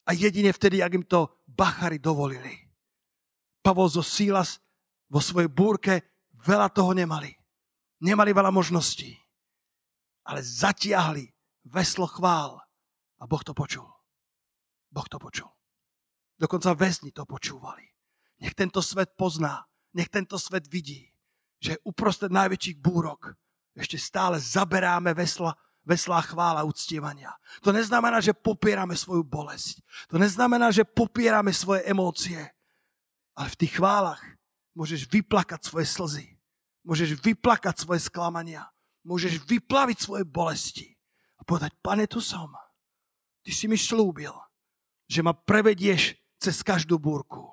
a 0.04 0.12
jedine 0.12 0.52
vtedy, 0.52 0.84
ak 0.84 0.92
im 1.00 1.04
to 1.08 1.32
bachary 1.48 1.96
dovolili. 1.96 2.60
Pavol 3.64 3.88
zo 3.88 4.04
Sílas 4.04 4.60
vo 5.08 5.24
svojej 5.24 5.48
búrke 5.48 6.04
veľa 6.44 6.68
toho 6.68 6.92
nemali. 6.92 7.32
Nemali 8.04 8.36
veľa 8.36 8.52
možností. 8.52 9.16
Ale 10.28 10.44
zatiahli 10.44 11.24
veslo 11.64 12.04
chvál 12.04 12.60
a 13.16 13.24
Boh 13.24 13.40
to 13.40 13.56
počul. 13.56 13.88
Boh 14.92 15.08
to 15.08 15.16
počul. 15.16 15.48
Dokonca 16.36 16.76
väzni 16.76 17.16
to 17.16 17.24
počúvali. 17.24 17.88
Nech 18.44 18.52
tento 18.52 18.84
svet 18.84 19.16
pozná, 19.16 19.64
nech 19.96 20.12
tento 20.12 20.36
svet 20.36 20.68
vidí, 20.68 21.08
že 21.64 21.80
uprostred 21.88 22.28
najväčších 22.28 22.76
búrok 22.76 23.32
ešte 23.72 23.96
stále 23.96 24.36
zaberáme 24.36 25.16
vesla 25.16 25.56
veslá 25.84 26.24
chvála 26.24 26.64
uctievania. 26.64 27.36
To 27.60 27.70
neznamená, 27.70 28.18
že 28.18 28.32
popierame 28.32 28.96
svoju 28.96 29.22
bolesť. 29.24 29.84
To 30.08 30.16
neznamená, 30.16 30.72
že 30.72 30.88
popierame 30.88 31.52
svoje 31.52 31.84
emócie. 31.84 32.40
Ale 33.36 33.48
v 33.52 33.58
tých 33.60 33.76
chválach 33.76 34.20
môžeš 34.74 35.06
vyplakať 35.06 35.60
svoje 35.64 35.86
slzy. 35.86 36.26
Môžeš 36.84 37.20
vyplakať 37.20 37.84
svoje 37.84 38.00
sklamania. 38.04 38.68
Môžeš 39.04 39.44
vyplaviť 39.44 39.98
svoje 40.00 40.24
bolesti. 40.24 40.88
A 41.40 41.44
povedať, 41.44 41.76
pane, 41.84 42.08
tu 42.08 42.24
som. 42.24 42.52
Ty 43.44 43.50
si 43.52 43.68
mi 43.68 43.76
slúbil, 43.76 44.32
že 45.04 45.20
ma 45.20 45.36
prevedieš 45.36 46.16
cez 46.40 46.64
každú 46.64 46.96
búrku. 46.96 47.52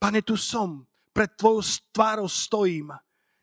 Pane, 0.00 0.24
tu 0.24 0.40
som. 0.40 0.88
Pred 1.12 1.36
tvojou 1.36 1.60
tvárou 1.92 2.28
stojím. 2.30 2.94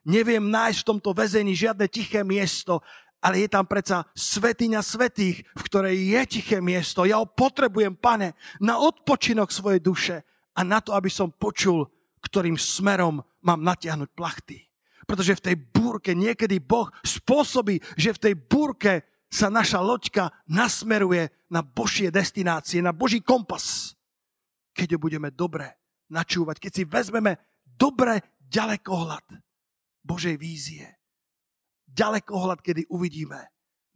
Neviem 0.07 0.47
nájsť 0.47 0.79
v 0.81 0.89
tomto 0.95 1.11
väzení 1.11 1.51
žiadne 1.51 1.83
tiché 1.91 2.23
miesto, 2.23 2.79
ale 3.27 3.43
je 3.43 3.51
tam 3.51 3.67
predsa 3.67 4.07
svetiňa 4.15 4.79
svetých, 4.79 5.43
v 5.43 5.61
ktorej 5.67 5.99
je 5.99 6.21
tiché 6.39 6.63
miesto. 6.63 7.03
Ja 7.03 7.19
ho 7.19 7.27
potrebujem, 7.27 7.99
pane, 7.99 8.39
na 8.63 8.79
odpočinok 8.79 9.51
svojej 9.51 9.83
duše 9.83 10.23
a 10.55 10.63
na 10.63 10.79
to, 10.79 10.95
aby 10.95 11.11
som 11.11 11.35
počul, 11.35 11.83
ktorým 12.23 12.55
smerom 12.55 13.19
mám 13.43 13.59
natiahnuť 13.59 14.09
plachty. 14.15 14.63
Pretože 15.03 15.43
v 15.43 15.45
tej 15.51 15.55
búrke 15.59 16.15
niekedy 16.15 16.63
Boh 16.63 16.87
spôsobí, 17.03 17.83
že 17.99 18.15
v 18.15 18.31
tej 18.31 18.33
búrke 18.39 19.03
sa 19.27 19.51
naša 19.51 19.83
loďka 19.83 20.31
nasmeruje 20.47 21.27
na 21.51 21.59
Božie 21.59 22.07
destinácie, 22.07 22.79
na 22.79 22.95
Boží 22.95 23.19
kompas. 23.19 23.91
Keď 24.71 24.95
ho 24.95 24.99
budeme 25.03 25.35
dobre 25.35 25.75
načúvať, 26.07 26.63
keď 26.63 26.71
si 26.71 26.83
vezmeme 26.87 27.35
dobre 27.75 28.39
ďalekohľad 28.47 29.35
Božej 29.99 30.39
vízie. 30.39 30.96
Ďalekohľad, 31.97 32.61
kedy 32.61 32.93
uvidíme 32.93 33.41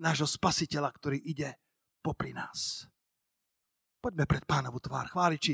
nášho 0.02 0.26
spasiteľa, 0.26 0.90
ktorý 0.90 1.22
ide 1.22 1.54
popri 2.02 2.34
nás. 2.34 2.90
Poďme 4.02 4.26
pred 4.26 4.42
pánovu 4.50 4.82
tvár. 4.82 5.14
Chváliči, 5.14 5.54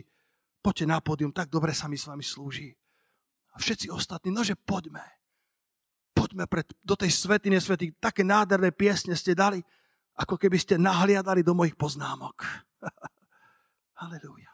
poďte 0.64 0.86
na 0.88 1.04
pódium, 1.04 1.36
tak 1.36 1.52
dobre 1.52 1.76
sa 1.76 1.91
mi 1.91 2.00
s 2.00 2.08
vami 2.08 2.24
slúži. 2.24 2.72
A 3.52 3.60
všetci 3.60 3.91
ostatní, 3.91 4.32
nože 4.32 4.56
poďme 4.56 5.18
poďme 6.18 6.50
pred, 6.50 6.66
do 6.82 6.98
tej 6.98 7.14
svety. 7.14 7.93
Také 8.02 8.26
nádherné 8.26 8.74
piesne 8.74 9.14
ste 9.14 9.38
dali, 9.38 9.62
ako 10.18 10.36
keby 10.41 10.58
ste 10.58 10.82
nahliadali 10.82 11.45
do 11.45 11.54
mojich 11.54 11.78
poznámok. 11.78 12.41
Halelúja. 14.02 14.50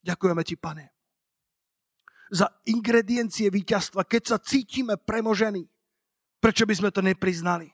Ďakujeme 0.00 0.42
ti, 0.42 0.56
pane, 0.56 0.84
za 2.32 2.48
ingrediencie 2.64 3.52
víťazstva, 3.52 4.08
keď 4.08 4.22
sa 4.34 4.38
cítime 4.40 4.96
premožení. 4.96 5.68
Prečo 6.44 6.68
by 6.68 6.74
sme 6.76 6.90
to 6.92 7.00
nepriznali? 7.00 7.72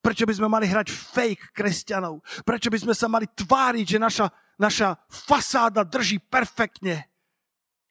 Prečo 0.00 0.24
by 0.24 0.32
sme 0.32 0.48
mali 0.48 0.64
hrať 0.64 0.88
fake 0.88 1.52
kresťanov? 1.52 2.24
Prečo 2.48 2.72
by 2.72 2.78
sme 2.80 2.94
sa 2.96 3.12
mali 3.12 3.28
tváriť, 3.28 3.84
že 3.84 3.98
naša, 4.00 4.26
naša 4.56 4.96
fasáda 5.12 5.84
drží 5.84 6.16
perfektne, 6.24 7.12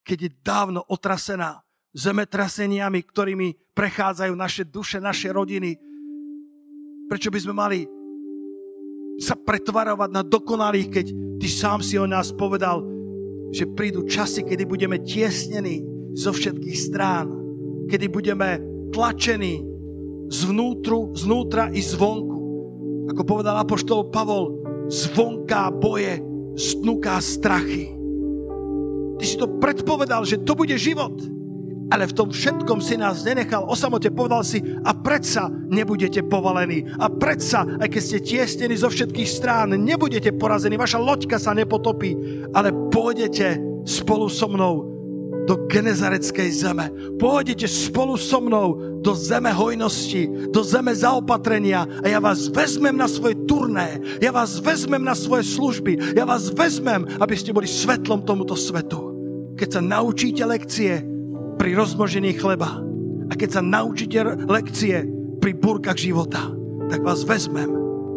keď 0.01 0.17
je 0.25 0.31
dávno 0.41 0.81
otrasená 0.89 1.61
zemetraseniami, 1.93 3.05
ktorými 3.05 3.77
prechádzajú 3.77 4.33
naše 4.33 4.65
duše, 4.65 4.97
naše 4.97 5.29
rodiny. 5.29 5.77
Prečo 7.05 7.29
by 7.29 7.39
sme 7.45 7.53
mali 7.53 7.85
sa 9.21 9.37
pretvarovať 9.37 10.09
na 10.09 10.25
dokonalých, 10.25 10.89
keď 10.89 11.05
ty 11.37 11.45
sám 11.45 11.85
si 11.85 12.01
o 12.01 12.09
nás 12.09 12.33
povedal, 12.33 12.81
že 13.53 13.69
prídu 13.77 14.09
časy, 14.09 14.41
kedy 14.41 14.65
budeme 14.65 14.97
tiesnení 15.05 15.85
zo 16.17 16.33
všetkých 16.33 16.77
strán, 16.81 17.29
kedy 17.85 18.09
budeme 18.09 18.57
tlačení 18.89 19.69
zvnútru, 20.29 21.11
znútra 21.17 21.73
i 21.73 21.81
zvonku. 21.81 22.37
Ako 23.09 23.21
povedal 23.25 23.57
apoštol 23.59 24.13
Pavol, 24.13 24.61
zvonká 24.87 25.73
boje, 25.73 26.21
stnuká 26.53 27.17
strachy. 27.19 27.91
Ty 29.19 29.23
si 29.25 29.35
to 29.35 29.59
predpovedal, 29.59 30.23
že 30.23 30.39
to 30.45 30.55
bude 30.55 30.77
život 30.79 31.17
ale 31.89 32.05
v 32.05 32.15
tom 32.15 32.29
všetkom 32.29 32.79
si 32.79 32.95
nás 33.01 33.25
nenechal 33.25 33.65
o 33.65 33.73
samote, 33.73 34.13
povedal 34.13 34.45
si 34.45 34.61
a 34.61 34.93
predsa 34.93 35.49
nebudete 35.49 36.21
povalení 36.21 36.85
a 37.01 37.09
predsa, 37.09 37.65
aj 37.65 37.89
keď 37.89 38.01
ste 38.01 38.19
tiestení 38.21 38.75
zo 38.77 38.93
všetkých 38.93 39.29
strán, 39.29 39.73
nebudete 39.73 40.29
porazení, 40.37 40.77
vaša 40.77 41.01
loďka 41.01 41.41
sa 41.41 41.57
nepotopí, 41.57 42.13
ale 42.53 42.69
pôjdete 42.93 43.57
spolu 43.89 44.29
so 44.29 44.45
mnou 44.45 44.88
do 45.49 45.65
genezareckej 45.65 46.49
zeme. 46.53 46.93
Pôjdete 47.17 47.65
spolu 47.65 48.21
so 48.21 48.37
mnou 48.37 49.01
do 49.01 49.17
zeme 49.17 49.49
hojnosti, 49.49 50.53
do 50.53 50.61
zeme 50.61 50.93
zaopatrenia 50.93 51.89
a 52.05 52.05
ja 52.05 52.21
vás 52.21 52.53
vezmem 52.53 52.93
na 52.93 53.09
svoje 53.09 53.33
turné, 53.49 53.97
ja 54.21 54.29
vás 54.29 54.61
vezmem 54.61 55.01
na 55.01 55.17
svoje 55.17 55.49
služby, 55.57 56.13
ja 56.13 56.21
vás 56.21 56.53
vezmem, 56.53 57.01
aby 57.17 57.33
ste 57.33 57.49
boli 57.49 57.65
svetlom 57.65 58.21
tomuto 58.21 58.53
svetu. 58.53 59.17
Keď 59.57 59.69
sa 59.73 59.81
naučíte 59.81 60.45
lekcie, 60.45 61.01
pri 61.59 61.75
rozmnožení 61.75 62.39
chleba. 62.39 62.79
A 63.29 63.35
keď 63.35 63.59
sa 63.59 63.61
naučíte 63.61 64.23
lekcie 64.47 65.03
pri 65.43 65.51
búrkach 65.53 65.99
života, 65.99 66.47
tak 66.87 67.03
vás 67.03 67.27
vezmem 67.27 67.67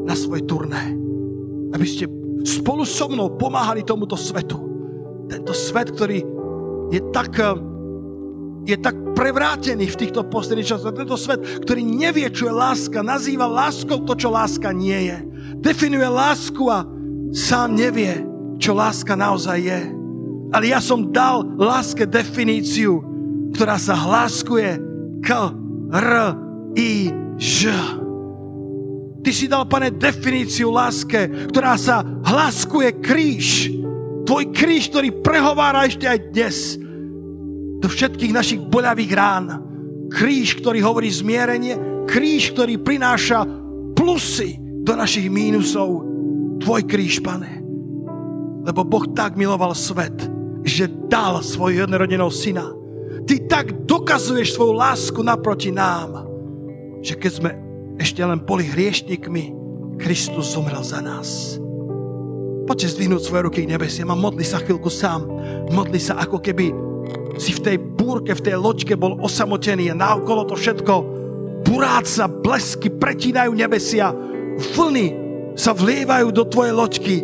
na 0.06 0.14
svoje 0.14 0.46
turné. 0.46 0.94
Aby 1.74 1.84
ste 1.84 2.06
spolu 2.46 2.86
so 2.86 3.10
mnou 3.10 3.34
pomáhali 3.34 3.82
tomuto 3.82 4.14
svetu. 4.14 4.62
Tento 5.26 5.50
svet, 5.52 5.90
ktorý 5.90 6.22
je 6.92 7.00
tak, 7.08 7.32
eh, 7.40 7.56
je 8.68 8.76
tak 8.76 8.94
prevrátený 9.16 9.90
v 9.90 10.00
týchto 10.06 10.28
posledných 10.28 10.68
časoch. 10.68 10.92
Tento 10.92 11.16
svet, 11.16 11.40
ktorý 11.64 11.82
nevie, 11.82 12.28
čo 12.30 12.46
je 12.46 12.54
láska, 12.54 13.00
nazýva 13.02 13.48
láskou 13.48 14.04
to, 14.04 14.14
čo 14.14 14.30
láska 14.30 14.70
nie 14.70 15.10
je. 15.10 15.18
Definuje 15.58 16.06
lásku 16.06 16.62
a 16.68 16.86
sám 17.32 17.74
nevie, 17.74 18.22
čo 18.60 18.76
láska 18.76 19.16
naozaj 19.16 19.58
je. 19.58 19.80
Ale 20.52 20.68
ja 20.68 20.84
som 20.84 21.08
dal 21.08 21.42
láske 21.56 22.04
definíciu, 22.04 23.00
ktorá 23.56 23.80
sa 23.80 23.96
hláskuje 23.96 24.76
k 25.24 25.28
R 25.90 26.12
I 26.76 27.08
Ž. 27.40 27.72
Ty 29.22 29.30
si 29.30 29.46
dal, 29.46 29.64
pane, 29.70 29.94
definíciu 29.94 30.74
láske, 30.74 31.50
ktorá 31.50 31.78
sa 31.78 32.02
hláskuje 32.02 32.90
kríž. 33.00 33.70
Tvoj 34.26 34.50
kríž, 34.50 34.90
ktorý 34.90 35.14
prehovára 35.22 35.86
ešte 35.86 36.06
aj 36.10 36.18
dnes 36.34 36.81
do 37.82 37.90
všetkých 37.90 38.32
našich 38.32 38.60
boľavých 38.62 39.12
rán. 39.12 39.46
Kríž, 40.08 40.62
ktorý 40.62 40.78
hovorí 40.86 41.10
zmierenie, 41.10 42.06
kríž, 42.06 42.54
ktorý 42.54 42.78
prináša 42.78 43.42
plusy 43.98 44.56
do 44.86 44.94
našich 44.94 45.26
mínusov. 45.26 46.06
Tvoj 46.62 46.86
kríž, 46.86 47.18
pane. 47.18 47.58
Lebo 48.62 48.86
Boh 48.86 49.10
tak 49.10 49.34
miloval 49.34 49.74
svet, 49.74 50.14
že 50.62 50.86
dal 51.10 51.42
svojho 51.42 51.90
jednorodeného 51.90 52.30
syna, 52.30 52.70
Ty 53.22 53.38
tak 53.46 53.86
dokazuješ 53.86 54.58
svoju 54.58 54.74
lásku 54.74 55.20
naproti 55.22 55.70
nám, 55.70 56.26
že 57.06 57.14
keď 57.14 57.32
sme 57.32 57.50
ešte 58.02 58.18
len 58.18 58.42
boli 58.42 58.66
hriešnikmi, 58.66 59.54
Kristus 60.02 60.50
zomrel 60.58 60.82
za 60.82 60.98
nás. 60.98 61.58
Poďte 62.66 62.98
zdvihnúť 62.98 63.22
svoje 63.22 63.42
ruky 63.46 63.60
k 63.62 63.70
nebesiam 63.70 64.10
a 64.10 64.18
modli 64.18 64.42
sa 64.42 64.58
chvíľku 64.58 64.90
sám. 64.90 65.26
Modli 65.70 66.02
sa 66.02 66.18
ako 66.18 66.42
keby 66.42 66.74
si 67.38 67.56
v 67.56 67.64
tej 67.64 67.76
búrke, 67.80 68.34
v 68.36 68.44
tej 68.44 68.56
loďke 68.58 68.94
bol 68.98 69.20
osamotený 69.20 69.92
a 69.92 69.98
naokolo 69.98 70.44
to 70.48 70.56
všetko 70.58 70.94
buráca, 71.62 72.26
blesky 72.28 72.90
pretínajú 72.90 73.54
nebesia, 73.54 74.12
vlny 74.76 75.06
sa 75.54 75.72
vlievajú 75.72 76.28
do 76.34 76.44
tvojej 76.48 76.74
loďky. 76.74 77.16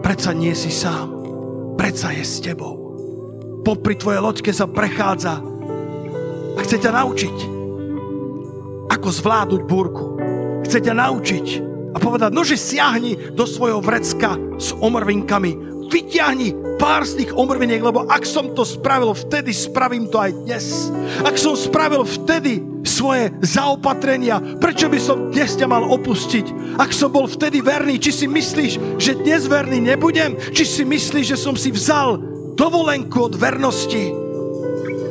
Predsa 0.00 0.30
nie 0.32 0.56
si 0.56 0.72
sám, 0.72 1.12
predsa 1.76 2.16
je 2.16 2.24
s 2.24 2.40
tebou 2.40 2.80
popri 3.60 3.94
tvojej 3.96 4.20
loďke 4.24 4.50
sa 4.50 4.66
prechádza 4.66 5.38
a 6.56 6.58
chce 6.64 6.76
ťa 6.80 6.90
naučiť, 6.90 7.36
ako 8.90 9.08
zvládnuť 9.08 9.62
búrku. 9.68 10.04
Chce 10.66 10.82
ťa 10.82 10.94
naučiť 10.96 11.46
a 11.94 11.98
povedať, 11.98 12.30
nože 12.34 12.56
siahni 12.58 13.16
do 13.32 13.44
svojho 13.46 13.78
vrecka 13.78 14.36
s 14.58 14.74
omrvinkami. 14.74 15.69
Vyťahni 15.90 16.78
pár 16.78 17.02
z 17.02 17.26
tých 17.26 17.32
omrviniek, 17.34 17.82
lebo 17.82 18.06
ak 18.06 18.22
som 18.22 18.54
to 18.54 18.62
spravil 18.62 19.10
vtedy, 19.10 19.50
spravím 19.50 20.06
to 20.06 20.22
aj 20.22 20.30
dnes. 20.46 20.88
Ak 21.26 21.34
som 21.34 21.58
spravil 21.58 22.06
vtedy 22.06 22.62
svoje 22.86 23.34
zaopatrenia, 23.42 24.40
prečo 24.62 24.86
by 24.86 24.96
som 25.02 25.34
dnes 25.34 25.58
ťa 25.58 25.66
mal 25.66 25.82
opustiť? 25.82 26.78
Ak 26.78 26.94
som 26.94 27.10
bol 27.10 27.26
vtedy 27.26 27.60
verný, 27.60 27.98
či 27.98 28.14
si 28.14 28.26
myslíš, 28.30 29.02
že 29.02 29.18
dnes 29.18 29.50
verný 29.50 29.82
nebudem? 29.82 30.38
Či 30.54 30.64
si 30.64 30.82
myslíš, 30.86 31.36
že 31.36 31.38
som 31.38 31.58
si 31.58 31.74
vzal 31.74 32.22
dovolenku 32.56 33.26
od 33.26 33.34
vernosti. 33.36 34.14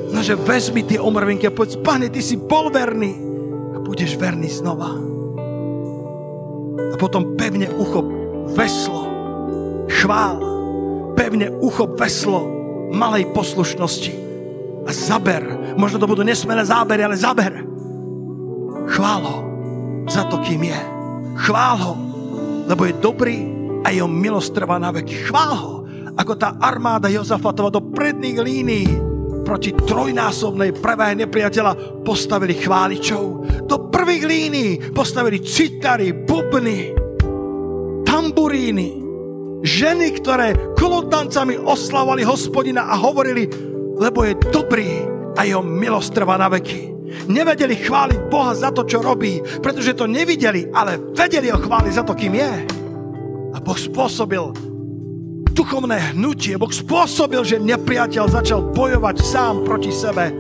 No, 0.10 0.26
že 0.26 0.34
vezmi 0.40 0.82
tie 0.82 0.98
omrvinky 0.98 1.46
a 1.46 1.54
povedz, 1.54 1.78
pane, 1.78 2.10
ty 2.10 2.24
si 2.24 2.34
bol 2.34 2.74
verný 2.74 3.14
a 3.76 3.78
budeš 3.78 4.18
verný 4.18 4.50
znova. 4.50 4.90
A 6.90 6.96
potom 6.98 7.38
pevne 7.38 7.70
uchop 7.78 8.10
veslo, 8.58 9.06
chvál, 9.86 10.49
pevne 11.30 11.54
uchop 11.62 11.94
veslo 11.94 12.50
malej 12.90 13.30
poslušnosti 13.30 14.14
a 14.82 14.90
zaber. 14.90 15.46
Možno 15.78 16.02
to 16.02 16.10
budú 16.10 16.26
nesmelé 16.26 16.66
zábery, 16.66 17.06
ale 17.06 17.14
zaber. 17.14 17.62
Chvál 18.90 19.22
ho 19.22 19.38
za 20.10 20.26
to, 20.26 20.42
kým 20.42 20.66
je. 20.66 20.80
Chvál 21.46 21.78
ho, 21.86 21.94
lebo 22.66 22.82
je 22.90 22.98
dobrý 22.98 23.46
a 23.86 23.94
jeho 23.94 24.10
milosť 24.10 24.58
trvá 24.58 24.82
na 24.82 24.90
veky. 24.90 25.30
Chvál 25.30 25.54
ho, 25.54 25.74
ako 26.18 26.34
tá 26.34 26.58
armáda 26.58 27.14
Jozafatova 27.14 27.70
do 27.70 27.94
predných 27.94 28.42
línií 28.42 28.90
proti 29.46 29.78
trojnásobnej 29.78 30.82
prevahe 30.82 31.14
nepriateľa 31.14 32.02
postavili 32.02 32.58
chváličov. 32.58 33.24
Do 33.70 33.94
prvých 33.94 34.26
línií 34.26 34.70
postavili 34.98 35.46
citary, 35.46 36.10
bubny, 36.26 36.90
tamburíny, 38.02 38.99
ženy, 39.64 40.20
ktoré 40.20 40.76
kolotancami 40.76 41.60
oslavovali 41.60 42.24
hospodina 42.24 42.88
a 42.88 42.96
hovorili, 42.96 43.48
lebo 44.00 44.24
je 44.24 44.40
dobrý 44.52 45.04
a 45.36 45.44
jeho 45.44 45.64
milosť 45.64 46.10
trvá 46.16 46.40
na 46.40 46.48
veky. 46.48 46.96
Nevedeli 47.30 47.76
chváliť 47.78 48.20
Boha 48.30 48.54
za 48.54 48.70
to, 48.70 48.86
čo 48.86 49.02
robí, 49.02 49.42
pretože 49.62 49.98
to 49.98 50.06
nevideli, 50.06 50.70
ale 50.70 51.02
vedeli 51.14 51.50
ho 51.50 51.58
chváliť 51.58 51.94
za 51.94 52.04
to, 52.06 52.14
kým 52.14 52.38
je. 52.38 52.54
A 53.54 53.58
Boh 53.58 53.78
spôsobil 53.78 54.70
duchovné 55.54 56.14
hnutie. 56.14 56.56
Boh 56.56 56.72
spôsobil, 56.72 57.42
že 57.44 57.58
nepriateľ 57.60 58.26
začal 58.30 58.72
bojovať 58.72 59.16
sám 59.20 59.66
proti 59.66 59.92
sebe. 59.92 60.32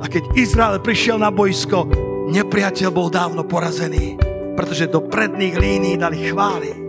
A 0.00 0.04
keď 0.08 0.24
Izrael 0.36 0.80
prišiel 0.80 1.20
na 1.20 1.30
boisko, 1.30 1.88
nepriateľ 2.32 2.90
bol 2.92 3.08
dávno 3.12 3.44
porazený, 3.44 4.16
pretože 4.56 4.90
do 4.90 5.04
predných 5.04 5.56
línií 5.56 5.94
dali 6.00 6.32
chvály. 6.32 6.85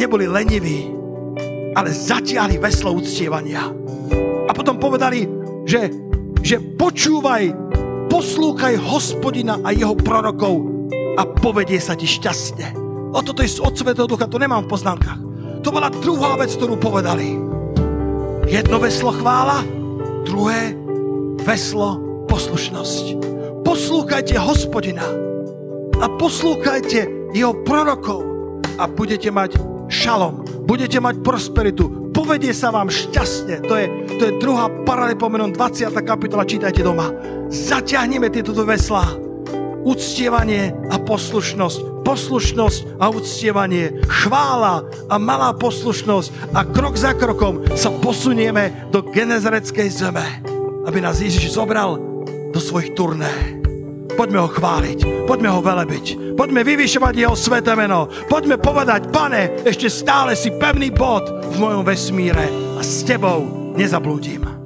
Neboli 0.00 0.24
leniví, 0.24 0.88
ale 1.76 1.92
zatiahli 1.92 2.56
veslo 2.56 2.96
uctievania. 2.96 3.68
A 4.48 4.50
potom 4.56 4.80
povedali, 4.80 5.28
že, 5.68 5.92
že 6.40 6.56
počúvaj, 6.56 7.52
poslúchaj 8.08 8.80
hospodina 8.80 9.60
a 9.60 9.76
jeho 9.76 9.92
prorokov 9.92 10.88
a 11.20 11.22
povedie 11.28 11.76
sa 11.76 11.92
ti 11.92 12.08
šťastne. 12.08 12.72
O 13.12 13.20
toto 13.20 13.44
je 13.44 13.60
od 13.60 13.76
Svetého 13.76 14.08
Ducha, 14.08 14.24
to 14.24 14.40
nemám 14.40 14.64
v 14.64 14.72
poznámkach. 14.72 15.20
To 15.60 15.68
bola 15.68 15.92
druhá 15.92 16.40
vec, 16.40 16.56
ktorú 16.56 16.80
povedali. 16.80 17.36
Jedno 18.48 18.80
veslo 18.80 19.12
chvála, 19.12 19.60
druhé 20.24 20.72
veslo 21.44 22.00
poslušnosť. 22.24 23.20
Poslúchajte 23.68 24.40
hospodina 24.40 25.04
a 26.00 26.08
poslúchajte 26.16 27.04
jeho 27.36 27.52
prorokov 27.68 28.24
a 28.80 28.88
budete 28.88 29.28
mať 29.28 29.60
šalom, 29.90 30.64
budete 30.64 31.02
mať 31.02 31.20
prosperitu, 31.20 32.14
povedie 32.14 32.54
sa 32.54 32.70
vám 32.70 32.88
šťastne. 32.88 33.66
To 33.66 33.74
je, 33.74 33.86
to 34.16 34.22
je 34.30 34.38
druhá 34.38 34.70
paralepomenon 34.86 35.52
20. 35.52 35.90
kapitola, 36.06 36.46
čítajte 36.46 36.86
doma. 36.86 37.10
Zaťahneme 37.50 38.30
tieto 38.30 38.54
dve 38.54 38.78
veslá. 38.78 39.04
Uctievanie 39.82 40.72
a 40.88 40.96
poslušnosť 41.02 41.90
poslušnosť 42.00 42.96
a 42.98 43.12
uctievanie, 43.12 44.02
chvála 44.08 44.82
a 45.06 45.14
malá 45.20 45.52
poslušnosť 45.54 46.56
a 46.56 46.66
krok 46.66 46.96
za 46.96 47.12
krokom 47.14 47.62
sa 47.76 47.92
posunieme 47.92 48.90
do 48.90 49.04
genezareckej 49.04 49.88
zeme, 49.92 50.24
aby 50.88 50.98
nás 50.98 51.20
Ježiš 51.20 51.54
zobral 51.54 52.00
do 52.50 52.58
svojich 52.58 52.96
turné. 52.98 53.59
Poďme 54.14 54.38
ho 54.44 54.48
chváliť, 54.50 54.98
poďme 55.24 55.48
ho 55.48 55.60
velebiť, 55.64 56.36
poďme 56.36 56.60
vyvyšovať 56.60 57.14
jeho 57.16 57.36
sveté 57.36 57.72
meno, 57.72 58.10
poďme 58.28 58.60
povedať, 58.60 59.08
pane, 59.08 59.64
ešte 59.64 59.88
stále 59.88 60.36
si 60.36 60.52
pevný 60.54 60.92
bod 60.92 61.24
v 61.50 61.54
mojom 61.56 61.82
vesmíre 61.86 62.46
a 62.76 62.82
s 62.84 63.02
tebou 63.02 63.72
nezablúdim. 63.74 64.59